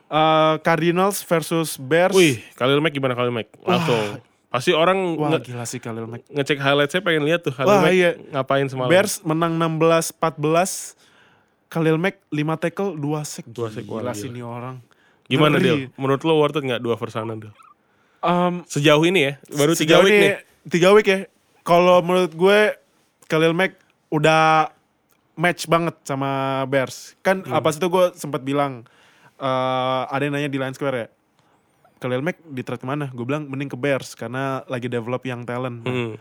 Eh, 0.07 0.55
Cardinals 0.61 1.21
versus 1.21 1.75
Bears. 1.77 2.13
Wih, 2.13 2.39
Khalil 2.53 2.79
Mack 2.79 2.93
gimana 2.93 3.13
Khalil 3.13 3.33
Mack? 3.33 3.49
Langsung. 3.61 4.21
Pasti 4.47 4.71
orang 4.71 5.17
Wah 5.17 5.33
nge- 5.33 5.49
gila 5.49 5.65
sih 5.65 5.79
Khalil 5.79 6.05
Mack. 6.05 6.23
ngecek 6.27 6.59
highlight 6.59 6.89
saya 6.89 7.01
pengen 7.01 7.25
lihat 7.25 7.41
tuh 7.41 7.51
Khalil 7.51 7.71
Wah, 7.71 7.81
Mack 7.83 7.93
iya. 7.93 8.11
ngapain 8.31 8.67
semalam. 8.67 8.87
Bears 8.87 9.19
menang 9.23 9.57
16-14. 9.57 10.95
Khalil 11.67 11.97
Mack 11.97 12.21
5 12.29 12.37
tackle 12.59 12.93
2 12.95 13.01
sack. 13.25 13.47
Dua 13.47 13.67
sack, 13.67 13.83
wah, 13.85 13.99
Gila 13.99 14.03
gila. 14.07 14.13
sih 14.15 14.29
ini 14.29 14.45
orang. 14.45 14.77
Gimana 15.25 15.57
Ngeri. 15.57 15.65
dia? 15.65 15.77
Menurut 15.97 16.21
lo 16.21 16.37
worth 16.37 16.55
it 16.55 16.63
nggak 16.63 16.79
dua 16.79 16.95
versanan 16.95 17.41
tuh? 17.41 17.53
Um, 18.21 18.61
Sejauh 18.65 19.01
ini 19.03 19.25
ya, 19.25 19.33
baru 19.51 19.73
tiga 19.73 19.97
Sejauh 19.97 20.05
week 20.05 20.13
ini, 20.13 20.21
nih. 20.23 20.35
Tiga 20.69 20.89
week 20.93 21.09
ya. 21.09 21.19
Kalau 21.62 21.98
menurut 22.01 22.31
gue 22.31 22.59
Khalil 23.25 23.53
Mack 23.53 23.79
udah 24.09 24.68
match 25.35 25.64
banget 25.64 25.96
sama 26.03 26.29
Bears. 26.66 27.16
Kan 27.20 27.40
Hmm. 27.40 27.55
apa 27.55 27.70
sih 27.70 27.79
itu 27.79 27.88
gue 27.88 28.12
sempat 28.14 28.40
bilang 28.40 28.85
eh 29.35 30.03
ada 30.05 30.20
yang 30.20 30.33
nanya 30.33 30.46
di 30.46 30.59
Line 30.59 30.72
Square 30.72 30.96
ya. 30.96 31.07
Khalil 31.98 32.20
Mack 32.20 32.42
di 32.42 32.61
trade 32.61 32.83
mana? 32.83 33.09
Gue 33.09 33.22
bilang 33.22 33.46
mending 33.46 33.70
ke 33.70 33.79
Bears 33.79 34.12
karena 34.12 34.66
lagi 34.66 34.87
develop 34.87 35.22
yang 35.22 35.42
talent. 35.42 35.81
Nah, 35.81 35.90
Hmm. 35.90 36.14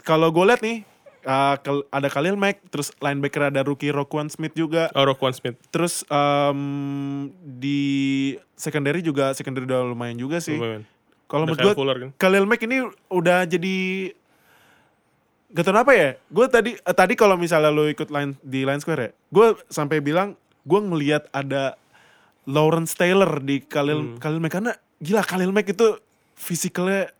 Kalau 0.00 0.30
gue 0.30 0.44
lihat 0.44 0.62
nih 0.62 0.86
Khal- 1.26 1.82
ada 1.90 2.06
Khalil 2.06 2.38
Mack, 2.38 2.62
terus 2.70 2.94
linebacker 2.96 3.50
ada 3.50 3.60
rookie 3.60 3.90
Roquan 3.90 4.30
Smith 4.30 4.54
juga. 4.54 4.86
Oh, 4.94 5.02
Roquan 5.02 5.34
Smith. 5.34 5.58
Terus 5.68 6.06
em, 6.06 6.60
di 7.44 7.82
secondary 8.54 9.02
juga 9.02 9.34
secondary 9.34 9.66
udah 9.66 9.82
lumayan 9.82 10.14
juga 10.14 10.38
sih. 10.38 10.54
Kalau 11.26 11.42
menurut 11.42 11.58
gue 11.58 11.74
kan. 11.74 12.10
Khalil 12.14 12.46
Mack 12.46 12.62
ini 12.62 12.78
udah 13.10 13.42
jadi 13.42 13.76
Gak 15.54 15.62
tau 15.62 15.78
apa 15.78 15.92
ya. 15.94 16.08
Gue 16.26 16.46
tadi 16.50 16.74
eh, 16.74 16.96
tadi 16.96 17.14
kalau 17.14 17.38
misalnya 17.38 17.70
lo 17.70 17.86
ikut 17.86 18.10
line 18.10 18.34
di 18.42 18.66
Line 18.66 18.82
Square 18.82 19.02
ya, 19.02 19.10
gue 19.30 19.46
sampai 19.70 20.02
bilang 20.02 20.34
gue 20.66 20.80
ngelihat 20.82 21.30
ada 21.30 21.78
Lawrence 22.46 22.94
Taylor 22.98 23.38
di 23.42 23.62
Khalil 23.62 24.18
Khalil 24.18 24.42
Mack 24.42 24.54
karena 24.58 24.72
gila 24.98 25.22
Khalil 25.22 25.54
Mack 25.54 25.70
itu 25.70 25.98
fisikalnya 26.34 27.10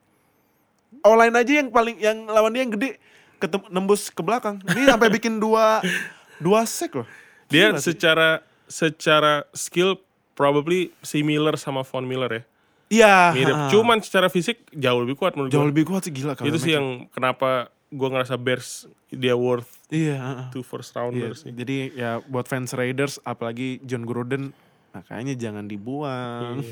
online 1.07 1.35
aja 1.39 1.53
yang 1.63 1.69
paling 1.71 1.97
yang 2.03 2.27
lawan 2.27 2.51
dia 2.55 2.63
yang 2.67 2.75
gede 2.75 2.99
ketemu 3.39 3.65
nembus 3.71 4.11
ke 4.11 4.23
belakang. 4.23 4.59
Ini 4.65 4.91
sampai 4.91 5.09
bikin 5.13 5.39
dua 5.39 5.83
dua 6.45 6.67
sack 6.67 6.99
loh. 6.99 7.09
Dia 7.47 7.71
Gila 7.71 7.79
sih. 7.79 7.95
secara 7.95 8.43
secara 8.67 9.47
skill 9.55 10.03
probably 10.35 10.91
similar 11.01 11.55
sama 11.55 11.87
Von 11.87 12.07
Miller 12.11 12.31
ya. 12.31 12.43
Iya. 12.87 13.15
mirip. 13.35 13.55
ha. 13.55 13.67
Cuman 13.71 13.99
secara 13.99 14.31
fisik 14.31 14.63
jauh 14.71 15.03
lebih 15.03 15.19
kuat 15.19 15.35
menurut 15.35 15.51
jauh 15.51 15.67
gue. 15.67 15.71
lebih 15.75 15.85
kuat 15.91 16.07
sih 16.07 16.15
gila 16.15 16.39
kalau 16.39 16.47
Itu 16.47 16.59
sih 16.63 16.75
yang 16.79 17.11
kenapa 17.11 17.71
gue 17.89 18.09
ngerasa 18.09 18.35
Bears 18.35 18.85
dia 19.09 19.33
worth 19.33 19.71
Iya. 19.89 20.51
two 20.51 20.61
first 20.61 20.91
Iya, 20.91 20.99
rounders 20.99 21.39
sih. 21.41 21.51
Jadi 21.51 21.95
ya 21.95 22.19
buat 22.21 22.45
fans 22.45 22.71
Raiders 22.71 23.23
apalagi 23.23 23.79
John 23.81 24.03
Gruden 24.03 24.51
makanya 24.91 25.33
jangan 25.33 25.65
dibuang. 25.65 26.65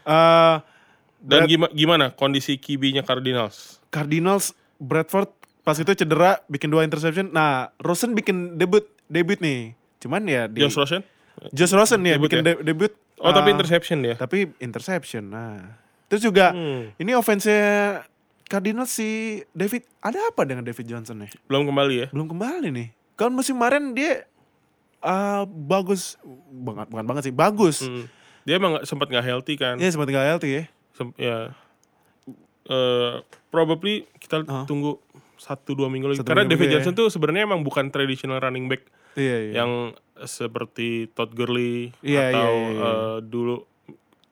Eh, 0.00 0.56
Dan 1.18 1.40
Brad- 1.40 1.50
gimana, 1.50 1.72
gimana 1.72 2.04
kondisi 2.10 2.54
QB-nya 2.54 3.02
Cardinals? 3.02 3.82
Cardinals 3.88 4.54
Bradford 4.78 5.26
pas 5.60 5.74
itu 5.74 5.90
cedera 5.92 6.38
bikin 6.46 6.70
dua 6.70 6.80
interception. 6.80 7.28
Nah, 7.28 7.74
Rosen 7.76 8.14
bikin 8.14 8.54
debut 8.54 8.86
debut 9.04 9.36
nih. 9.36 9.74
Cuman 9.98 10.22
ya 10.24 10.46
di 10.46 10.62
Josh 10.62 10.78
Rosen? 10.78 11.02
Josh 11.50 11.72
Rosen 11.72 12.00
ya 12.02 12.14
Debut 12.14 12.30
bikin 12.30 12.40
ya? 12.40 12.54
de- 12.54 12.62
debut. 12.62 12.92
Oh 13.18 13.34
tapi 13.34 13.50
eh, 13.50 13.52
interception 13.52 13.98
dia. 13.98 14.14
tapi 14.14 14.46
interception. 14.58 15.26
Nah, 15.26 15.58
terus 16.06 16.22
juga 16.22 16.54
Hmm. 16.54 16.94
ini 16.94 17.10
offense-nya 17.12 18.06
Cardinals 18.48 18.90
si 18.90 19.08
David 19.52 19.84
ada 20.00 20.18
apa 20.24 20.42
dengan 20.42 20.64
David 20.64 20.86
Johnson 20.86 21.20
nih? 21.20 21.30
Belum 21.44 21.68
kembali 21.68 21.94
ya? 21.94 22.06
Belum 22.08 22.26
kembali 22.26 22.68
nih. 22.72 22.88
Kan 23.14 23.30
musim 23.30 23.54
kemarin 23.54 23.92
dia 23.92 24.24
eh, 24.98 25.42
bagus 25.46 26.16
banget 26.50 26.88
bukan 26.88 27.04
banget 27.04 27.22
sih, 27.28 27.34
bagus. 27.34 27.84
Hmm. 27.84 28.08
Dia 28.42 28.56
emang 28.56 28.80
sempat 28.82 29.06
nggak 29.06 29.22
healthy 29.22 29.54
kan? 29.54 29.76
Ya 29.76 29.88
sempat 29.88 30.08
nggak 30.08 30.26
healthy 30.26 30.50
ya. 30.50 30.62
Sem- 30.92 31.14
ya. 31.14 31.52
Eh, 32.64 33.14
probably 33.48 34.04
kita 34.16 34.44
Oh. 34.44 34.64
tunggu 34.64 34.90
satu 35.36 35.72
dua 35.72 35.88
minggu 35.88 36.08
lagi. 36.08 36.18
Satu 36.18 36.28
Karena 36.28 36.44
minggu 36.44 36.52
David 36.56 36.66
ya. 36.66 36.72
Johnson 36.76 36.94
tuh 36.94 37.08
sebenarnya 37.08 37.44
emang 37.44 37.60
bukan 37.60 37.88
traditional 37.88 38.36
running 38.38 38.66
back 38.66 38.84
Iya, 39.14 39.36
iya. 39.40 39.52
yang 39.62 39.70
seperti 40.20 41.08
Todd 41.12 41.32
Gurley 41.32 41.94
Iya, 42.00 42.34
atau 42.34 42.52
iya, 42.52 42.68
iya. 42.68 42.82
eh, 42.82 43.16
dulu 43.22 43.56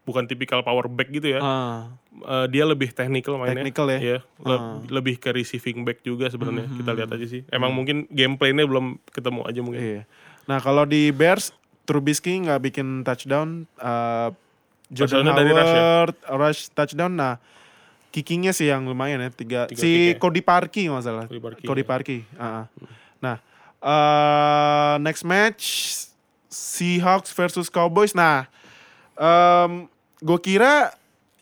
bukan 0.03 0.25
tipikal 0.25 0.61
power 0.61 0.87
back 0.87 1.11
gitu 1.11 1.33
ya. 1.33 1.41
Ah, 1.41 1.95
Eh, 2.27 2.47
dia 2.51 2.66
lebih 2.66 2.91
technical 2.91 3.39
mainnya. 3.39 3.62
Technical 3.62 3.87
ya? 3.87 3.99
Iya, 4.03 4.18
le- 4.43 4.59
Ah. 4.59 4.83
lebih 4.91 5.14
ke 5.14 5.31
receiving 5.31 5.87
back 5.87 6.03
juga 6.03 6.27
sebenarnya. 6.27 6.66
Hmm. 6.66 6.74
Kita 6.77 6.91
lihat 6.91 7.07
aja 7.09 7.22
sih. 7.22 7.47
Emang 7.49 7.70
mungkin 7.70 8.11
gameplaynya 8.11 8.66
belum 8.66 8.99
ketemu 9.07 9.41
aja 9.47 9.61
mungkin. 9.62 9.79
iya. 9.79 10.03
Nah 10.45 10.59
kalau 10.59 10.83
di 10.83 11.11
Bears, 11.11 11.55
Trubisky 11.87 12.35
nggak 12.43 12.66
bikin 12.66 13.07
touchdown. 13.07 13.70
Uh, 13.79 14.35
Jordan 14.91 15.22
dari 15.31 15.51
rush 15.51 15.70
ya? 15.70 15.79
Howard 15.79 16.16
rush 16.35 16.61
touchdown. 16.70 17.14
Nah 17.14 17.39
kickingnya 18.11 18.51
sih 18.51 18.66
yang 18.66 18.83
lumayan 18.83 19.22
ya 19.22 19.31
tiga. 19.31 19.61
Tiga 19.70 19.79
si 19.79 20.11
ya? 20.11 20.18
Cody 20.18 20.43
Parkey 20.43 20.91
nggak 20.91 21.05
salah. 21.07 21.27
Cody 21.31 21.39
Parkey, 21.39 21.62
Cody 21.62 21.83
ya. 21.83 21.87
Parkey. 21.87 22.18
ah, 22.35 22.43
ah. 22.43 22.64
Nah 23.22 23.37
uh, 23.79 24.95
next 24.99 25.22
match 25.22 25.62
Seahawks 26.51 27.31
versus 27.31 27.70
Cowboys. 27.70 28.18
Nah 28.18 28.51
gue 30.18 30.39
kira 30.43 30.91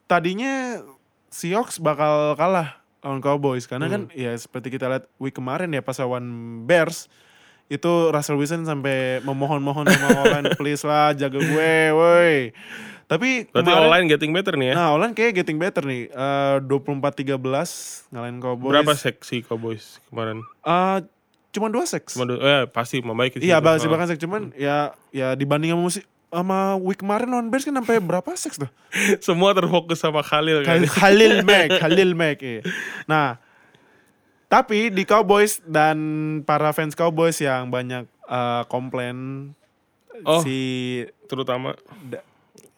tadinya 0.07 0.80
Seahawks 1.28 1.78
bakal 1.78 2.34
kalah 2.34 2.78
lawan 3.00 3.18
Cowboys 3.18 3.64
karena 3.64 3.86
kan 3.86 4.07
Hmm. 4.07 4.14
ya 4.14 4.32
seperti 4.34 4.70
kita 4.70 4.86
lihat 4.86 5.05
week 5.16 5.34
kemarin 5.34 5.68
ya 5.68 5.80
pas 5.80 5.96
lawan 5.96 6.24
Bears 6.62 7.11
itu 7.66 7.88
Russell 8.09 8.36
Wilson 8.36 8.62
sampai 8.62 9.20
memohon-mohon 9.20 9.84
sama 9.84 10.09
online 10.22 10.55
please 10.55 10.80
lah 10.82 11.12
jaga 11.12 11.36
gue 11.36 11.72
woi 11.90 12.52
tapi 13.05 13.44
Berarti 13.46 13.61
kemarin 13.66 13.84
online 13.84 14.07
getting 14.07 14.30
better 14.30 14.55
nih 14.55 14.66
ya. 14.66 14.74
nah 14.74 14.88
online 14.90 15.12
kayak 15.12 15.32
getting 15.34 15.59
better 15.59 15.82
nih 15.82 16.09
Eh, 16.09 16.57
24-13 16.62 17.36
ngalahin 18.11 18.38
Cowboys 18.38 18.70
Berapa 18.70 18.92
seksi 18.94 19.36
Cowboys 19.42 20.00
kemarin? 20.07 20.40
Eh, 20.62 20.98
cuma 21.50 21.68
dua 21.68 21.84
seks 21.84 22.14
Cuma 22.14 22.24
du- 22.26 22.38
eh, 22.38 22.64
pasti 22.66 22.98
membaik 22.98 23.36
sih. 23.36 23.44
iya 23.44 23.59
Ah. 23.59 23.64
bahkan 23.86 24.07
seks 24.07 24.18
cuman 24.18 24.55
ya 24.55 24.92
ya 25.11 25.32
dibanding 25.32 25.70
sama 25.70 25.82
musim 25.82 26.02
sama 26.35 26.59
week 26.76 26.99
kemarin 26.99 27.28
lawan 27.28 27.47
Bears 27.47 27.62
kan 27.62 27.72
sampai 27.72 27.97
berapa 27.97 28.26
seks 28.35 28.59
tuh 28.59 28.70
Semua 29.26 29.51
terfokus 29.51 29.97
sama 29.97 30.18
Khalil 30.20 30.62
kan. 30.62 30.82
Khalil 30.82 31.41
Mack, 31.41 31.78
Khalil 31.78 32.11
Mack. 32.12 32.39
iya. 32.41 32.61
Nah, 33.05 33.39
tapi 34.47 34.87
di 34.89 35.03
Cowboys 35.03 35.62
dan 35.62 35.97
para 36.43 36.70
fans 36.70 36.93
Cowboys 36.93 37.39
yang 37.39 37.68
banyak 37.68 38.03
eh, 38.24 38.62
komplain 38.66 39.51
Oh. 40.16 40.39
si 40.41 40.59
Terutama 41.24 41.74
da- 42.01 42.22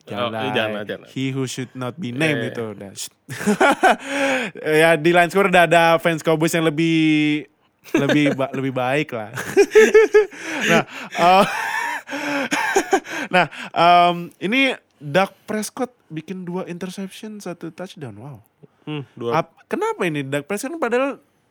Oh, 0.07 0.31
jangan, 0.31 0.55
jangan, 0.55 0.83
jangan. 0.87 1.07
he 1.11 1.29
who 1.29 1.45
should 1.45 1.69
not 1.73 1.93
be 1.95 2.09
named 2.09 2.39
Eh. 2.41 2.49
itu 2.49 2.63
udah. 2.65 2.95
ya 4.83 4.95
di 4.95 5.11
line 5.11 5.29
score 5.29 5.49
udah 5.49 5.65
ada 5.65 5.99
fans 5.99 6.23
Cowboys 6.23 6.53
yang 6.53 6.63
lebih 6.63 7.45
lebih 7.93 8.33
ba- 8.33 8.51
lebih 8.51 8.71
baik 8.71 9.11
lah. 9.11 9.31
nah, 10.71 10.83
eh, 11.13 11.45
nah 13.35 13.47
em, 13.73 14.31
ini 14.39 14.75
Dak 14.97 15.37
Prescott 15.45 15.93
bikin 16.09 16.43
dua 16.43 16.65
interception 16.65 17.37
satu 17.37 17.69
touchdown. 17.69 18.17
Wow. 18.17 18.39
hmm, 18.85 19.03
dua 19.13 19.45
Ap- 19.45 19.57
kenapa 19.67 20.07
ini 20.07 20.25
Dak 20.25 20.47
Prescott 20.47 20.73
kan 20.73 20.81
padahal 20.81 21.11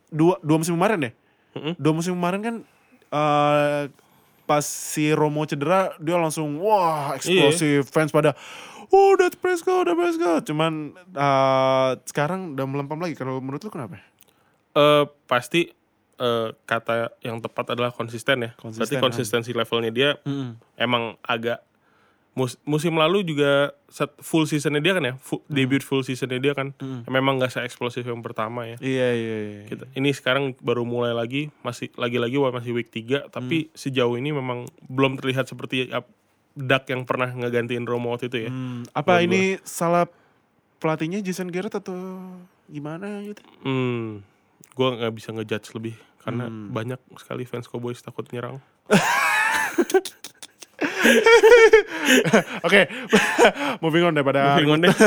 dua 0.09 0.41
dua 0.41 0.57
musim 0.57 0.73
kemarin 0.73 1.05
ya? 1.05 1.11
Mm-mm. 1.55 1.73
Dua 1.77 1.93
musim 1.93 2.17
kemarin 2.17 2.41
kan 2.41 2.55
eh 3.05 3.83
pas 4.45 4.61
si 4.61 5.09
Romo 5.09 5.41
cedera 5.45 5.93
dia 5.97 6.17
langsung 6.17 6.61
wah 6.61 7.17
eksplosif 7.17 7.89
fans 7.89 8.13
pada 8.13 8.37
oh 8.89 9.17
Dak 9.17 9.37
Prescott, 9.37 9.85
Dak 9.85 9.97
Prescott. 9.97 10.41
Cuman 10.45 10.73
eh 10.95 11.91
sekarang 12.05 12.53
udah 12.53 12.65
melempam 12.65 12.97
lagi. 12.97 13.13
Kalau 13.13 13.37
menurut 13.39 13.61
lu 13.61 13.69
kenapa? 13.69 14.01
eh 14.75 15.05
pasti 15.25 15.69
eh, 16.17 16.49
kata 16.61 16.93
yang 17.19 17.39
tepat 17.39 17.71
adalah 17.71 17.89
konsisten 17.89 18.41
ya. 18.41 18.51
Konsisten, 18.55 18.81
Berarti 18.81 18.95
konsistensi 18.97 19.51
levelnya 19.51 19.89
dia 19.89 20.09
emang 20.75 21.15
agak 21.21 21.59
mus- 22.31 22.59
musim 22.63 22.91
lalu 22.93 23.23
juga 23.23 23.71
set 23.87 24.11
full 24.19 24.43
seasonnya 24.43 24.79
dia 24.79 24.91
kan 24.91 25.03
ya, 25.05 25.13
fu- 25.15 25.39
debut 25.47 25.79
full 25.79 26.03
seasonnya 26.03 26.35
dia 26.37 26.51
kan, 26.51 26.75
memang 27.05 27.35
nggak 27.37 27.47
se 27.49 27.59
eksplosif 27.61 28.03
yang 28.03 28.19
pertama 28.19 28.63
ya. 28.65 28.75
Iya 28.77 29.09
iya 29.11 29.37
iya. 29.39 29.61
Kita, 29.65 29.87
ini 29.93 30.11
sekarang 30.11 30.51
baru 30.57 30.83
mulai 30.83 31.11
lagi, 31.11 31.47
masih 31.61 31.91
lagi-lagi 31.95 32.35
wah, 32.35 32.51
masih 32.51 32.71
week 32.71 32.89
3 32.89 33.27
tapi 33.29 33.71
sejauh 33.73 34.15
ini 34.15 34.31
memang 34.31 34.67
belum 34.85 35.15
terlihat 35.15 35.47
seperti 35.47 35.87
Dak 36.55 36.87
yang 36.87 37.03
pernah 37.03 37.27
ngegantiin 37.27 37.83
Romo 37.83 38.11
waktu 38.11 38.27
itu 38.27 38.37
ya. 38.41 38.49
Hmm, 38.49 38.87
apa 38.89 39.19
ini 39.21 39.59
salah 39.61 40.07
pelatihnya 40.77 41.19
Jason 41.19 41.47
Garrett 41.47 41.75
atau 41.75 41.95
gimana 42.65 43.19
gitu? 43.21 43.43
Hmm, 43.61 44.23
gue 44.75 44.87
nggak 44.99 45.13
bisa 45.15 45.29
ngejudge 45.31 45.71
lebih 45.75 45.95
karena 46.25 46.49
banyak 46.49 46.99
sekali 47.21 47.45
fans 47.45 47.69
Cowboys 47.69 48.01
takut 48.01 48.25
nyerang. 48.33 48.57
Oke, 52.65 52.89
moving 53.83 54.03
on 54.03 54.13
daripada 54.17 54.57
Moving 54.57 54.71
on 54.73 54.79
deh. 54.83 54.93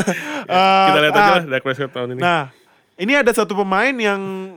Eh, 0.48 0.86
Kita 0.88 0.98
lihat 1.04 1.12
aja 1.12 1.20
ah, 1.20 1.32
lah 1.36 1.44
Dak 1.44 1.60
Prescott 1.60 1.92
tahun 1.92 2.16
ini. 2.16 2.24
Nah, 2.24 2.48
ini 2.96 3.12
ada 3.12 3.28
satu 3.36 3.52
pemain 3.52 3.92
yang 3.92 4.56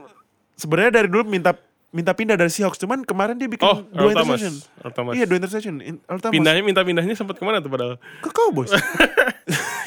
sebenarnya 0.56 1.04
dari 1.04 1.08
dulu 1.12 1.28
minta 1.28 1.52
minta 1.92 2.16
pindah 2.16 2.32
dari 2.32 2.48
Seahawks, 2.48 2.80
cuman 2.80 3.04
kemarin 3.04 3.36
dia 3.36 3.44
bikin 3.44 3.68
oh, 3.68 3.84
dua 3.92 4.08
Earl 4.08 4.24
Thomas. 4.24 4.40
interception. 4.40 4.54
Earl 4.80 4.94
Thomas. 4.96 5.12
Iya, 5.20 5.24
dua 5.28 5.36
interception. 5.36 5.74
In- 5.84 6.00
Earl 6.08 6.20
Thomas. 6.24 6.32
Pindahnya 6.32 6.64
minta 6.64 6.80
pindahnya 6.80 7.12
sempat 7.12 7.36
ke 7.36 7.44
mana 7.44 7.60
tuh 7.60 7.68
padahal? 7.68 8.00
ke 8.24 8.30
Cowboys. 8.32 8.72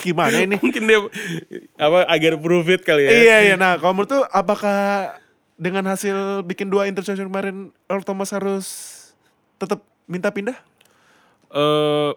Gimana 0.05 0.37
ini? 0.45 0.55
Mungkin 0.63 0.83
dia 0.85 1.01
apa 1.81 2.05
agar 2.05 2.37
prove 2.37 2.77
it 2.77 2.85
kali 2.85 3.09
ya. 3.09 3.11
Iya, 3.11 3.37
iya. 3.49 3.55
Nah, 3.57 3.81
kalau 3.81 3.97
menurut 3.97 4.13
tuh 4.13 4.23
apakah 4.29 5.17
dengan 5.57 5.89
hasil 5.89 6.45
bikin 6.45 6.69
dua 6.69 6.85
interception 6.85 7.31
kemarin 7.31 7.73
Earl 7.89 8.05
Thomas 8.05 8.29
harus 8.29 8.65
tetap 9.57 9.81
minta 10.05 10.29
pindah? 10.29 10.55
Eh, 11.49 12.11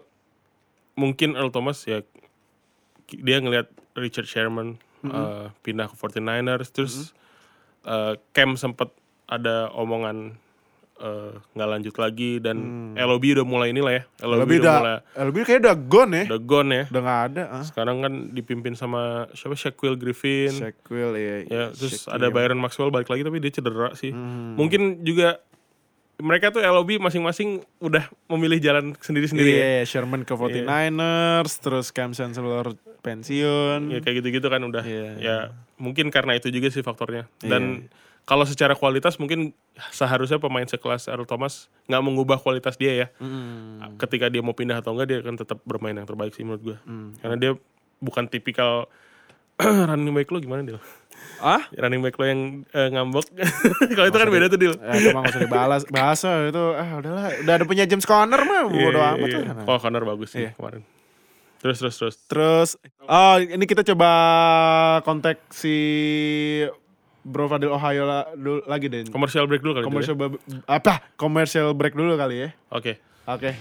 mungkin 0.99 1.33
Earl 1.39 1.49
Thomas 1.49 1.81
ya 1.87 2.03
dia 3.09 3.41
ngelihat 3.41 3.71
Richard 3.95 4.27
Sherman 4.27 4.77
eh, 5.07 5.47
pindah 5.63 5.87
ke 5.87 5.95
49ers 5.95 6.69
terus 6.75 7.15
eh, 7.87 8.19
Cam 8.35 8.59
sempat 8.59 8.91
ada 9.25 9.71
omongan 9.71 10.35
eh, 10.99 11.31
nggak 11.49 11.69
lanjut 11.69 11.95
lagi 11.95 12.31
dan 12.37 12.57
LOB 12.93 13.23
udah 13.33 13.45
mulai 13.45 13.67
inilah 13.69 13.93
ya 13.93 14.03
LOB, 14.21 14.39
Lebih 14.43 14.57
udah 14.59 14.75
mulai 14.75 14.95
udah, 15.09 15.23
lebih 15.25 15.41
kayak 15.43 15.59
udah 15.61 15.75
gone 15.81 16.11
ya. 16.11 16.23
udah 16.27 16.41
gone 16.41 16.69
ya 16.69 16.83
Udah 16.87 17.01
nggak 17.01 17.21
ada. 17.25 17.43
Ah. 17.49 17.63
sekarang 17.63 17.97
kan 17.99 18.13
dipimpin 18.29 18.73
sama 18.73 19.01
siapa 19.31 19.55
Shaquille 19.55 19.95
Griffin 19.95 20.51
Shaquille 20.51 21.15
ya. 21.15 21.35
ya 21.43 21.63
terus 21.71 22.03
Shaquille. 22.03 22.15
ada 22.15 22.27
Byron 22.29 22.59
Maxwell 22.59 22.89
balik 22.89 23.07
lagi 23.07 23.21
tapi 23.21 23.37
dia 23.37 23.51
cedera 23.51 23.91
sih 23.93 24.11
mungkin 24.53 25.01
juga 25.01 25.39
mereka 26.19 26.51
tuh 26.51 26.59
LOB 26.59 26.99
masing-masing 26.99 27.49
udah 27.79 28.03
memilih 28.27 28.59
jalan 28.59 28.91
sendiri-sendiri 28.93 29.49
ya. 29.49 29.63
Iya, 29.79 29.83
Sherman 29.87 30.21
ke 30.21 30.35
49ers, 30.35 31.53
terus 31.57 31.87
Cam 31.89 32.11
Chancellor 32.11 32.75
pensiun. 32.99 33.87
ya 33.87 33.99
kayak 33.99 34.19
gitu-gitu 34.19 34.43
kan 34.45 34.59
udah 34.59 34.83
Iya. 34.83 35.09
ya 35.17 35.37
mungkin 35.77 36.11
karena 36.11 36.35
itu 36.35 36.51
juga 36.51 36.67
sih 36.67 36.83
faktornya 36.83 37.23
dan 37.39 37.87
kalau 38.29 38.45
secara 38.45 38.71
kualitas 38.71 39.17
mungkin 39.17 39.57
seharusnya 39.89 40.37
pemain 40.37 40.63
sekelas 40.63 41.09
Earl 41.09 41.25
Thomas 41.25 41.65
nggak 41.85 42.03
mengubah 42.03 42.37
kualitas 42.37 42.77
dia 42.77 42.93
ya 42.95 43.07
Mm. 43.17 43.97
ketika 43.97 44.29
dia 44.29 44.39
mau 44.39 44.53
pindah 44.53 44.77
atau 44.77 44.93
enggak 44.93 45.07
dia 45.07 45.17
akan 45.19 45.35
tetap 45.35 45.57
bermain 45.63 45.91
yang 45.91 46.05
terbaik 46.05 46.31
sih 46.31 46.45
menurut 46.45 46.61
gue 46.63 46.77
Mm. 46.79 47.09
karena 47.17 47.35
dia 47.35 47.51
bukan 47.97 48.23
tipikal 48.25 48.85
running 49.89 50.13
back 50.13 50.29
lo 50.29 50.37
gimana 50.37 50.61
dia 50.63 50.77
Ah? 51.41 51.67
running 51.73 51.99
back 51.99 52.15
lo 52.15 52.23
yang 52.23 52.41
eh, 52.69 52.87
ngambek 52.87 53.27
kalau 53.97 54.07
itu 54.07 54.17
kan 54.17 54.29
beda 54.29 54.45
tuh 54.47 54.55
deal 54.57 54.75
Ya, 54.77 54.93
itu 54.93 55.09
mah 55.09 55.19
gak 55.19 55.33
usah 55.35 55.41
dibalas. 55.41 55.81
Bahasa 55.85 56.29
itu, 56.47 56.63
ah 56.71 56.89
udahlah. 56.95 57.27
Udah 57.43 57.53
ada 57.55 57.65
punya 57.65 57.83
James 57.83 58.03
Conner 58.03 58.39
mah, 58.39 58.63
bodo 58.65 58.99
amat 58.99 59.27
lah. 59.27 59.67
Oh, 59.67 59.75
Connor 59.75 60.03
bagus 60.05 60.31
sih 60.31 60.47
Iya. 60.47 60.55
kemarin. 60.55 60.79
Terus 61.59 61.75
terus 61.75 61.95
terus. 61.97 62.15
Terus, 62.23 62.69
oh 63.01 63.35
ini 63.35 63.67
kita 63.67 63.83
coba 63.83 64.09
kontak 65.03 65.43
si 65.49 65.75
Bro 67.29 67.45
Fadil 67.45 67.69
Ohio 67.69 68.03
la- 68.03 68.27
dulu- 68.33 68.65
lagi 68.65 68.89
deh. 68.89 69.05
Commercial 69.05 69.45
break 69.45 69.61
dulu 69.61 69.77
kali 69.77 69.85
Commercial 69.85 70.17
ba- 70.17 70.41
apa? 70.65 70.93
Commercial 71.13 71.77
break 71.77 71.93
dulu 71.93 72.17
kali 72.17 72.41
ya. 72.41 72.49
ya. 72.49 72.73
Oke. 72.73 72.97
Oke. 73.29 73.53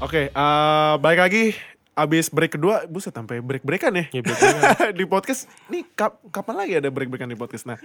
Oke, 0.00 0.28
eh, 0.28 0.92
balik 1.00 1.20
lagi. 1.20 1.44
Abis 1.94 2.26
break 2.26 2.58
kedua, 2.58 2.90
buset 2.90 3.14
sampai 3.14 3.38
break-breakan 3.38 3.94
ya. 3.94 4.04
Ya, 4.10 4.20
break-breakan. 4.26 4.90
di 4.98 5.04
podcast, 5.06 5.46
nih 5.70 5.86
kap- 5.94 6.18
kapan 6.34 6.54
lagi 6.58 6.72
ada 6.82 6.90
break-breakan 6.90 7.30
di 7.30 7.38
podcast? 7.38 7.70
Nah, 7.70 7.78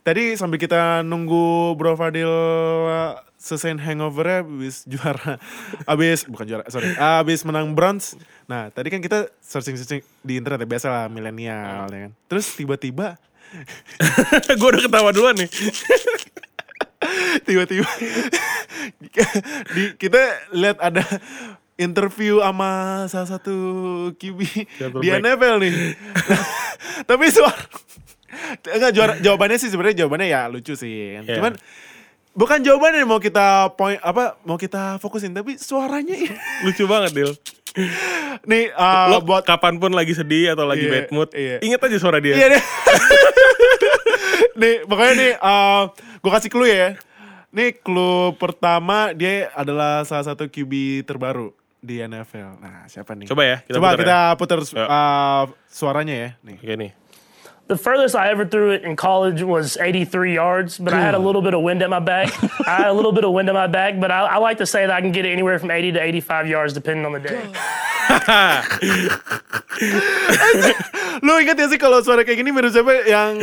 tadi 0.00 0.32
sambil 0.40 0.56
kita 0.56 1.04
nunggu 1.04 1.76
Bro 1.76 2.00
Fadil 2.00 2.32
uh, 2.32 3.20
selesaiin 3.36 3.76
hangover 3.76 4.40
abis 4.40 4.88
juara, 4.88 5.36
abis 5.92 6.24
bukan 6.24 6.48
juara, 6.48 6.64
sorry, 6.72 6.96
abis 6.96 7.44
menang 7.44 7.76
bronze. 7.76 8.16
Nah, 8.48 8.72
tadi 8.72 8.88
kan 8.88 9.04
kita 9.04 9.28
searching-searching 9.44 10.00
di 10.24 10.40
internet 10.40 10.64
ya, 10.64 10.68
biasa 10.72 10.86
lah 10.88 11.04
milenial 11.12 11.92
ya 11.92 12.08
kan. 12.08 12.12
Terus 12.32 12.56
tiba-tiba, 12.56 13.20
gue 14.60 14.68
udah 14.72 14.80
ketawa 14.80 15.12
duluan 15.12 15.36
nih. 15.36 15.50
tiba-tiba 17.42 17.90
di, 19.74 19.82
kita 19.98 20.22
lihat 20.54 20.78
ada 20.78 21.02
interview 21.80 22.44
sama 22.44 23.04
salah 23.08 23.28
satu 23.38 23.56
QB 24.16 24.40
di. 25.00 25.08
NFL 25.08 25.56
nih. 25.62 25.74
Tapi 27.08 27.24
suara 27.32 27.64
enggak 28.72 28.92
juara 28.92 29.12
jawabannya 29.20 29.58
sih 29.60 29.70
sebenarnya 29.72 30.04
jawabannya 30.04 30.28
ya 30.28 30.40
lucu 30.48 30.74
sih. 30.76 31.20
Iya. 31.20 31.40
Cuman 31.40 31.52
bukan 32.32 32.58
jawabannya 32.64 33.04
yang 33.04 33.10
mau 33.10 33.20
kita 33.20 33.76
point 33.76 34.00
apa 34.00 34.40
mau 34.48 34.56
kita 34.56 34.96
fokusin 35.00 35.36
tapi 35.36 35.60
suaranya 35.60 36.16
Lucu 36.64 36.88
banget, 36.88 37.12
Dil. 37.12 37.32
nih 38.44 38.68
uh, 38.76 39.08
Lo 39.08 39.24
buat 39.24 39.48
kapan 39.48 39.80
pun 39.80 39.96
lagi 39.96 40.12
sedih 40.12 40.52
atau 40.52 40.68
lagi 40.68 40.84
Iya, 40.84 40.92
bad 40.92 41.08
mood, 41.08 41.28
iya. 41.32 41.56
inget 41.64 41.80
aja 41.80 41.96
suara 41.96 42.20
dia. 42.20 42.36
Iya 42.36 42.46
deh. 42.56 42.64
nih, 44.60 44.74
pokoknya 44.84 45.12
nih, 45.16 45.32
uh, 45.40 45.88
gue 46.20 46.30
kasih 46.36 46.52
clue 46.52 46.68
ya. 46.68 47.00
Nih, 47.48 47.80
clue 47.80 48.36
pertama 48.36 49.16
dia 49.16 49.48
adalah 49.56 50.04
salah 50.04 50.28
satu 50.28 50.52
QB 50.52 51.04
terbaru 51.08 51.56
di 51.82 51.98
NFL. 51.98 52.62
Nah, 52.62 52.86
siapa 52.86 53.18
nih? 53.18 53.26
Coba 53.26 53.42
ya, 53.42 53.58
kita 53.66 53.82
Coba 53.82 53.90
putar 53.92 53.98
kita 53.98 54.14
ya. 54.14 54.38
putar 54.38 54.58
uh, 54.62 55.50
suaranya 55.66 56.14
ya. 56.14 56.30
Nih. 56.46 56.56
Oke 56.62 56.76
nih. 56.78 56.92
The 57.70 57.78
furthest 57.78 58.16
I 58.18 58.28
ever 58.28 58.44
threw 58.44 58.72
it 58.74 58.82
in 58.82 58.96
college 58.98 59.40
was 59.42 59.78
83 59.78 60.34
yards, 60.34 60.78
but 60.78 60.92
I 60.92 61.00
had 61.00 61.14
a 61.14 61.18
little 61.22 61.40
bit 61.40 61.54
of 61.54 61.62
wind 61.62 61.80
at 61.80 61.88
my 61.88 62.00
back. 62.02 62.28
I 62.68 62.84
had 62.84 62.90
a 62.90 62.92
little 62.92 63.12
bit 63.14 63.24
of 63.24 63.32
wind 63.32 63.48
at 63.48 63.54
my 63.54 63.68
back, 63.70 63.98
but 64.02 64.10
I, 64.10 64.26
I 64.26 64.36
like 64.42 64.58
to 64.58 64.66
say 64.66 64.84
that 64.84 64.92
I 64.92 65.00
can 65.00 65.10
get 65.10 65.24
it 65.24 65.32
anywhere 65.32 65.58
from 65.58 65.70
80 65.70 65.92
to 65.92 66.00
85 66.02 66.48
yards 66.48 66.74
depending 66.74 67.06
on 67.06 67.12
the 67.16 67.22
day. 67.22 67.38
Lu 71.24 71.38
ingat 71.38 71.54
ya 71.54 71.70
sih 71.70 71.78
kalau 71.78 72.02
suara 72.02 72.26
kayak 72.26 72.42
gini 72.44 72.50
mirip 72.50 72.74
siapa 72.74 73.06
yang... 73.08 73.38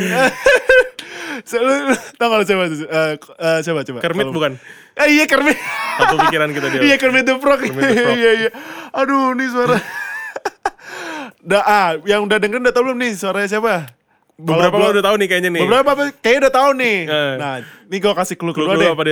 Lu, 1.39 1.73
tau 2.15 2.33
lu 2.33 2.43
siapa? 2.43 2.65
Uh, 2.65 3.13
uh, 3.35 3.59
siapa, 3.59 3.79
coba. 3.83 3.99
Kermit 3.99 4.25
Kalau- 4.25 4.35
bukan? 4.35 4.51
Eh, 4.95 5.07
iya 5.13 5.25
Kermit. 5.25 5.55
Satu 5.95 6.15
pikiran 6.19 6.51
kita 6.51 6.67
dia. 6.69 6.79
Iya 6.83 6.95
Kermit 6.95 7.23
the 7.23 7.35
Frog. 7.37 7.59
Kermit 7.61 7.79
the 7.81 7.95
Frog. 8.03 8.17
Iya 8.17 8.31
iya. 8.37 8.49
Aduh 8.91 9.31
nih 9.31 9.47
suara. 9.47 9.77
Dah 11.49 11.63
ah, 11.63 11.89
yang 12.03 12.27
udah 12.27 12.35
dengerin 12.35 12.61
udah 12.61 12.73
tau 12.73 12.83
belum 12.83 12.99
nih 12.99 13.15
suaranya 13.15 13.47
siapa? 13.47 13.87
Beberapa 14.35 14.71
Kalau 14.71 14.87
lo 14.87 14.93
udah 14.93 15.05
tahu 15.05 15.15
nih 15.15 15.27
kayaknya 15.27 15.51
nih. 15.51 15.61
Beberapa 15.63 15.89
apa- 15.93 16.15
kayaknya 16.15 16.39
udah 16.41 16.53
tahu 16.53 16.69
nih. 16.75 16.97
Eh. 17.05 17.33
Nah, 17.35 17.55
ini 17.63 17.97
gue 17.97 18.13
kasih 18.13 18.35
clue, 18.35 18.51
Clue 18.51 18.67
kedua 18.67 18.75
deh. 18.75 18.91
apa? 18.91 19.03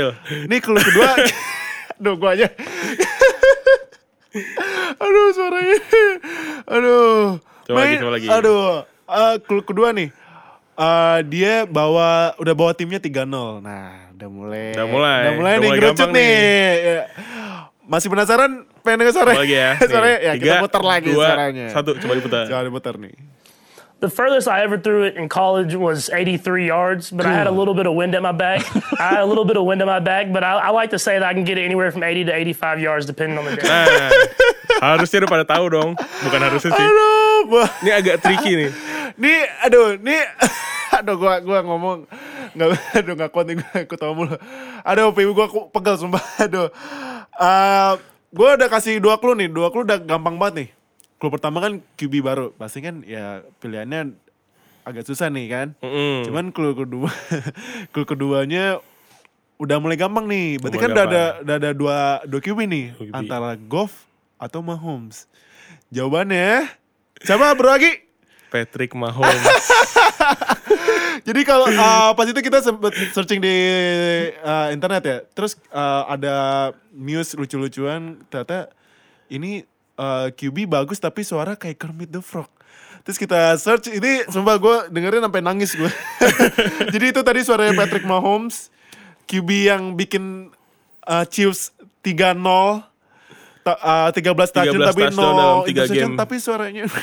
Ini 0.44 0.58
clue 0.60 0.80
kedua. 0.80 1.10
Aduh, 2.00 2.14
gue 2.16 2.30
aja. 2.30 2.48
Aduh, 4.98 5.26
suaranya. 5.34 5.78
Aduh. 6.68 7.42
Coba 7.66 7.78
lagi, 7.82 7.96
coba 7.98 8.12
lagi. 8.14 8.28
Aduh. 8.30 8.62
Eh, 9.08 9.36
clue 9.44 9.64
kedua 9.64 9.90
nih. 9.92 10.08
Eh, 10.78 11.20
dia 11.34 11.66
bawa 11.66 12.38
udah 12.38 12.54
bawa 12.54 12.72
timnya 12.78 13.02
3-0. 13.02 13.66
Nah, 13.66 14.14
udah 14.14 14.30
mulai. 14.30 14.78
Udah 14.78 14.86
mulai. 14.86 15.22
Udah 15.26 15.34
mulai 15.34 15.54
Udah 15.58 15.58
nih 15.58 15.70
mulai 15.74 15.80
ngerucut 15.82 16.10
nih. 16.14 16.22
nih. 16.22 16.72
Ya. 16.78 17.04
Masih 17.88 18.08
penasaran? 18.14 18.52
Pengen 18.86 19.10
suara? 19.10 19.34
Coba 19.34 19.42
lagi 19.42 19.58
ya. 19.58 19.72
suaranya 19.90 20.18
ya 20.22 20.34
kita 20.38 20.56
putar 20.62 20.84
lagi 20.86 21.10
dua, 21.10 21.26
suaranya. 21.34 21.66
Satu, 21.74 21.98
coba 21.98 22.14
diputar. 22.14 22.46
Coba 22.46 22.62
diputar 22.62 22.94
nih. 23.02 23.14
The 23.98 24.14
furthest 24.14 24.46
I 24.46 24.62
ever 24.62 24.78
threw 24.78 25.10
it 25.10 25.18
in 25.18 25.26
college 25.26 25.74
was 25.74 26.14
83 26.14 26.70
yards, 26.70 27.10
but 27.10 27.26
I 27.26 27.34
had 27.34 27.50
a 27.50 27.52
little 27.52 27.74
bit 27.74 27.90
of 27.90 27.98
wind 27.98 28.14
at 28.14 28.22
my 28.22 28.32
back. 28.32 28.62
I 29.02 29.18
had 29.18 29.22
a 29.22 29.26
little 29.26 29.42
bit 29.46 29.58
of 29.58 29.66
wind 29.66 29.82
at 29.82 29.90
my 29.90 29.98
back, 29.98 30.30
but 30.30 30.46
I, 30.46 30.54
I 30.58 30.70
like 30.70 30.94
to 30.94 31.02
say 31.02 31.18
that 31.18 31.26
I 31.26 31.34
can 31.34 31.42
get 31.42 31.58
it 31.58 31.66
anywhere 31.66 31.90
from 31.90 32.06
80 32.06 32.30
to 32.30 32.34
85 32.34 32.78
yards 32.78 33.06
depending 33.10 33.42
on 33.42 33.46
the 33.50 33.58
day. 33.58 33.66
Nah, 33.66 34.14
harusnya 34.94 35.26
udah 35.26 35.32
pada 35.34 35.46
tahu 35.50 35.66
dong. 35.74 35.90
Bukan 35.98 36.40
harusnya 36.46 36.78
sih. 36.78 36.86
Aduh, 36.86 37.66
Ini 37.82 37.92
agak 37.98 38.16
tricky 38.22 38.54
nih. 38.54 38.72
Nih, 39.26 39.50
aduh, 39.66 39.98
nih, 39.98 40.22
aduh 40.94 41.18
gua 41.18 41.42
gua 41.42 41.66
ngomong 41.66 42.06
nggak, 42.54 42.70
aduh 43.02 43.14
nggak 43.18 43.32
kuat 43.34 43.50
nih 43.50 43.56
gua 43.66 43.78
ikut 43.82 44.00
mulu. 44.14 44.38
Aduh, 44.86 45.10
pipi 45.10 45.34
gua 45.34 45.50
pegel 45.74 45.96
sumpah. 45.98 46.22
Aduh, 46.38 46.70
Eh, 47.34 47.94
gua 48.30 48.50
udah 48.62 48.70
kasih 48.70 49.02
dua 49.02 49.18
clue 49.18 49.34
nih, 49.34 49.50
dua 49.50 49.74
clue 49.74 49.90
udah 49.90 49.98
gampang 49.98 50.38
banget 50.38 50.54
nih. 50.54 50.70
Clue 51.18 51.34
pertama 51.34 51.58
kan 51.58 51.82
QB 51.98 52.14
baru, 52.22 52.54
pasti 52.54 52.86
kan 52.86 53.02
ya 53.02 53.42
pilihannya 53.58 54.14
agak 54.86 55.04
susah 55.04 55.28
nih 55.34 55.46
kan. 55.50 55.68
Mm-mm. 55.82 56.30
Cuman 56.30 56.54
clue 56.54 56.78
kedua, 56.78 57.10
clue 57.92 58.06
keduanya 58.06 58.78
udah 59.58 59.78
mulai 59.82 59.98
gampang 59.98 60.30
nih. 60.30 60.62
Berarti 60.62 60.78
Mulai 60.78 60.86
kan 60.86 60.94
udah 60.94 61.06
ada, 61.10 61.24
udah 61.42 61.56
ada 61.58 61.70
dua, 61.74 61.98
dua 62.30 62.40
QB 62.40 62.60
nih. 62.70 62.86
QB. 62.96 63.14
Antara 63.18 63.58
Goff 63.58 64.06
atau 64.38 64.62
Mahomes. 64.62 65.26
Jawabannya, 65.90 66.70
siapa 67.26 67.52
bro 67.58 67.74
lagi? 67.74 68.06
Patrick 68.54 68.94
Mahomes. 68.94 69.44
Jadi 71.28 71.42
kalau 71.44 71.68
uh, 71.68 72.16
pas 72.16 72.24
itu 72.30 72.40
kita 72.40 72.64
sempet 72.64 72.96
searching 73.12 73.44
di 73.44 73.56
uh, 74.40 74.72
internet 74.72 75.04
ya, 75.04 75.18
terus 75.36 75.60
uh, 75.74 76.08
ada 76.08 76.72
news 76.96 77.36
lucu-lucuan 77.36 78.24
ternyata 78.32 78.72
ini 79.28 79.68
uh, 79.98 80.30
QB 80.32 80.70
bagus 80.70 80.98
tapi 80.98 81.22
suara 81.22 81.58
kayak 81.58 81.76
Kermit 81.76 82.10
the 82.10 82.22
Frog. 82.22 82.48
Terus 83.04 83.18
kita 83.18 83.56
search 83.56 83.88
ini 83.90 84.24
sumpah 84.28 84.56
gue 84.56 84.76
dengerin 84.92 85.24
sampai 85.24 85.42
nangis 85.42 85.74
gue. 85.74 85.88
Jadi 86.94 87.06
itu 87.12 87.22
tadi 87.24 87.40
suaranya 87.40 87.74
Patrick 87.74 88.04
Mahomes, 88.04 88.68
QB 89.26 89.50
yang 89.64 89.84
bikin 89.96 90.52
uh, 91.04 91.24
Chiefs 91.26 91.72
3-0. 92.04 92.36
Ta- 93.64 93.80
uh, 93.80 94.10
13 94.12 94.24
touchdown 94.24 94.76
13 94.80 94.92
tapi 94.92 95.02
touchdown 95.08 95.12
0 95.12 95.40
dalam 95.40 95.58
tiga 95.64 95.84
interception, 95.84 96.12
game. 96.16 96.20
tapi 96.20 96.36
suaranya 96.40 96.84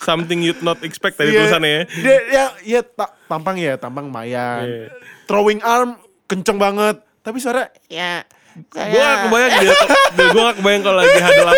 Something 0.00 0.40
you'd 0.40 0.64
not 0.64 0.80
expect 0.82 1.20
tadi 1.20 1.30
Iya, 1.30 1.46
tulisannya 1.46 1.70
ya. 1.70 1.82
Dia 2.00 2.16
ya 2.26 2.44
ya 2.64 2.80
ta- 2.82 3.14
tampang 3.28 3.56
ya, 3.56 3.76
tampang 3.76 4.08
mayan. 4.08 4.64
Iya. 4.64 4.88
Throwing 5.28 5.60
arm 5.60 6.00
kenceng 6.26 6.56
banget, 6.56 6.98
tapi 7.20 7.38
suara 7.38 7.68
ya 7.86 8.24
Gue 8.54 8.78
gak 9.02 9.18
kebayang 9.26 9.52
dia, 9.66 9.74
gue 10.14 10.42
gak 10.46 10.56
kebayang 10.62 10.82
kalau 10.86 10.96
lagi 11.02 11.18
hadal 11.18 11.48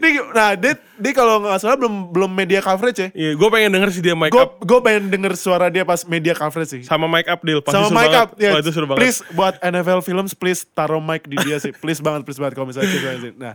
Nih, 0.00 0.20
nah, 0.32 0.56
dia, 0.56 0.74
dia 0.96 1.12
kalau 1.12 1.44
nggak 1.44 1.60
salah 1.60 1.76
belum 1.76 2.10
belum 2.10 2.30
media 2.32 2.60
coverage 2.64 2.98
ya. 2.98 3.08
Iya, 3.12 3.30
gue 3.36 3.48
pengen 3.52 3.70
denger 3.76 3.90
sih 3.92 4.02
dia 4.02 4.16
mic 4.16 4.32
up 4.32 4.58
gue 4.64 4.78
pengen 4.80 5.12
denger 5.12 5.32
suara 5.36 5.68
dia 5.68 5.84
pas 5.84 6.00
media 6.08 6.32
coverage 6.32 6.70
sih. 6.72 6.82
sama 6.88 7.04
mic 7.04 7.28
up 7.28 7.40
deal. 7.44 7.60
Pasti 7.60 7.76
Sama 7.76 7.88
mic 7.92 8.08
banget. 8.10 8.20
up, 8.20 8.28
ya. 8.40 8.50
Wah, 8.56 8.60
itu 8.64 8.70
seru 8.72 8.86
banget. 8.88 9.00
Please 9.04 9.18
buat 9.36 9.54
NFL 9.60 10.00
Films, 10.04 10.32
please 10.32 10.64
taruh 10.72 11.02
mic 11.02 11.28
di 11.28 11.36
dia 11.44 11.60
sih. 11.60 11.72
Please 11.76 12.00
banget, 12.00 12.24
please 12.24 12.40
banget 12.40 12.54
kalau 12.56 12.66
misalnya 12.68 12.88
kita 12.88 13.08
sih. 13.20 13.32
Nah, 13.36 13.54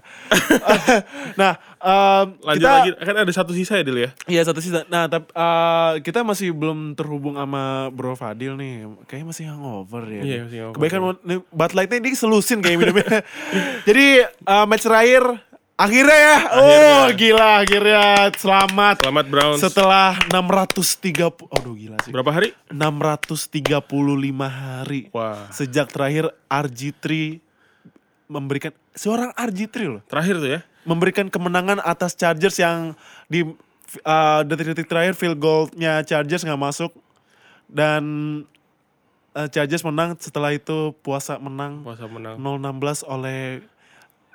nah, 1.41 1.53
um, 1.81 2.25
Lanjut 2.45 2.61
kita, 2.61 2.71
lagi, 2.71 2.89
kan 3.01 3.15
ada 3.17 3.31
satu 3.33 3.51
sisa 3.51 3.73
ya 3.81 3.83
Dil 3.83 3.99
ya? 3.99 4.09
Iya 4.29 4.41
satu 4.45 4.59
sisa. 4.61 4.85
Nah, 4.87 5.09
tapi 5.09 5.27
uh, 5.33 5.99
kita 5.99 6.21
masih 6.21 6.53
belum 6.53 6.93
terhubung 6.93 7.35
sama 7.35 7.89
Bro 7.89 8.15
Fadil 8.15 8.55
nih. 8.55 8.87
Kayaknya 9.09 9.27
masih 9.27 9.45
hangover 9.49 10.03
ya. 10.07 10.21
Iya, 10.21 10.39
masih 10.47 10.57
hangover. 10.61 10.75
Kebaikan 10.77 10.99
nih, 11.25 11.39
Bud 11.49 11.71
Light-nya 11.73 11.99
dia 11.99 12.13
selusin 12.15 12.59
kayak 12.61 12.77
minumnya. 12.79 13.07
Jadi 13.87 14.05
uh, 14.45 14.65
match 14.69 14.85
terakhir 14.85 15.23
akhirnya 15.77 16.17
ya. 16.17 16.37
Oh, 16.57 17.05
gila 17.13 17.47
akhirnya 17.65 18.29
selamat. 18.37 18.95
Selamat 19.03 19.25
Browns. 19.29 19.59
Setelah 19.61 20.17
630 20.29 21.49
Aduh 21.49 21.73
gila 21.75 21.97
sih. 22.05 22.11
Berapa 22.13 22.31
hari? 22.31 22.53
635 22.69 23.81
hari. 24.47 25.09
Wah. 25.11 25.49
Sejak 25.49 25.89
terakhir 25.89 26.31
RG3 26.47 27.37
memberikan 28.29 28.71
seorang 28.97 29.29
RG3 29.35 29.75
loh 29.85 30.01
Terakhir 30.09 30.35
tuh 30.41 30.51
ya? 30.57 30.61
memberikan 30.83 31.31
kemenangan 31.31 31.79
atas 31.79 32.15
Chargers 32.15 32.59
yang 32.59 32.91
di 33.31 33.47
uh, 34.03 34.41
detik-detik 34.43 34.87
terakhir 34.87 35.15
field 35.15 35.39
goal-nya 35.39 36.03
Chargers 36.03 36.43
nggak 36.43 36.59
masuk 36.59 36.91
dan 37.71 38.03
uh, 39.31 39.47
Chargers 39.47 39.83
menang 39.87 40.19
setelah 40.19 40.51
itu 40.51 40.91
puasa 41.01 41.39
menang 41.39 41.81
Puasa 41.87 42.05
menang. 42.11 42.35
0-16 42.35 43.07
oleh 43.07 43.63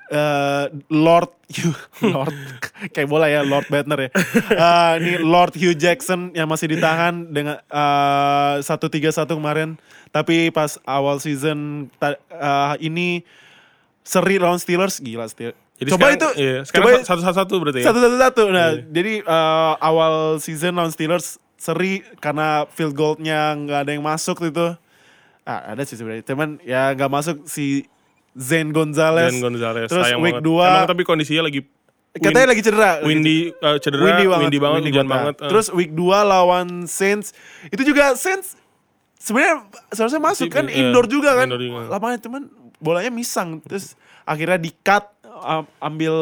eh, 0.09 0.65
Lord 0.89 1.31
Hugh, 1.49 1.77
Lord 2.13 2.35
kayak 2.91 3.09
bola 3.09 3.27
ya 3.27 3.41
Lord 3.41 3.69
Bettner 3.69 4.09
ya. 4.09 4.11
Eh, 4.53 4.93
ini 5.01 5.13
Lord 5.21 5.55
Hugh 5.55 5.73
Jackson 5.73 6.33
yang 6.33 6.49
masih 6.49 6.69
ditahan 6.69 7.29
dengan 7.29 7.61
eh, 7.61 8.55
satu 8.61 8.89
tiga 8.89 9.09
satu 9.09 9.37
kemarin. 9.37 9.77
Tapi 10.09 10.49
pas 10.49 10.77
awal 10.85 11.21
season 11.21 11.89
eh, 12.01 12.75
ini 12.81 13.23
seri 14.01 14.41
lawan 14.41 14.57
Steelers 14.57 14.99
gila 14.99 15.29
Steelers. 15.29 15.57
Jadi 15.79 15.95
coba 15.95 16.11
sekarang, 16.11 16.19
itu 16.19 16.29
iya, 16.43 16.57
sekarang 16.67 16.85
coba 16.91 17.07
satu 17.07 17.21
satu 17.23 17.37
satu 17.39 17.55
berarti 17.63 17.81
ya. 17.81 17.87
satu 17.87 17.99
satu 18.03 18.17
satu. 18.19 18.43
Nah, 18.51 18.69
Iya. 18.75 18.83
jadi 18.91 19.15
eh, 19.23 19.73
awal 19.79 20.15
season 20.43 20.75
lawan 20.75 20.91
Steelers 20.91 21.39
seri 21.55 22.03
karena 22.19 22.67
field 22.71 22.95
goalnya 22.95 23.55
nggak 23.55 23.81
ada 23.87 23.91
yang 23.95 24.03
masuk 24.03 24.43
itu. 24.43 24.75
Ah, 25.43 25.73
ada 25.73 25.81
sih 25.87 25.95
sebenarnya. 25.95 26.27
Cuman 26.27 26.59
ya 26.61 26.93
nggak 26.93 27.09
masuk 27.09 27.37
si 27.47 27.87
Zen 28.35 28.71
Gonzalez. 28.71 29.31
Dan 29.31 29.41
Gonzalez 29.41 29.89
Terus 29.89 30.05
sayang 30.05 30.21
week 30.21 30.37
banget. 30.37 30.45
dua- 30.45 30.69
Emang 30.69 30.89
tapi 30.89 31.03
kondisinya 31.03 31.45
lagi 31.45 31.61
Katanya 32.11 32.51
lagi 32.51 32.63
cedera. 32.63 32.91
windy 33.01 33.53
eh, 33.53 33.77
cedera, 33.79 34.03
windy 34.03 34.27
banget, 34.27 34.45
windy 34.51 34.59
hujan 34.91 35.07
banget. 35.07 35.07
banget. 35.07 35.35
eh. 35.39 35.49
Terus 35.49 35.67
week 35.71 35.93
2 35.93 36.03
lawan 36.25 36.67
Saints. 36.85 37.31
Itu 37.65 37.83
juga 37.83 38.13
Saints 38.15 38.59
sebenarnya 39.15 39.63
seharusnya 39.89 40.19
masuk 40.19 40.49
kan 40.49 40.67
iya, 40.67 40.89
indoor 40.89 41.07
juga 41.07 41.37
kan. 41.37 41.47
indoor 41.47 41.61
juga. 41.61 41.83
Lapangan 41.89 42.19
cuman 42.19 42.43
bolanya 42.77 43.13
misang. 43.13 43.61
Terus 43.61 43.95
akhirnya 44.25 44.57
di 44.57 44.73
cut 44.75 45.05
um, 45.23 45.63
ambil 45.79 46.15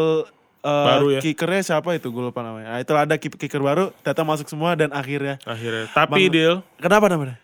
uh, 0.59 0.87
Baru 0.91 1.07
ya. 1.11 1.21
kickernya 1.21 1.63
siapa 1.65 1.95
itu 1.95 2.09
gue 2.09 2.23
lupa 2.25 2.43
namanya. 2.43 2.67
Nah, 2.69 2.81
itulah 2.83 3.03
ada 3.03 3.17
kick- 3.17 3.39
kicker 3.39 3.61
baru, 3.61 3.89
data 4.01 4.21
masuk 4.21 4.47
semua 4.47 4.75
dan 4.75 4.91
akhirnya 4.91 5.41
akhirnya. 5.45 5.89
Tapi 5.89 6.29
Bang- 6.29 6.35
deal 6.35 6.55
kenapa 6.77 7.07
namanya? 7.07 7.41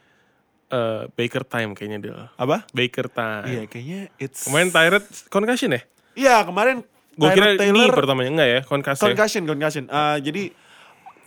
Eh, 0.72 1.02
Baker 1.12 1.44
time 1.44 1.76
kayaknya 1.76 1.98
deal. 2.00 2.18
Apa? 2.40 2.64
Baker 2.72 3.06
time. 3.12 3.44
Iya 3.46 3.62
kayaknya 3.68 4.00
it's 4.16 4.48
Kemarin 4.48 4.72
Tyrod 4.72 5.04
concussion 5.28 5.70
ya? 5.76 5.82
Iya 6.16 6.36
kemarin 6.48 6.82
Gue 7.12 7.28
kira 7.36 7.60
Taylor 7.60 7.92
ini 7.92 7.92
pertamanya 7.92 8.30
enggak 8.32 8.48
ya, 8.48 8.60
concussion. 8.64 9.04
concussion 9.12 9.42
concussion. 9.44 9.84
Ah, 9.92 10.16
jadi 10.16 10.48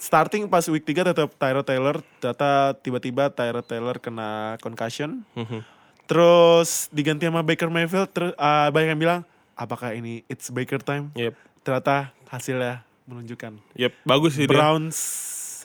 starting 0.01 0.49
pas 0.49 0.65
week 0.65 0.81
3 0.81 1.13
tetap 1.13 1.29
Tyrod 1.37 1.65
Taylor, 1.65 2.01
data 2.17 2.73
tiba-tiba 2.81 3.29
Tyrod 3.29 3.65
Taylor 3.69 4.01
kena 4.01 4.57
concussion. 4.65 5.21
Mhm. 5.37 5.61
Terus 6.09 6.89
diganti 6.89 7.25
sama 7.29 7.41
Baker 7.45 7.69
Mayfield, 7.69 8.09
terus 8.13 8.33
ah, 8.37 8.69
banyak 8.73 8.97
yang 8.97 9.01
bilang 9.01 9.21
apakah 9.53 9.93
ini 9.93 10.25
it's 10.25 10.49
Baker 10.49 10.81
time? 10.81 11.13
Yep. 11.13 11.33
Ternyata 11.61 12.13
hasilnya 12.29 12.85
menunjukkan 13.05 13.61
Yep, 13.77 13.93
bagus 14.05 14.33
sih 14.37 14.49
dia. 14.49 14.57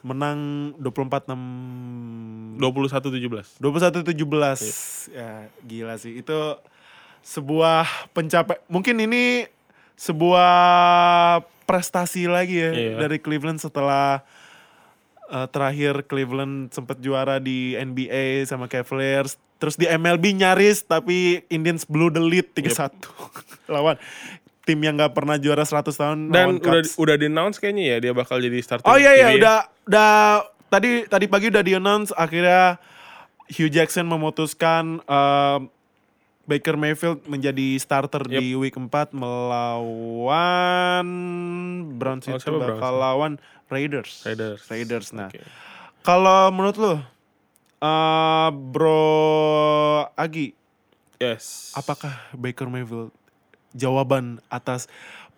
Menang 0.00 0.72
24-6 0.80 1.36
21-17. 2.56 3.60
21-17. 3.60 5.12
Ya, 5.12 5.48
gila 5.62 5.94
sih. 5.96 6.20
Itu 6.20 6.56
sebuah 7.20 7.84
pencapaian. 8.12 8.60
Mungkin 8.66 8.96
ini 9.00 9.44
sebuah 9.94 10.52
prestasi 11.64 12.24
lagi 12.26 12.56
ya 12.58 12.70
Iya. 12.72 12.96
dari 12.98 13.20
Cleveland 13.20 13.60
setelah 13.60 14.24
eh, 15.28 15.46
terakhir 15.52 16.02
Cleveland 16.04 16.72
sempat 16.72 16.98
juara 16.98 17.36
di 17.36 17.76
NBA 17.76 18.44
sama 18.44 18.66
Cavaliers. 18.66 19.36
Terus 19.60 19.76
di 19.76 19.84
MLB 19.84 20.32
nyaris 20.34 20.80
tapi 20.82 21.44
Indians 21.52 21.84
blew 21.84 22.08
the 22.08 22.18
lead 22.18 22.48
3-1 22.56 22.96
lawan 23.76 24.00
tim 24.70 24.78
yang 24.78 24.94
gak 24.94 25.10
pernah 25.12 25.34
juara 25.34 25.62
100 25.62 25.90
tahun 25.90 26.18
Dan 26.30 26.46
udah 26.56 26.86
udah 26.94 27.16
di 27.16 27.26
announce 27.26 27.58
kayaknya 27.58 27.84
ya 27.88 27.96
dia 27.98 28.12
bakal 28.12 28.38
jadi 28.38 28.54
starting. 28.60 28.86
Oh 28.86 28.94
iya 28.94 29.10
iya 29.12 29.28
ya. 29.28 29.36
udah 29.36 29.58
udah 29.84 30.10
tadi 30.68 30.90
tadi 31.04 31.26
pagi 31.26 31.50
udah 31.50 31.60
di 31.60 31.74
announce 31.74 32.14
akhirnya 32.14 32.78
Hugh 33.50 33.66
Jackson 33.68 34.06
memutuskan 34.06 35.02
um, 35.02 35.60
Baker 36.46 36.74
Mayfield 36.74 37.26
menjadi 37.26 37.74
starter 37.76 38.22
di 38.22 38.54
week 38.54 38.74
4 38.74 38.90
melawan 39.10 41.06
Browns 41.92 42.26
Oh, 42.26 42.34
itu 42.34 42.50
bakal 42.52 42.78
Browns? 42.78 43.02
lawan 43.02 43.32
Raiders. 43.66 44.22
Raiders. 44.22 44.66
Raiders. 44.66 45.08
Nah, 45.10 45.30
Oke. 45.30 45.42
kalau 46.02 46.50
menurut 46.50 46.74
lu 46.74 46.94
uh, 46.94 46.98
Bro 48.50 49.02
Agi, 50.16 50.54
Yes. 51.18 51.70
apakah 51.72 52.16
Baker 52.32 52.66
Mayfield 52.66 53.12
jawaban 53.72 54.42
atas 54.48 54.90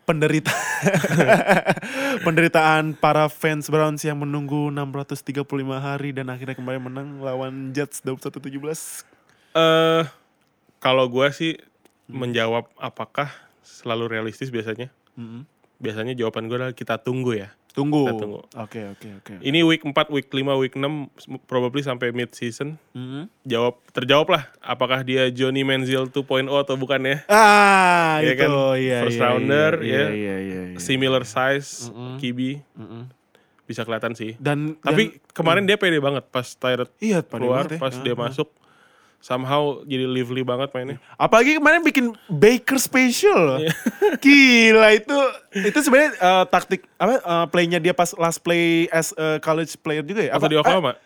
penderita 0.02 0.50
penderitaan 2.26 2.98
para 2.98 3.30
fans 3.30 3.70
Browns 3.70 4.02
yang 4.02 4.18
menunggu 4.18 4.68
635 4.74 5.46
hari 5.78 6.10
dan 6.10 6.26
akhirnya 6.28 6.58
kembali 6.58 6.78
menang 6.82 7.08
lawan 7.22 7.70
Jets 7.70 8.02
21-17. 8.02 9.06
Eh 9.54 10.04
kalau 10.82 11.06
gue 11.06 11.28
sih 11.30 11.54
Hmm. 12.10 12.18
menjawab 12.28 12.66
apakah 12.82 13.30
selalu 13.62 14.10
realistis 14.10 14.50
biasanya. 14.50 14.90
Mm-mm. 15.14 15.46
Biasanya 15.78 16.18
jawaban 16.18 16.50
gue 16.50 16.58
adalah 16.58 16.74
kita 16.74 16.98
tunggu 16.98 17.38
ya. 17.38 17.54
Tunggu. 17.72 18.04
Kita 18.04 18.14
tunggu. 18.14 18.40
Oke, 18.54 18.80
oke, 18.86 19.08
oke. 19.16 19.32
Ini 19.40 19.60
week 19.62 19.80
4, 19.82 19.92
week 20.08 20.28
5, 20.28 20.44
week 20.60 20.74
6 20.74 21.16
probably 21.42 21.80
sampai 21.80 22.12
mid 22.12 22.28
season. 22.30 22.76
Mm-mm. 22.92 23.32
Jawab 23.42 23.80
terjawab 23.90 24.28
lah 24.30 24.42
apakah 24.60 25.00
dia 25.00 25.28
Johnny 25.28 25.60
Manziel 25.62 26.04
2.0 26.06 26.20
atau 26.52 26.76
bukan 26.76 27.00
ya. 27.02 27.16
Ah, 27.26 28.20
Iya 28.20 28.28
itu 28.30 28.34
kan? 28.38 28.50
iya 28.76 28.98
First 29.02 29.16
iya, 29.16 29.24
rounder, 29.26 29.72
iya, 29.80 29.88
ya. 29.88 30.04
Iya, 30.06 30.36
iya, 30.38 30.60
iya. 30.68 30.78
Similar 30.78 31.24
size, 31.24 31.88
Mm-mm. 31.88 32.16
QB 32.18 32.40
Mm-mm. 32.74 33.02
bisa 33.64 33.82
kelihatan 33.82 34.12
sih. 34.12 34.36
Dan 34.36 34.76
Tapi 34.76 35.02
dan- 35.08 35.32
kemarin 35.32 35.64
dia 35.64 35.80
pede 35.80 35.96
banget 35.96 36.28
pas 36.28 36.44
Tyrod 36.44 36.92
iya 36.98 37.24
keluar, 37.24 37.64
banget 37.64 37.76
ya. 37.76 37.80
pas 37.80 37.94
Ah, 37.94 38.02
dia 38.02 38.12
ah. 38.12 38.20
masuk. 38.20 38.48
Somehow 39.22 39.62
jadi 39.82 40.02
lively 40.02 40.42
banget 40.42 40.68
mainnya. 40.68 40.98
Apalagi 41.14 41.54
kemarin 41.54 41.80
bikin 41.80 42.10
Baker 42.26 42.74
special. 42.76 43.62
Iya. 43.62 43.70
Gila 44.18 44.88
itu 44.92 45.18
itu 45.62 45.78
sebenarnya 45.78 46.10
eh, 46.12 46.44
taktik 46.44 46.90
apa 46.96 47.12
eh, 47.16 47.46
playnya 47.46 47.78
dia 47.78 47.94
pas 47.94 48.10
last 48.12 48.42
play 48.42 48.90
as 48.90 49.14
a 49.14 49.38
college 49.38 49.78
player 49.78 50.02
juga 50.02 50.26
ya? 50.26 50.34
Atau 50.34 50.46
di 50.46 50.58
eh, 50.58 50.60
Oklahoma? 50.60 50.98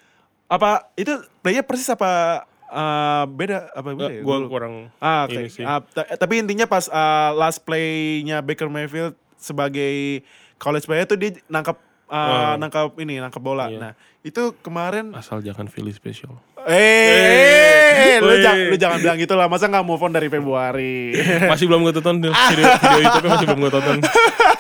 apa 0.46 0.88
itu 0.94 1.10
playnya 1.38 1.60
persis 1.60 1.86
apa 1.86 2.40
eh, 2.64 3.24
beda 3.28 3.68
apa 3.70 3.88
beda 3.92 4.08
ya? 4.10 4.22
gue 4.22 4.36
kurang 4.48 4.88
Ah, 4.96 5.28
oke. 5.28 5.36
ini 5.36 5.46
sih. 5.46 5.60
Ta- 5.66 6.16
tapi 6.16 6.40
intinya 6.40 6.64
pas 6.64 6.88
eh, 6.88 7.30
last 7.34 7.60
playnya 7.62 8.40
Baker 8.40 8.66
Mayfield 8.66 9.12
sebagai 9.36 10.24
college 10.56 10.88
player 10.88 11.04
tuh 11.04 11.14
dia 11.14 11.36
nangkap 11.46 11.76
eh, 11.76 11.84
Wow. 12.08 12.56
nangkap 12.56 12.96
ini 12.96 13.18
nangkap 13.18 13.44
bola. 13.44 13.68
Iya. 13.68 13.78
Nah 13.78 13.92
itu 14.22 14.56
kemarin 14.56 15.12
Asal 15.12 15.44
jangan 15.44 15.66
Philly 15.66 15.92
special. 15.92 16.40
Eh 16.68 18.18
lu, 18.18 18.26
Woi. 18.28 18.40
jangan, 18.40 18.64
lu 18.66 18.76
jangan 18.76 18.98
bilang 18.98 19.18
gitu 19.18 19.34
lah 19.34 19.46
masa 19.46 19.66
nggak 19.66 19.82
move 19.82 19.98
on 19.98 20.10
dari 20.10 20.26
Februari 20.26 21.14
Masih 21.50 21.64
belum 21.64 21.80
gue 21.80 21.94
tonton 21.94 22.18
video, 22.50 22.66
video 22.66 23.00
YouTube 23.00 23.26
masih 23.28 23.46
belum 23.46 23.60
gue 23.60 23.72
tonton. 23.72 23.96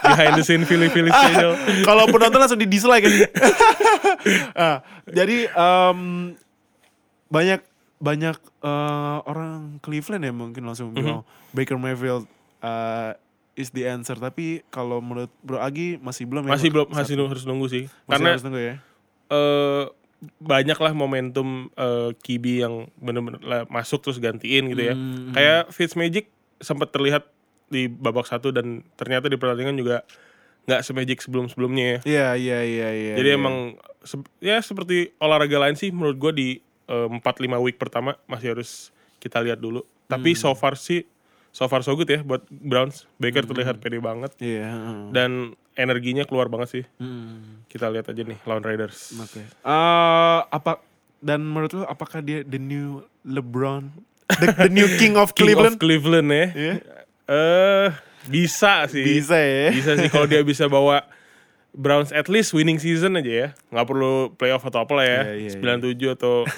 Behind 0.06 0.32
the 0.34 0.44
scene 0.44 0.62
Philly 0.62 0.86
Philly 0.86 1.10
special. 1.10 1.58
kalau 1.82 2.06
penonton 2.06 2.38
langsung 2.38 2.56
di 2.56 2.64
dislike 2.64 3.02
kan 3.02 3.12
Ah, 4.56 4.76
jadi 5.04 5.46
em, 5.48 5.98
banyak 7.26 7.60
banyak 7.96 8.36
eh, 8.60 9.16
orang 9.24 9.80
Cleveland 9.80 10.22
ya 10.22 10.32
mungkin 10.32 10.62
langsung 10.62 10.90
Mhm. 10.90 10.96
bilang 10.96 11.20
Baker 11.50 11.74
Mayfield 11.74 12.28
eh, 12.60 13.12
is 13.54 13.72
the 13.72 13.82
answer 13.82 14.14
tapi 14.14 14.62
kalau 14.68 15.00
menurut 15.00 15.32
Bro 15.40 15.58
Agi 15.58 15.96
masih 15.96 16.22
belum 16.24 16.44
ya 16.44 16.54
Masih 16.54 16.68
belum 16.68 16.86
masih 16.88 17.14
harus 17.18 17.42
nunggu 17.42 17.66
sih. 17.66 17.84
Masih 18.04 18.10
Karena 18.12 18.28
harus 18.30 18.42
tunggu 18.42 18.60
ya 18.60 18.74
eh 19.26 19.84
banyak 20.38 20.74
lah 20.74 20.92
momentum 20.92 21.68
eh, 21.72 22.10
Kibi 22.16 22.60
yang 22.60 22.88
bener-bener 22.96 23.40
lah 23.40 23.62
masuk 23.66 24.00
terus 24.00 24.16
gantiin 24.16 24.68
gitu 24.68 24.82
ya. 24.82 24.94
Hmm, 24.94 25.32
Kayak 25.32 25.70
Fitzmagic 25.70 26.26
sempat 26.56 26.88
terlihat 26.88 27.28
di 27.66 27.86
babak 27.86 28.24
satu 28.24 28.48
dan 28.48 28.86
ternyata 28.94 29.26
di 29.26 29.34
pertandingan 29.34 29.74
juga 29.74 30.06
nggak 30.64 30.82
semagic 30.82 31.18
sebelum-sebelumnya 31.20 31.84
ya. 31.84 31.98
iya 32.02 32.28
iya 32.34 32.58
iya 32.60 32.88
iya 32.90 33.14
Jadi 33.14 33.28
iya. 33.28 33.36
emang 33.36 33.56
se- 34.00 34.34
ya 34.40 34.58
seperti 34.58 35.14
olahraga 35.16 35.60
lain 35.60 35.74
sih 35.74 35.90
menurut 35.90 36.16
gue 36.16 36.32
di 36.32 36.48
eh, 36.86 37.08
empat 37.08 37.38
lima 37.38 37.58
week 37.58 37.76
pertama 37.76 38.14
masih 38.24 38.54
harus 38.54 38.90
kita 39.18 39.38
lihat 39.38 39.58
dulu. 39.58 39.82
Tapi 40.06 40.32
Hmm. 40.32 40.40
so 40.40 40.50
far 40.52 40.74
sih 40.74 41.02
so 41.50 41.66
far 41.66 41.80
so 41.80 41.92
good 41.92 42.06
ya 42.06 42.20
buat 42.20 42.46
Browns. 42.48 43.06
Baker 43.16 43.42
terlihat 43.44 43.78
pede 43.78 43.98
banget 43.98 44.34
iya 44.38 44.66
heeh. 44.68 45.00
dan 45.10 45.54
energinya 45.76 46.24
keluar 46.24 46.48
banget 46.48 46.68
sih. 46.70 46.84
Hmm, 46.96 47.62
Kita 47.66 47.86
lihat 47.86 48.06
aja 48.06 48.18
nih 48.18 48.38
lawan 48.42 48.60
Raiders. 48.60 49.12
oke 49.14 49.38
Eh, 49.38 50.40
apa 50.42 50.80
dan 51.18 51.40
menurut 51.42 51.72
lu 51.72 51.84
apakah 51.84 52.18
dia 52.18 52.40
the 52.42 52.56
new 52.56 53.00
LeBron 53.22 53.88
the, 54.34 54.46
the 54.58 54.70
new 54.70 54.88
king 54.98 55.14
of 55.14 55.32
King 55.32 55.52
Cleveland 55.52 55.74
of 55.74 55.78
Cleveland 55.78 56.28
ya. 56.28 56.46
Iya. 56.50 56.74
Eh 57.26 57.88
bisa 58.26 58.86
sih. 58.86 59.04
bisa 59.04 59.36
ya 59.36 59.70
Bisa 59.70 59.94
sih 59.94 60.08
kalau 60.08 60.24
dia 60.24 60.40
bisa 60.40 60.66
bawa 60.66 61.04
Browns 61.70 62.08
at 62.10 62.26
least 62.26 62.50
winning 62.50 62.76
season 62.76 63.14
aja 63.14 63.28
ya. 63.28 63.48
nggak 63.68 63.86
perlu 63.86 64.12
playoff 64.32 64.62
atau 64.62 64.80
apa 64.80 64.92
lah 64.92 65.04
ya. 65.04 65.20
Iya, 65.30 65.52
iya, 65.52 65.76
97 66.02 66.16
atau 66.16 66.48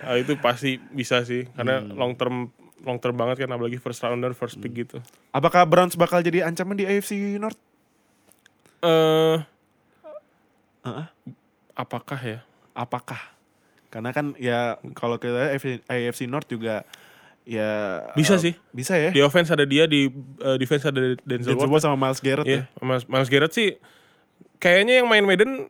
Ah, 0.00 0.16
itu 0.16 0.32
pasti 0.34 0.80
bisa 0.88 1.20
sih 1.22 1.44
karena 1.52 1.78
Hmm. 1.78 1.92
long 1.92 2.12
term 2.14 2.48
long 2.80 2.96
term 2.96 3.12
banget 3.12 3.44
kan 3.44 3.50
apalagi 3.50 3.76
first 3.76 4.00
rounder 4.00 4.32
first 4.32 4.56
pick 4.56 4.72
Hmm. 4.72 4.80
gitu. 4.80 4.96
Apakah 5.30 5.62
Browns 5.62 5.92
bakal 5.92 6.20
jadi 6.20 6.40
ancaman 6.42 6.72
di 6.72 6.88
AFC 6.88 7.36
North? 7.36 7.60
Eh 8.80 9.36
Heeh. 10.80 11.06
apakah 11.76 12.20
ya? 12.20 12.38
Apakah? 12.72 13.20
Karena 13.90 14.14
kan 14.14 14.32
ya 14.38 14.78
kalau 14.94 15.18
kita 15.18 15.52
AFC, 15.90 16.24
North 16.30 16.46
juga 16.48 16.86
ya 17.42 18.04
Bisa 18.14 18.38
sih. 18.38 18.54
Bisa 18.70 18.94
ya. 18.96 19.10
Di 19.10 19.20
offense 19.20 19.50
ada 19.50 19.66
dia, 19.66 19.84
di 19.90 20.08
uh, 20.40 20.56
defense 20.56 20.86
ada 20.86 21.18
Denzel 21.26 21.58
Denzel 21.58 21.68
Ward. 21.68 21.82
Sama 21.82 21.98
Miles 21.98 22.22
Garrett 22.22 22.46
Iya, 22.46 22.64
ya. 22.70 22.84
Miles, 22.84 23.04
Miles 23.10 23.28
Garrett 23.28 23.52
sih 23.52 23.76
kayaknya 24.60 25.02
yang 25.02 25.08
main 25.08 25.24
Madden 25.24 25.66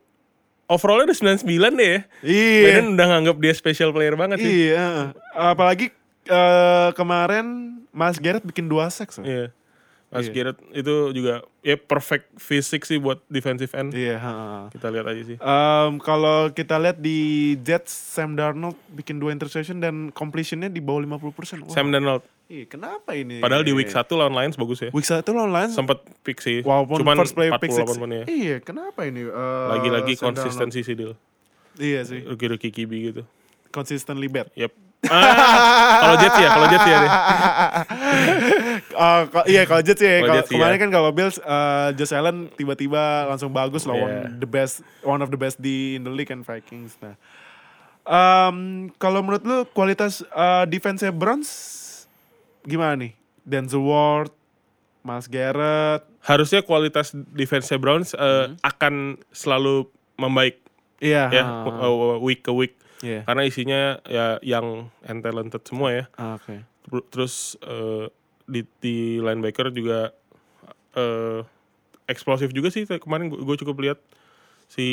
overallnya 0.71 1.11
udah 1.11 1.19
99 1.43 1.81
deh 1.81 1.89
ya. 1.89 2.01
Iya. 2.23 2.63
Madden 2.67 2.87
udah 2.95 3.07
nganggap 3.17 3.37
dia 3.41 3.55
special 3.57 3.91
player 3.95 4.15
banget 4.19 4.39
sih. 4.43 4.71
Iya. 4.71 5.15
Apalagi 5.33 5.91
eh, 6.29 6.89
kemarin 6.95 7.47
Miles 7.91 8.19
Garrett 8.21 8.45
bikin 8.45 8.69
dua 8.69 8.91
seks. 8.93 9.19
Iya. 9.23 9.55
Miles 10.11 10.27
Iya. 10.27 10.35
Garrett 10.35 10.59
itu 10.73 10.95
juga 11.13 11.35
ya 11.61 11.79
perfect 11.79 12.35
fisik 12.35 12.83
sih 12.83 12.99
buat 12.99 13.23
defensive 13.27 13.71
end. 13.73 13.95
Iya. 13.95 14.19
ha. 14.19 14.33
Kita 14.69 14.91
lihat 14.91 15.07
aja 15.07 15.23
sih. 15.23 15.37
Em, 15.37 15.93
kalau 15.99 16.51
kita 16.51 16.77
lihat 16.77 16.99
di 16.99 17.19
Jets, 17.57 17.95
Sam 18.11 18.35
Darnold 18.35 18.75
bikin 18.91 19.17
dua 19.17 19.31
interception 19.31 19.79
dan 19.79 20.11
completionnya 20.11 20.67
di 20.67 20.79
bawah 20.79 20.99
50%. 21.01 21.63
Wah, 21.63 21.71
Sam 21.71 21.89
Darnold. 21.89 22.27
iya, 22.47 22.67
kenapa 22.67 23.15
ini? 23.15 23.39
Padahal 23.39 23.63
di 23.63 23.71
week 23.71 23.87
1 23.87 24.03
lawan 24.11 24.35
Lions 24.35 24.59
bagus 24.59 24.83
ya. 24.83 24.91
Week 24.91 25.07
1 25.07 25.23
lawan 25.31 25.55
Lions. 25.55 25.73
Sempet 25.73 26.03
pick 26.21 26.43
sih. 26.43 26.59
Walaupun 26.61 27.07
Cuman 27.07 27.15
first 27.15 27.33
play 27.33 27.47
48 27.47 27.63
pick 27.63 27.71
six. 27.71 27.87
ya. 27.95 28.25
Iya, 28.27 28.57
kenapa 28.59 29.07
ini? 29.07 29.23
eh, 29.23 29.67
Lagi-lagi 29.71 30.19
konsistensi 30.19 30.83
sih 30.83 30.99
Dil. 30.99 31.15
Iya 31.79 32.03
sih, 32.03 32.27
Rookie-rookie 32.27 32.75
QB 32.75 32.93
gitu. 33.07 33.23
consistently 33.71 34.27
bad. 34.27 34.51
Yep. 34.53 34.90
Ah, 35.03 36.05
kalau 36.05 36.17
Jets 36.19 36.37
ya, 36.37 36.49
kalau 36.51 36.67
Jets 36.69 36.85
ya 36.85 36.97
deh. 36.99 37.13
Eh, 38.91 39.23
ko- 39.33 39.47
iya 39.49 39.63
kalau 39.65 39.81
Jets 39.81 39.97
ya, 39.97 40.21
Kalau 40.21 40.27
kalau 40.27 40.37
Jets, 40.37 40.51
kemarin 40.51 40.77
iya. 40.77 40.83
kan 40.83 40.91
kalau 40.91 41.11
Bills, 41.11 41.37
eh, 41.39 41.89
Josh 41.95 42.13
Allen 42.13 42.53
tiba-tiba 42.53 43.01
langsung 43.25 43.49
bagus 43.49 43.89
lawan 43.89 44.29
Iya. 44.29 44.37
the 44.37 44.45
best, 44.45 44.85
one 45.01 45.21
of 45.21 45.29
the 45.29 45.39
best 45.39 45.57
di 45.57 45.97
in 45.97 46.05
the 46.05 46.13
league 46.13 46.29
and 46.29 46.45
Vikings. 46.45 47.01
Nah, 47.01 47.17
em, 48.03 48.57
kalau 48.97 49.25
menurut 49.25 49.41
lu 49.41 49.65
kualitas 49.67 50.21
eh, 50.23 50.65
defense 50.67 51.01
Browns 51.11 51.49
gimana 52.63 52.99
nih? 52.99 53.13
Denzel 53.41 53.81
Ward, 53.81 54.33
Miles 55.01 55.27
Garrett, 55.27 56.05
Harusnya 56.21 56.61
kualitas 56.61 57.17
defense 57.33 57.73
Browns 57.75 58.13
eh, 58.13 58.53
akan 58.61 59.17
selalu 59.33 59.89
membaik 60.15 60.61
iya, 61.01 61.33
ya 61.33 61.43
ha, 61.43 61.65
uh, 61.65 62.21
week 62.21 62.45
ke 62.45 62.53
week. 62.53 62.77
Iya. 63.01 63.21
Karena 63.25 63.43
isinya 63.45 63.81
ya 64.07 64.37
yang 64.41 64.89
and 65.05 65.21
talented 65.21 65.63
semua 65.65 65.89
ya. 65.93 66.05
Ah, 66.15 66.37
Oke. 66.37 66.63
Ter- 66.63 67.07
Terus 67.11 67.57
eh, 67.63 68.07
di, 68.45 68.61
di 68.79 68.97
linebacker 69.19 69.71
juga 69.71 70.11
eh 70.91 71.41
eksplosif 72.11 72.51
juga 72.51 72.75
sih 72.75 72.83
kemarin 72.99 73.31
gue 73.31 73.57
cukup 73.63 73.79
lihat 73.79 73.99
si 74.67 74.87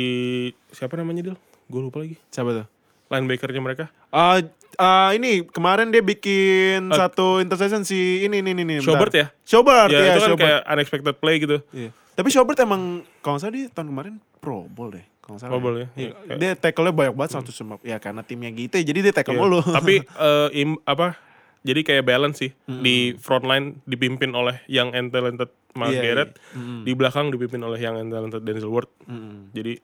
siapa 0.70 0.94
namanya 0.94 1.34
Dil? 1.34 1.38
Gue 1.66 1.82
lupa 1.82 2.06
lagi. 2.06 2.16
Siapa 2.30 2.54
tuh? 2.54 2.68
Linebackernya 3.08 3.62
mereka. 3.64 3.86
Ah, 4.14 4.40
ah, 4.78 5.10
ini 5.16 5.42
kemarin 5.48 5.90
dia 5.90 6.04
bikin 6.04 6.92
satu 6.92 7.40
interception 7.40 7.82
si 7.84 8.24
ini 8.24 8.40
ini 8.44 8.52
ini. 8.54 8.76
Schobert 8.84 9.14
ya? 9.16 9.28
Schobert 9.42 9.90
ya 9.90 10.00
ya, 10.00 10.06
itu 10.14 10.20
kan 10.22 10.30
Schobert. 10.36 10.44
kayak 10.46 10.62
unexpected 10.70 11.16
play 11.18 11.36
gitu. 11.42 11.58
Iya. 11.74 11.90
Tapi 12.14 12.30
Schobert 12.30 12.60
emang 12.62 13.02
kalau 13.22 13.38
nggak 13.38 13.44
salah 13.48 13.56
dia 13.56 13.66
tahun 13.74 13.88
kemarin 13.90 14.14
Pro 14.38 14.66
Bowl 14.70 14.94
deh. 14.94 15.06
Kalau 15.28 15.38
salah. 15.38 15.60
Ya? 15.76 15.88
Iya. 15.94 16.12
Iya. 16.24 16.36
Dia 16.40 16.52
tackle-nya 16.56 16.94
banyak 16.96 17.14
banget 17.14 17.32
150. 17.36 17.84
Ya 17.84 18.00
karena 18.00 18.24
timnya 18.24 18.48
gitu 18.50 18.74
ya, 18.74 18.84
jadi 18.86 19.00
dia 19.02 19.14
tackle 19.14 19.36
Iya. 19.36 19.42
mulu. 19.44 19.60
Tapi 19.62 19.96
eh, 20.28 20.50
im- 20.58 20.80
apa? 20.82 21.20
Jadi 21.62 21.84
kayak 21.84 22.02
balance 22.02 22.40
sih 22.40 22.52
di 22.64 23.12
front 23.18 23.44
line 23.44 23.84
dipimpin 23.84 24.32
oleh 24.32 24.64
yang 24.66 24.88
talented 25.12 25.52
Miles 25.76 25.94
Iya, 25.94 26.02
Garrett, 26.02 26.32
iya. 26.48 26.80
di 26.82 26.92
belakang 26.96 27.28
dipimpin 27.28 27.60
oleh 27.60 27.76
yang 27.76 28.00
talented 28.02 28.40
Denzel 28.42 28.72
Ward. 28.72 28.88
Mm-mm. 29.04 29.52
Jadi 29.52 29.76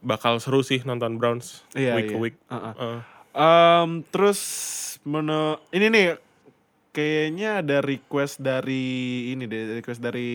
bakal 0.00 0.38
seru 0.38 0.62
sih 0.62 0.80
nonton 0.80 1.18
Browns 1.18 1.66
Iya, 1.74 1.92
week 1.92 2.06
iya. 2.06 2.12
ke 2.12 2.18
week. 2.18 2.36
Uh-uh. 2.46 2.72
Eh, 2.72 3.00
Em, 3.32 4.02
terus 4.06 4.40
menu 5.02 5.54
ini 5.70 5.86
nih 5.86 6.06
kayaknya 6.90 7.62
ada 7.62 7.78
request 7.78 8.38
dari 8.38 8.82
ini 9.30 9.46
deh, 9.46 9.76
request 9.76 9.98
dari 9.98 10.30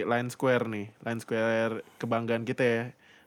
Line 0.00 0.30
Square 0.30 0.66
nih. 0.66 0.86
Line 1.00 1.18
Square 1.18 1.72
kebanggaan 1.96 2.42
kita 2.42 2.62
ya. 2.62 2.84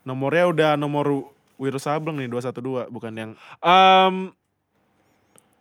Nomornya 0.10 0.46
udah 0.48 0.72
nomor 0.74 1.30
Wiro 1.56 1.78
Sableng 1.78 2.18
nih 2.18 2.26
212 2.28 2.90
bukan 2.90 3.14
yang 3.14 3.32
Em, 3.60 4.34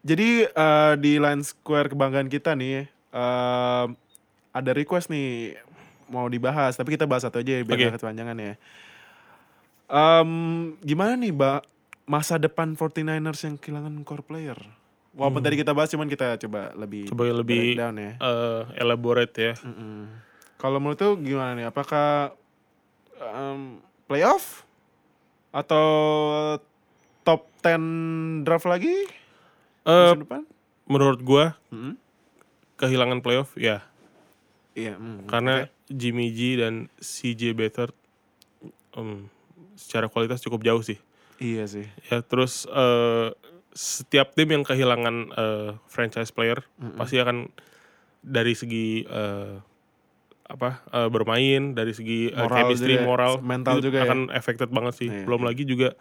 jadi 0.00 0.28
eh, 0.46 0.94
di 0.96 1.12
Line 1.16 1.42
Square 1.42 1.92
kebanggaan 1.92 2.26
kita 2.26 2.54
nih 2.54 2.88
em, 3.08 3.88
ada 4.50 4.70
request 4.72 5.06
nih 5.06 5.58
mau 6.08 6.24
dibahas 6.26 6.72
tapi 6.72 6.96
kita 6.96 7.04
bahas 7.04 7.20
satu 7.22 7.36
aja 7.36 7.52
ya 7.52 7.62
biar 7.62 7.76
nggak 7.90 8.00
kepanjangan 8.00 8.38
ya. 8.38 8.54
Em, 9.86 10.30
gimana 10.82 11.12
nih, 11.14 11.28
Mbak? 11.30 11.60
Masa 12.04 12.36
depan 12.36 12.72
49ers 12.72 13.40
yang 13.42 13.56
kehilangan 13.56 13.92
core 14.02 14.20
player? 14.22 14.56
Walaupun 15.12 15.40
tadi 15.42 15.56
kita 15.56 15.72
bahas, 15.72 15.88
cuman 15.88 16.06
kita 16.06 16.36
coba 16.38 16.72
lebih 16.74 17.04
Hmm. 17.04 17.10
Coba 17.10 17.22
lebih- 17.34 17.74
breakdown 17.74 17.94
ya. 17.96 18.12
eh, 18.14 18.62
elaborate 18.78 19.34
ya. 19.34 19.54
Mm-mm. 19.58 20.08
Kalau 20.56 20.78
menurut 20.78 20.96
tuh 20.96 21.16
gimana 21.16 21.52
nih? 21.52 21.66
Apakah 21.66 22.32
em, 23.18 23.80
playoff 24.08 24.64
atau 25.50 25.86
top 27.22 27.44
10 27.60 28.42
draft 28.42 28.64
lagi 28.64 29.06
Eh, 29.82 29.92
musim 30.10 30.22
depan? 30.22 30.42
menurut 30.84 31.20
gua 31.20 31.56
Mm-mm. 31.68 31.96
kehilangan 32.76 33.20
playoff 33.20 33.52
ya 33.54 33.84
Iya. 34.72 34.94
mm, 34.94 35.26
karena 35.26 35.64
oke. 35.64 35.72
Jimmy 35.90 36.28
G 36.30 36.56
dan 36.56 36.74
CJ 36.94 37.52
Beathard 37.52 37.96
em, 38.92 39.26
secara 39.74 40.06
kualitas 40.06 40.38
cukup 40.38 40.62
jauh 40.62 40.80
sih. 40.80 41.00
iya 41.38 41.64
sih. 41.64 41.88
Ya 42.06 42.20
terus 42.20 42.62
eh, 42.64 43.28
setiap 43.70 44.32
tim 44.32 44.48
yang 44.50 44.62
kehilangan 44.62 45.16
eh, 45.30 45.70
franchise 45.86 46.28
player 46.28 46.62
pasti 46.94 47.16
akan 47.16 47.48
dari 48.20 48.52
segi 48.52 49.02
eh, 49.02 49.54
apa 50.48 50.80
eh, 50.86 51.08
bermain, 51.08 51.72
dari 51.72 51.92
segi 51.92 52.28
eh, 52.28 52.34
Moral 52.34 52.56
chemistry, 52.66 52.94
juga, 52.94 53.04
moral, 53.04 53.32
mental 53.38 53.74
itu 53.74 53.84
juga 53.86 53.98
ya. 53.98 54.04
akan 54.06 54.18
affected 54.30 54.68
banget 54.68 54.94
sih. 54.96 55.08
Iya, 55.08 55.22
Belum 55.22 55.42
lagi 55.42 55.62
juga 55.62 55.92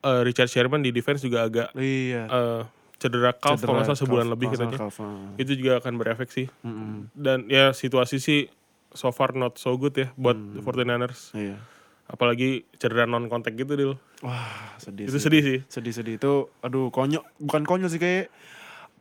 eh, 0.00 0.20
Richard 0.22 0.46
Sherman 0.46 0.80
di 0.80 0.90
defense 0.90 1.22
juga 1.22 1.42
agak 1.42 1.68
Iya. 1.72 2.26
eh, 2.26 2.62
cedera 2.96 3.30
calf 3.32 3.58
kalau 3.60 3.80
salah 3.80 3.94
sebulan 3.96 4.26
calf, 4.26 4.34
lebih 4.34 4.46
nggak 4.48 4.58
katanya. 4.60 4.78
calf, 4.80 4.96
ah. 4.98 5.30
Itu 5.36 5.54
juga 5.54 5.78
akan 5.78 5.94
berefek 5.94 6.28
sih. 6.28 6.46
Mm-mm. 6.60 7.06
Dan 7.12 7.46
ya 7.46 7.70
situasi 7.70 8.18
sih 8.18 8.50
so 8.90 9.08
far 9.08 9.30
not 9.32 9.54
so 9.54 9.70
good 9.72 9.94
ya 9.94 10.10
buat 10.14 10.34
Hmm. 10.34 10.58
49ers. 10.58 11.30
Iya. 11.32 11.62
Apalagi 12.04 12.66
cedera 12.74 13.04
non 13.04 13.26
kontak 13.26 13.54
gitu 13.54 13.72
Dil. 13.72 13.94
Wah, 14.18 14.74
sedih. 14.76 15.06
Itu 15.06 15.14
sih. 15.14 15.24
sedih 15.24 15.42
sih. 15.44 15.58
sedih-sedih 15.68 16.14
itu 16.16 16.32
aduh 16.58 16.88
konyol 16.88 17.22
bukan 17.38 17.62
konyol 17.62 17.86
sih 17.86 17.98
kayak 17.98 18.32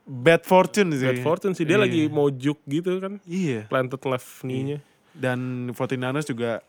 bad 0.09 0.41
fortune 0.41 0.89
sih 0.91 1.03
Bad 1.05 1.19
fortune 1.21 1.51
sih 1.51 1.61
dia 1.61 1.75
Iya. 1.75 1.83
lagi 1.83 2.01
mau 2.07 2.27
juk 2.27 2.63
gitu 2.63 2.97
kan. 2.97 3.19
iya 3.23 3.67
Planted 3.67 3.99
left 4.01 4.41
knee-nya. 4.41 4.79
dan 5.13 5.39
49ers 5.69 6.23
juga 6.25 6.63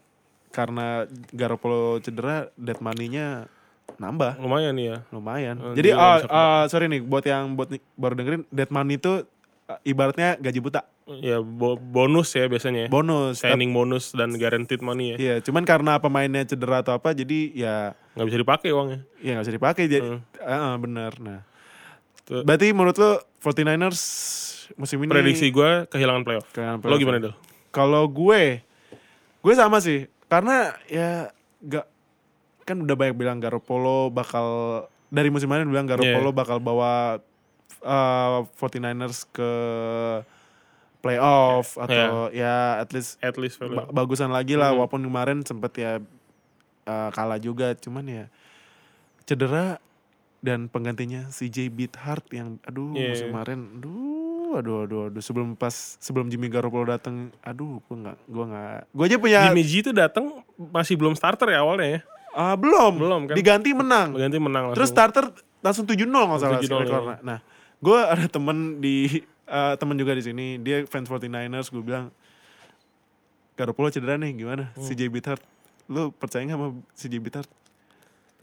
karena 0.49 1.05
Garoppolo 1.31 1.99
cedera 1.99 2.49
dead 2.55 2.79
money-nya 2.79 3.47
nambah 3.95 4.37
Lumayan 4.37 4.75
ya. 4.75 5.05
lumayan 5.09 5.57
Oh, 5.57 5.73
jadi 5.73 5.93
bisa 5.93 6.27
ah, 6.27 6.65
sorry 6.67 6.87
nih 6.87 7.01
buat 7.01 7.23
yang 7.23 7.55
buat 7.55 7.69
nih- 7.69 7.85
baru 7.95 8.15
dengerin 8.15 8.43
dead 8.49 8.69
money 8.69 8.97
itu 8.97 9.23
ibaratnya 9.83 10.35
gaji 10.35 10.59
buta 10.59 10.83
Ya 11.19 11.41
bo- 11.41 11.77
bonus 11.77 12.33
ya 12.33 12.45
biasanya. 12.45 12.85
ya. 12.85 12.89
bonus 12.89 13.41
Signing 13.41 13.71
bonus 13.71 14.13
dan 14.13 14.33
guaranteed 14.35 14.81
money 14.81 15.13
ya. 15.13 15.17
iya 15.17 15.35
cuman 15.39 15.63
karena 15.63 15.97
pemainnya 15.97 16.45
cedera 16.45 16.81
atau 16.81 16.93
apa 16.93 17.13
jadi 17.13 17.39
ya 17.51 17.75
Nggak 18.13 18.27
bisa 18.27 18.39
dipakai 18.39 18.69
uangnya. 18.71 18.99
ya 19.19 19.31
nggak 19.33 19.45
bisa 19.45 19.55
dipakai 19.55 19.85
jadi 19.87 20.05
Hmm. 20.07 20.21
ah, 20.39 20.61
ah, 20.67 20.77
bener 20.77 21.13
nah. 21.19 21.41
Berarti 22.29 22.71
menurut 22.71 22.97
lo 22.97 23.11
49ers 23.39 24.01
musim 24.75 24.99
ini 24.99 25.09
Prediksi 25.09 25.49
gue 25.49 25.87
kehilangan 25.87 26.23
playoff. 26.23 26.47
kehilangan 26.51 26.79
Lo 26.79 26.83
playoff 26.83 27.01
gimana 27.01 27.17
ya? 27.17 27.23
Dil? 27.25 27.35
Kalau 27.69 28.05
gue, 28.05 28.61
gue 29.39 29.55
sama 29.55 29.79
sih. 29.79 30.05
Karena 30.27 30.57
ya 30.85 31.33
gak 31.61 31.89
kan 32.63 32.77
udah 32.79 32.93
banyak 32.95 33.17
bilang 33.17 33.39
Garoppolo 33.39 34.09
bakal 34.09 34.47
dari 35.09 35.29
musim 35.29 35.49
kemarin 35.49 35.65
bilang 35.67 35.85
Garoppolo 35.85 36.29
Iya. 36.29 36.37
bakal 36.37 36.59
bawa 36.59 37.17
uh, 37.81 38.45
49ers 38.55 39.25
ke 39.27 39.51
playoff 40.99 41.79
atau 41.79 42.29
ya 42.31 42.77
at 42.77 42.91
least 42.91 43.17
At 43.21 43.39
least 43.39 43.57
ba- 43.59 43.89
bagusan 43.89 44.29
lagi 44.29 44.53
lah 44.53 44.69
Mhm. 44.69 44.77
walaupun 44.77 45.01
kemarin 45.01 45.39
sempet 45.43 45.73
ya 45.75 45.93
uh, 46.85 47.09
kalah 47.09 47.39
juga 47.39 47.73
cuman 47.73 48.05
ya 48.05 48.25
cedera 49.25 49.79
dan 50.41 50.67
penggantinya 50.67 51.27
CJ 51.29 51.69
Beathard 51.69 52.23
yang 52.31 52.63
aduh 52.63 52.93
Iya. 52.93 53.11
musim 53.11 53.27
kemarin 53.29 53.61
aduh 53.75 54.17
aduh 54.55 54.77
aduh 54.83 55.01
aduh 55.09 55.21
sebelum 55.21 55.53
pas 55.53 55.71
sebelum 55.99 56.27
Jimmy 56.27 56.47
Garoppolo 56.47 56.87
datang 56.87 57.31
aduh 57.41 57.83
gua 57.83 57.97
nggak 57.99 58.19
gua 58.25 58.45
nggak 58.47 58.79
gua 58.89 59.05
aja 59.05 59.17
punya 59.17 59.39
Jimmy 59.45 59.63
G 59.63 59.73
itu 59.81 59.91
datang 59.91 60.25
masih 60.57 60.95
belum 60.95 61.13
starter 61.13 61.49
ya 61.49 61.61
awalnya 61.61 61.89
ya. 61.89 62.01
ah, 62.31 62.55
belum 62.55 62.93
Belum, 62.95 63.21
kan? 63.25 63.35
diganti 63.35 63.71
menang 63.73 64.15
Ganti 64.15 64.39
menang 64.39 64.63
langsung. 64.67 64.77
terus 64.77 64.89
starter 64.89 65.25
langsung 65.59 65.85
7-0 65.85 66.07
nggak 66.07 66.39
salah 66.39 66.61
7-0, 66.61 66.71
rekornya. 66.81 67.17
nah 67.21 67.39
gue 67.77 67.99
ada 68.15 68.27
temen 68.27 68.57
di 68.79 69.21
eh, 69.45 69.75
temen 69.75 69.95
juga 69.95 70.13
di 70.13 70.23
sini 70.23 70.47
dia 70.57 70.83
fans 70.85 71.07
49ers 71.07 71.69
gue 71.69 71.83
bilang 71.83 72.15
Garoppolo 73.53 73.91
cedera 73.91 74.15
nih 74.15 74.33
gimana 74.37 74.71
Hmm. 74.71 74.85
CJ 74.85 75.01
Beathard 75.09 75.43
lu 75.87 76.09
percaya 76.11 76.45
nggak 76.45 76.55
sama 76.55 76.69
CJ 76.95 77.15
Beathard 77.19 77.49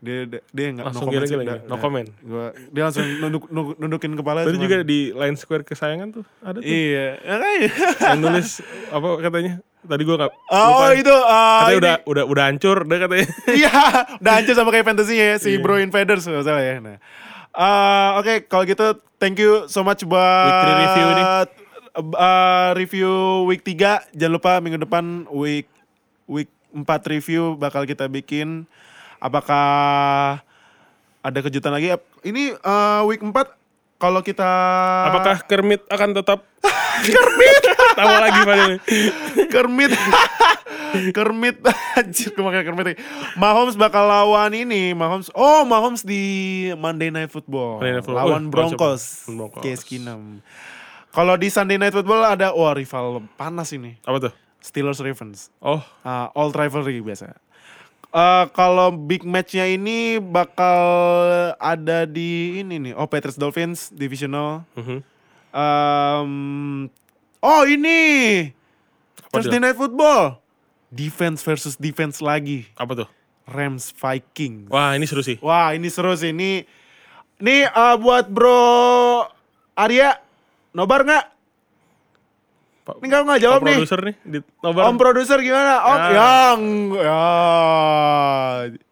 Dia 0.06 0.20
dia, 0.24 0.42
dia 0.48 0.66
nggak 0.70 0.86
Langsung 0.86 1.04
comment 1.04 1.26
ya? 1.26 1.38
Da- 1.42 1.66
No 1.66 1.76
comment? 1.76 2.08
Gua, 2.22 2.46
dia 2.54 2.82
langsung 2.84 3.06
nunduk, 3.18 3.44
nunduk- 3.50 3.78
nundukin 3.78 4.14
kepala. 4.14 4.46
Tadi 4.46 4.60
juga 4.60 4.78
di 4.82 5.10
Line 5.10 5.34
Square 5.34 5.66
kesayangan 5.66 6.08
tuh 6.14 6.24
ada 6.40 6.58
tuh 6.58 6.70
Iya. 6.70 7.08
Makanya. 7.20 7.70
yang 8.14 8.20
nulis 8.22 8.50
apa 8.88 9.08
katanya? 9.20 9.54
Tadi 9.82 10.02
gua 10.02 10.16
nggak. 10.18 10.32
Oh 10.48 10.66
lupa. 10.72 10.88
itu. 10.94 11.10
uh, 11.12 11.26
Katanya 11.26 11.66
ini- 11.68 11.82
udah 11.82 11.96
udah 12.06 12.24
udah 12.26 12.44
hancur, 12.46 12.78
udah 12.84 12.98
katanya. 13.00 13.28
Iya, 13.60 13.74
udah 14.18 14.34
hancur 14.34 14.54
sama 14.54 14.70
kayak 14.70 14.86
fantasinya 14.86 15.26
ya, 15.26 15.38
si 15.38 15.50
Iya. 15.52 15.60
Bro 15.60 15.78
Invaders 15.78 16.22
kalau 16.22 16.38
nggak 16.38 16.48
salah 16.48 16.64
ya. 16.64 16.76
Nah, 16.80 16.98
Eh, 17.52 18.10
oke 18.16 18.34
kalau 18.46 18.64
gitu 18.64 18.84
thank 19.16 19.36
you 19.36 19.64
so 19.66 19.80
much 19.80 20.04
buat 20.04 20.20
Week 20.20 20.60
three 20.62 20.78
review 20.78 21.08
ini. 21.10 21.24
eh, 21.96 22.70
review 22.76 23.12
week 23.46 23.64
3 23.64 24.04
jangan 24.12 24.34
lupa 24.34 24.60
minggu 24.60 24.76
depan 24.78 25.24
week 25.32 25.72
week 26.28 26.52
4 26.74 26.84
review 27.08 27.56
bakal 27.56 27.88
kita 27.88 28.06
bikin. 28.06 28.68
Apakah 29.18 29.66
ada 31.20 31.40
kejutan 31.40 31.72
lagi? 31.72 31.94
Ini 32.22 32.44
eh, 32.54 33.02
week 33.06 33.22
4 33.22 33.34
kalau 33.96 34.20
kita 34.20 34.46
Apakah 35.08 35.40
Kermit 35.42 35.88
akan 35.88 36.10
tetap 36.14 36.44
Kermit? 37.08 37.64
Tawa 37.98 38.18
lagi 38.20 38.40
padahal. 38.42 38.74
Kermit 39.54 39.92
Kermit 41.12 41.60
Anjir 41.94 42.32
kemarin 42.32 42.64
Kermit 42.64 42.86
lagi. 42.86 43.00
Mahomes 43.36 43.76
bakal 43.76 44.04
lawan 44.04 44.52
ini 44.52 44.92
Mahomes 44.92 45.28
Oh 45.32 45.64
Mahomes 45.64 46.02
di 46.02 46.22
Monday 46.74 47.08
Night 47.08 47.28
Football 47.30 47.80
Monday 47.80 47.94
Night 47.94 48.06
Football. 48.06 48.28
Lawan 48.28 48.44
Oh, 48.44 48.52
Broncos 48.52 49.04
Broncos. 49.26 49.62
Case 49.62 49.84
Keenum 49.84 50.40
Kalau 51.10 51.36
di 51.36 51.48
Sunday 51.48 51.76
Night 51.76 51.92
Football 51.92 52.24
ada 52.26 52.52
Wah 52.52 52.72
rival 52.72 53.24
panas 53.34 53.72
ini 53.72 53.96
Apa 54.04 54.20
tuh? 54.22 54.34
Steelers 54.60 55.00
Ravens 55.00 55.52
Oh, 55.58 55.80
Ah, 56.02 56.32
Old 56.34 56.52
rivalry 56.54 57.00
biasa 57.00 57.36
Eh, 58.16 58.46
kalau 58.56 58.96
big 58.96 59.28
matchnya 59.28 59.68
ini 59.68 60.24
bakal 60.24 60.80
ada 61.60 62.08
di 62.08 62.64
ini 62.64 62.80
nih. 62.80 62.94
Oh 62.96 63.12
Patriots 63.12 63.36
Dolphins 63.36 63.92
divisional. 63.92 64.64
mhm. 64.80 65.04
Um, 65.56 66.32
oh 67.40 67.64
ini 67.64 68.00
Apa 69.20 69.40
Thursday 69.40 69.60
Night 69.60 69.76
Football. 69.76 70.40
Defense 70.96 71.44
versus 71.44 71.76
defense 71.76 72.24
lagi. 72.24 72.72
apa 72.80 73.04
tuh? 73.04 73.08
Rams 73.52 73.92
Vikings. 73.92 74.72
Wah, 74.72 74.96
ini 74.96 75.04
seru 75.04 75.20
sih. 75.20 75.36
Wah 75.44 75.76
ini 75.76 75.92
seru 75.92 76.16
sih. 76.16 76.32
Ini, 76.32 76.64
ini 77.44 77.68
uh, 77.68 78.00
buat 78.00 78.32
bro 78.32 79.28
Arya. 79.76 80.24
Nobar 80.72 81.04
nggak? 81.04 81.35
Pak, 82.86 83.02
Ini 83.02 83.10
kalau 83.10 83.26
nggak 83.26 83.42
jawab 83.42 83.60
Pak 83.60 83.66
nih. 83.66 83.76
produser 83.76 84.00
nih 84.00 84.16
di 84.22 84.38
nobar. 84.62 84.84
Om 84.86 84.96
produser 84.96 85.38
gimana? 85.42 85.74
Om 85.82 85.98
Ya. 85.98 86.10
yang 86.14 86.60
ya. 86.94 87.24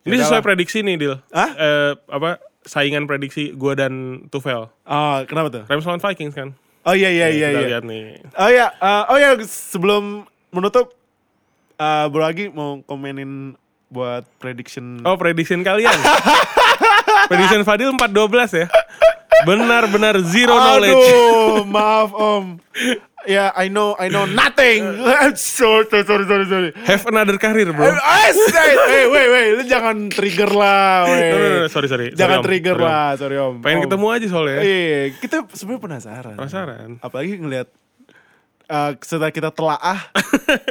Ini 0.01 0.15
sesuai 0.17 0.41
prediksi 0.41 0.81
nih, 0.81 0.95
Dil. 0.97 1.13
Hah? 1.29 1.49
Eh, 1.53 1.91
apa 2.09 2.41
saingan 2.65 3.05
prediksi 3.05 3.53
gua 3.53 3.77
dan 3.77 4.25
Tufel. 4.27 4.65
Ah, 4.81 5.21
kenapa 5.23 5.53
tuh? 5.53 5.63
Rams 5.69 5.85
lawan 5.85 6.01
Vikings 6.01 6.33
kan? 6.33 6.57
Oh 6.83 6.91
iya 6.91 7.07
iya 7.07 7.29
iya 7.29 7.47
Kita 7.47 7.61
iya. 7.61 7.69
lihat 7.69 7.83
nih. 7.85 8.01
Oh 8.33 8.49
iya, 8.49 8.67
eh, 8.73 9.03
oh 9.07 9.15
iya 9.15 9.29
sebelum 9.45 10.25
menutup 10.49 10.89
eh 11.73 12.05
Bro 12.09 12.25
Agi 12.25 12.49
mau 12.49 12.81
komenin 12.81 13.53
buat 13.87 14.25
prediction. 14.37 15.05
Oh, 15.05 15.15
prediction 15.15 15.61
kalian. 15.61 15.93
prediction 17.29 17.61
Fadil 17.61 17.93
4-12 17.93 18.57
ya. 18.57 18.67
Benar-benar 19.43 20.17
zero 20.23 20.55
knowledge. 20.55 20.97
Aduh, 20.97 21.61
maaf 21.63 22.09
Om. 22.09 22.45
Ya, 23.23 23.55
I 23.55 23.71
know, 23.71 23.95
I 23.95 24.11
know 24.11 24.27
nothing. 24.27 24.83
sorry, 25.35 25.87
sorry, 25.89 26.03
sorry, 26.03 26.25
sorry, 26.25 26.45
sorry. 26.45 26.69
Have 26.83 27.07
another 27.07 27.37
career, 27.37 27.71
bro. 27.71 27.87
Eh, 27.87 28.29
say, 28.51 28.69
hey, 28.75 29.03
wait, 29.07 29.27
wait, 29.27 29.49
lu 29.55 29.63
jangan 29.63 30.11
trigger 30.11 30.51
lah, 30.51 31.07
weh. 31.07 31.29
No, 31.31 31.37
no, 31.37 31.47
no, 31.57 31.67
sorry, 31.67 31.87
sorry. 31.87 32.07
Jangan 32.11 32.43
Sorry, 32.43 32.47
trigger 32.59 32.75
Sorry, 32.75 32.83
Om. 32.83 32.91
lah, 32.91 33.09
sorry 33.15 33.35
Om. 33.37 33.53
Pengen 33.59 33.79
Om. 33.79 33.83
ketemu 33.87 34.05
aja 34.09 34.25
soalnya. 34.27 34.59
Iya, 34.59 34.99
kita 35.17 35.35
sebenarnya 35.49 35.81
penasaran. 35.81 36.35
Penasaran. 36.35 36.87
Apalagi 36.99 37.33
ngelihat 37.37 37.67
eh, 38.65 38.91
setelah 38.99 39.29
kita 39.29 39.49
telaah 39.49 39.99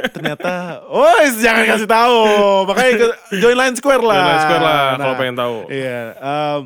ternyata 0.09 0.81
oh 0.85 1.09
jangan 1.35 1.63
kasih 1.65 1.89
tahu 1.89 2.19
makanya 2.65 2.93
ke- 2.99 3.17
join 3.37 3.53
line 3.55 3.73
square 3.73 4.01
lah 4.01 4.13
Join 4.15 4.27
Line 4.27 4.43
Square 4.43 4.63
lah, 4.63 4.85
kalau 4.95 5.15
pengen 5.15 5.35
tahu. 5.35 5.57
iya 5.69 6.01
em, 6.13 6.59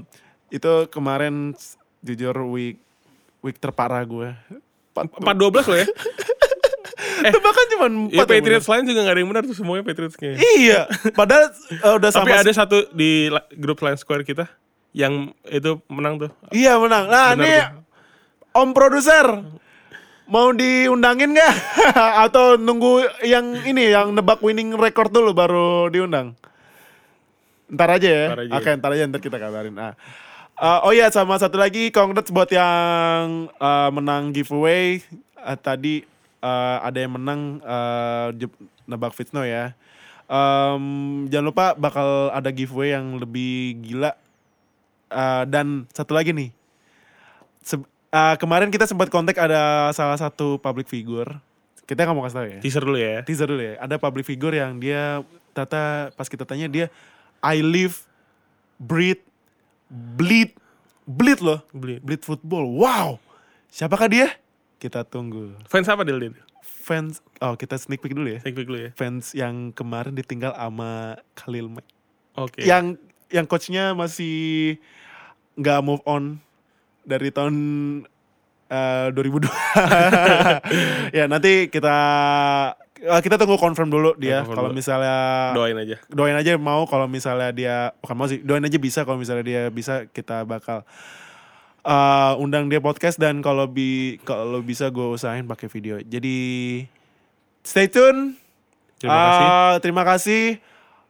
itu 0.50 0.72
kemarin 0.88 1.52
jujur 2.00 2.36
week 2.48 2.80
week 3.40 3.58
terparah 3.58 4.02
gue 4.02 4.30
4-12 5.06 5.70
loh 5.70 5.78
ya. 5.78 5.88
bahkan 7.38 7.66
cuma 7.68 7.86
Ya 7.86 7.94
empat 8.16 8.26
yang 8.26 8.28
Patriots 8.40 8.68
lain 8.68 8.84
juga 8.86 9.00
gak 9.02 9.14
ada 9.14 9.20
yang 9.20 9.30
benar 9.30 9.44
tuh 9.44 9.54
semuanya 9.54 9.84
Patriots 9.84 10.16
kayaknya. 10.16 10.40
iya 10.56 10.80
padahal 11.12 11.50
eh, 11.68 11.94
udah 11.94 12.10
Tapi 12.10 12.26
sama 12.26 12.40
ada 12.40 12.52
satu 12.52 12.78
di 12.92 13.30
grup 13.54 13.80
Line 13.80 13.96
Square 13.96 14.24
kita 14.24 14.46
yang 14.92 15.30
itu 15.46 15.78
menang 15.88 16.18
tuh. 16.20 16.32
iya 16.50 16.76
menang 16.76 17.06
nah 17.06 17.32
Benar 17.32 17.38
ini 17.38 17.54
tuh. 17.54 17.82
om 18.56 18.70
produser 18.72 19.26
mau 20.26 20.52
diundangin 20.52 21.32
nggak 21.32 21.54
atau 22.26 22.56
nunggu 22.56 23.00
yang 23.24 23.46
ini 23.64 23.90
yang 23.90 24.12
nebak 24.12 24.42
winning 24.42 24.74
record 24.74 25.08
dulu 25.08 25.32
baru 25.32 25.70
diundang 25.88 26.36
ntar 27.68 27.90
aja 27.92 28.08
ya 28.08 28.26
Ntar 28.30 28.42
aja. 28.42 28.52
oke 28.54 28.70
ntar 28.74 28.92
aja 28.92 29.04
ntar 29.06 29.22
kita 29.22 29.38
kabarin 29.38 29.76
ah 29.78 29.94
Eh, 30.58 30.80
oh 30.82 30.90
iya 30.90 31.14
sama 31.14 31.38
satu 31.38 31.62
lagi 31.62 31.94
congrats 31.94 32.34
buat 32.34 32.50
yang 32.50 33.46
eh, 33.54 33.90
menang 33.94 34.34
giveaway. 34.34 35.06
Eh, 35.38 35.58
tadi 35.62 36.02
eh, 36.42 36.78
ada 36.82 36.98
yang 36.98 37.14
menang 37.14 37.62
Jep- 38.42 38.62
nebak 38.90 39.14
Fitno 39.14 39.46
ya. 39.46 39.78
Em, 40.28 40.84
jangan 41.32 41.46
lupa 41.46 41.66
bakal 41.78 42.34
ada 42.34 42.50
giveaway 42.50 42.98
yang 42.98 43.22
lebih 43.22 43.78
gila. 43.86 44.18
Eh, 45.14 45.44
dan 45.46 45.86
satu 45.94 46.18
lagi 46.18 46.34
nih. 46.34 46.50
Se- 47.62 47.78
eh, 48.10 48.36
kemarin 48.42 48.74
kita 48.74 48.90
sempat 48.90 49.14
kontak 49.14 49.38
ada 49.38 49.94
salah 49.94 50.18
satu 50.18 50.58
public 50.58 50.90
figure. 50.90 51.38
Kita 51.86 52.02
nggak 52.02 52.16
mau 52.18 52.26
kasih 52.26 52.38
tahu 52.42 52.48
ya. 52.50 52.60
Teaser 52.66 52.84
dulu 52.84 52.98
ya. 52.98 53.16
teaser 53.22 53.48
dulu 53.48 53.62
ya. 53.62 53.74
Ada 53.78 54.02
public 54.02 54.26
figure 54.26 54.58
yang 54.58 54.82
dia 54.82 55.22
tata 55.54 56.10
pas 56.18 56.26
kita 56.26 56.50
tanya 56.50 56.66
dia 56.66 56.90
I 57.46 57.62
live, 57.62 58.02
breathe, 58.82 59.22
bleed, 59.90 60.54
bleed 61.08 61.40
loh, 61.40 61.64
Bleed. 61.72 62.04
bleed 62.04 62.22
football. 62.24 62.68
Wow, 62.76 63.20
siapakah 63.72 64.08
dia? 64.12 64.28
Kita 64.78 65.02
tunggu. 65.08 65.58
Fans 65.66 65.90
apa 65.90 66.06
Dil? 66.06 66.20
Dil? 66.22 66.36
Fans, 66.62 67.20
oh 67.44 67.60
kita 67.60 67.76
sneak 67.76 68.00
peek 68.00 68.16
dulu 68.16 68.32
ya. 68.32 68.40
Sneak 68.40 68.56
peek 68.56 68.68
dulu 68.68 68.80
ya. 68.80 68.90
Fans 68.96 69.36
yang 69.36 69.76
kemarin 69.76 70.16
ditinggal 70.16 70.56
sama 70.56 71.20
Khalil 71.36 71.68
Mack. 71.68 71.88
Oke. 72.38 72.64
Yang 72.64 73.02
yang 73.28 73.44
coachnya 73.44 73.92
masih 73.92 74.78
nggak 75.60 75.80
move 75.84 76.04
on 76.08 76.40
dari 77.04 77.28
tahun 77.34 77.56
eh, 78.72 79.08
2002. 79.12 79.52
ya 81.18 81.28
nanti 81.28 81.68
kita 81.68 81.98
eh, 83.02 83.22
kita 83.22 83.38
tunggu 83.38 83.58
confirm 83.58 83.90
dulu 83.90 84.14
dia. 84.18 84.42
Confirm 84.42 84.58
kalau 84.58 84.70
misalnya 84.74 85.18
Doain 85.54 85.78
aja. 85.78 85.98
doain 86.10 86.38
aja 86.38 86.58
mau 86.58 86.86
kalau 86.90 87.06
misalnya 87.06 87.50
dia 87.54 87.76
bukan 88.02 88.16
mau 88.18 88.28
sih 88.30 88.42
doain 88.42 88.66
aja 88.66 88.78
bisa 88.78 89.06
kalau 89.06 89.18
misalnya 89.22 89.46
dia 89.46 89.62
bisa 89.70 90.10
kita 90.10 90.44
bakal 90.44 90.82
eh, 91.86 92.34
undang 92.42 92.68
dia 92.68 92.82
podcast 92.82 93.18
dan 93.22 93.40
kalau 93.46 93.70
bi 93.70 94.18
kalau 94.26 94.60
bisa 94.66 94.90
gue 94.90 95.08
usahain 95.14 95.46
pakai 95.46 95.68
video. 95.70 96.02
Jadi 96.02 96.38
stay 97.62 97.88
tune. 97.88 98.36
Terima 98.98 99.14
kasih. 99.18 99.46
Eh, 99.46 99.76
terima 99.86 100.04
kasih. 100.04 100.44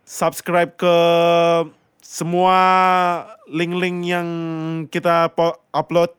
Subscribe 0.07 0.71
ke 0.79 0.95
semua 1.99 2.59
link-link 3.51 4.07
yang 4.07 4.27
kita 4.87 5.27
upload 5.75 6.15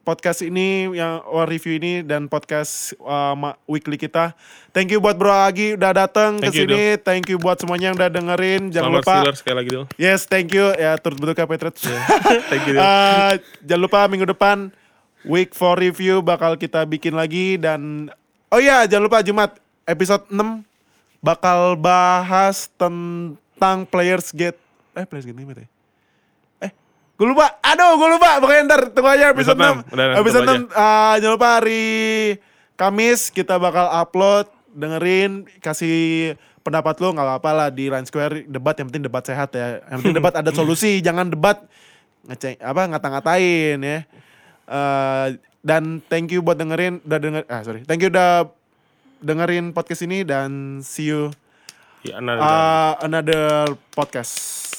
podcast 0.00 0.40
ini 0.40 0.88
yang 0.90 1.20
or 1.28 1.44
review 1.46 1.76
ini 1.76 2.00
dan 2.00 2.26
podcast 2.26 2.96
uh, 3.04 3.36
weekly 3.68 4.00
kita. 4.00 4.32
Thank 4.72 4.90
you 4.90 4.98
buat 4.98 5.14
Bro 5.20 5.30
Agi 5.30 5.76
udah 5.76 5.92
datang 5.92 6.40
ke 6.40 6.50
sini. 6.50 6.96
Thank 7.00 7.30
you 7.30 7.36
buat 7.36 7.60
semuanya 7.60 7.92
yang 7.92 7.96
udah 7.96 8.10
dengerin. 8.10 8.72
Jangan 8.72 8.90
Selamat 8.90 9.02
lupa 9.04 9.14
Steelers 9.14 9.38
sekali 9.38 9.56
lagi 9.60 9.70
Dil. 9.70 9.84
Yes, 10.00 10.20
thank 10.26 10.48
you 10.50 10.66
ya 10.74 10.96
turut 10.98 11.18
berduka 11.20 11.44
Patriots. 11.44 11.84
Thank 12.50 12.64
you. 12.70 12.76
Eh, 12.80 13.32
jangan 13.64 13.82
lupa 13.82 14.06
minggu 14.08 14.26
depan 14.28 14.72
week 15.24 15.52
for 15.52 15.76
review 15.76 16.24
bakal 16.24 16.56
kita 16.56 16.84
bikin 16.88 17.12
lagi 17.12 17.60
dan 17.60 18.08
oh 18.48 18.60
iya 18.60 18.88
jangan 18.88 19.04
lupa 19.04 19.20
Jumat 19.20 19.60
episode 19.84 20.24
6 20.32 20.64
bakal 21.20 21.76
bahas 21.76 22.72
tentang 22.80 23.84
players 23.84 24.32
gate 24.32 24.56
eh 24.96 25.04
players 25.04 25.28
gate 25.28 25.36
gimana 25.36 25.64
ya? 25.64 25.68
Gue 27.20 27.36
lupa. 27.36 27.60
Aduh, 27.60 28.00
gue 28.00 28.08
lupa. 28.16 28.40
Pokoknya 28.40 28.62
ntar 28.64 28.82
tunggu 28.96 29.12
aja 29.12 29.36
episode, 29.36 29.52
Episode 29.52 29.60
6. 29.60 29.60
enam. 29.60 29.76
Udah, 29.92 30.04
udah, 30.08 30.16
episode 30.24 30.44
tunggu 30.48 30.72
6 30.72 30.72
eh, 30.72 31.14
jangan 31.20 31.34
lupa 31.36 31.48
hari 31.60 31.84
Kamis 32.80 33.20
kita 33.28 33.60
bakal 33.60 33.92
upload, 33.92 34.48
dengerin, 34.72 35.44
kasih 35.60 36.32
pendapat 36.64 36.96
lu 37.04 37.12
nggak 37.12 37.28
apa-apa 37.28 37.50
lah 37.52 37.68
di 37.68 37.92
Line 37.92 38.08
Square 38.08 38.48
debat 38.48 38.72
yang 38.80 38.88
penting 38.88 39.04
debat 39.04 39.20
sehat 39.20 39.52
ya. 39.52 39.84
Yang 39.92 39.98
penting 40.00 40.16
debat 40.16 40.32
ada 40.32 40.48
solusi, 40.56 41.04
jangan 41.04 41.28
debat 41.28 41.60
ngeceng 42.24 42.56
apa 42.56 42.82
ngata-ngatain 42.88 43.76
ya. 43.84 43.98
Eh, 44.64 45.26
dan 45.60 46.00
thank 46.08 46.32
you 46.32 46.40
buat 46.40 46.56
dengerin 46.56 47.04
udah 47.04 47.20
denger 47.20 47.42
ah 47.52 47.60
sorry. 47.60 47.84
Thank 47.84 48.00
you 48.00 48.08
udah 48.08 48.48
dengerin 49.20 49.76
podcast 49.76 50.08
ini 50.08 50.24
dan 50.24 50.80
see 50.80 51.12
you 51.12 51.28
Ya, 52.00 52.16
another 52.16 52.40
uh, 52.40 52.92
another 53.04 53.44
podcast. 53.92 54.69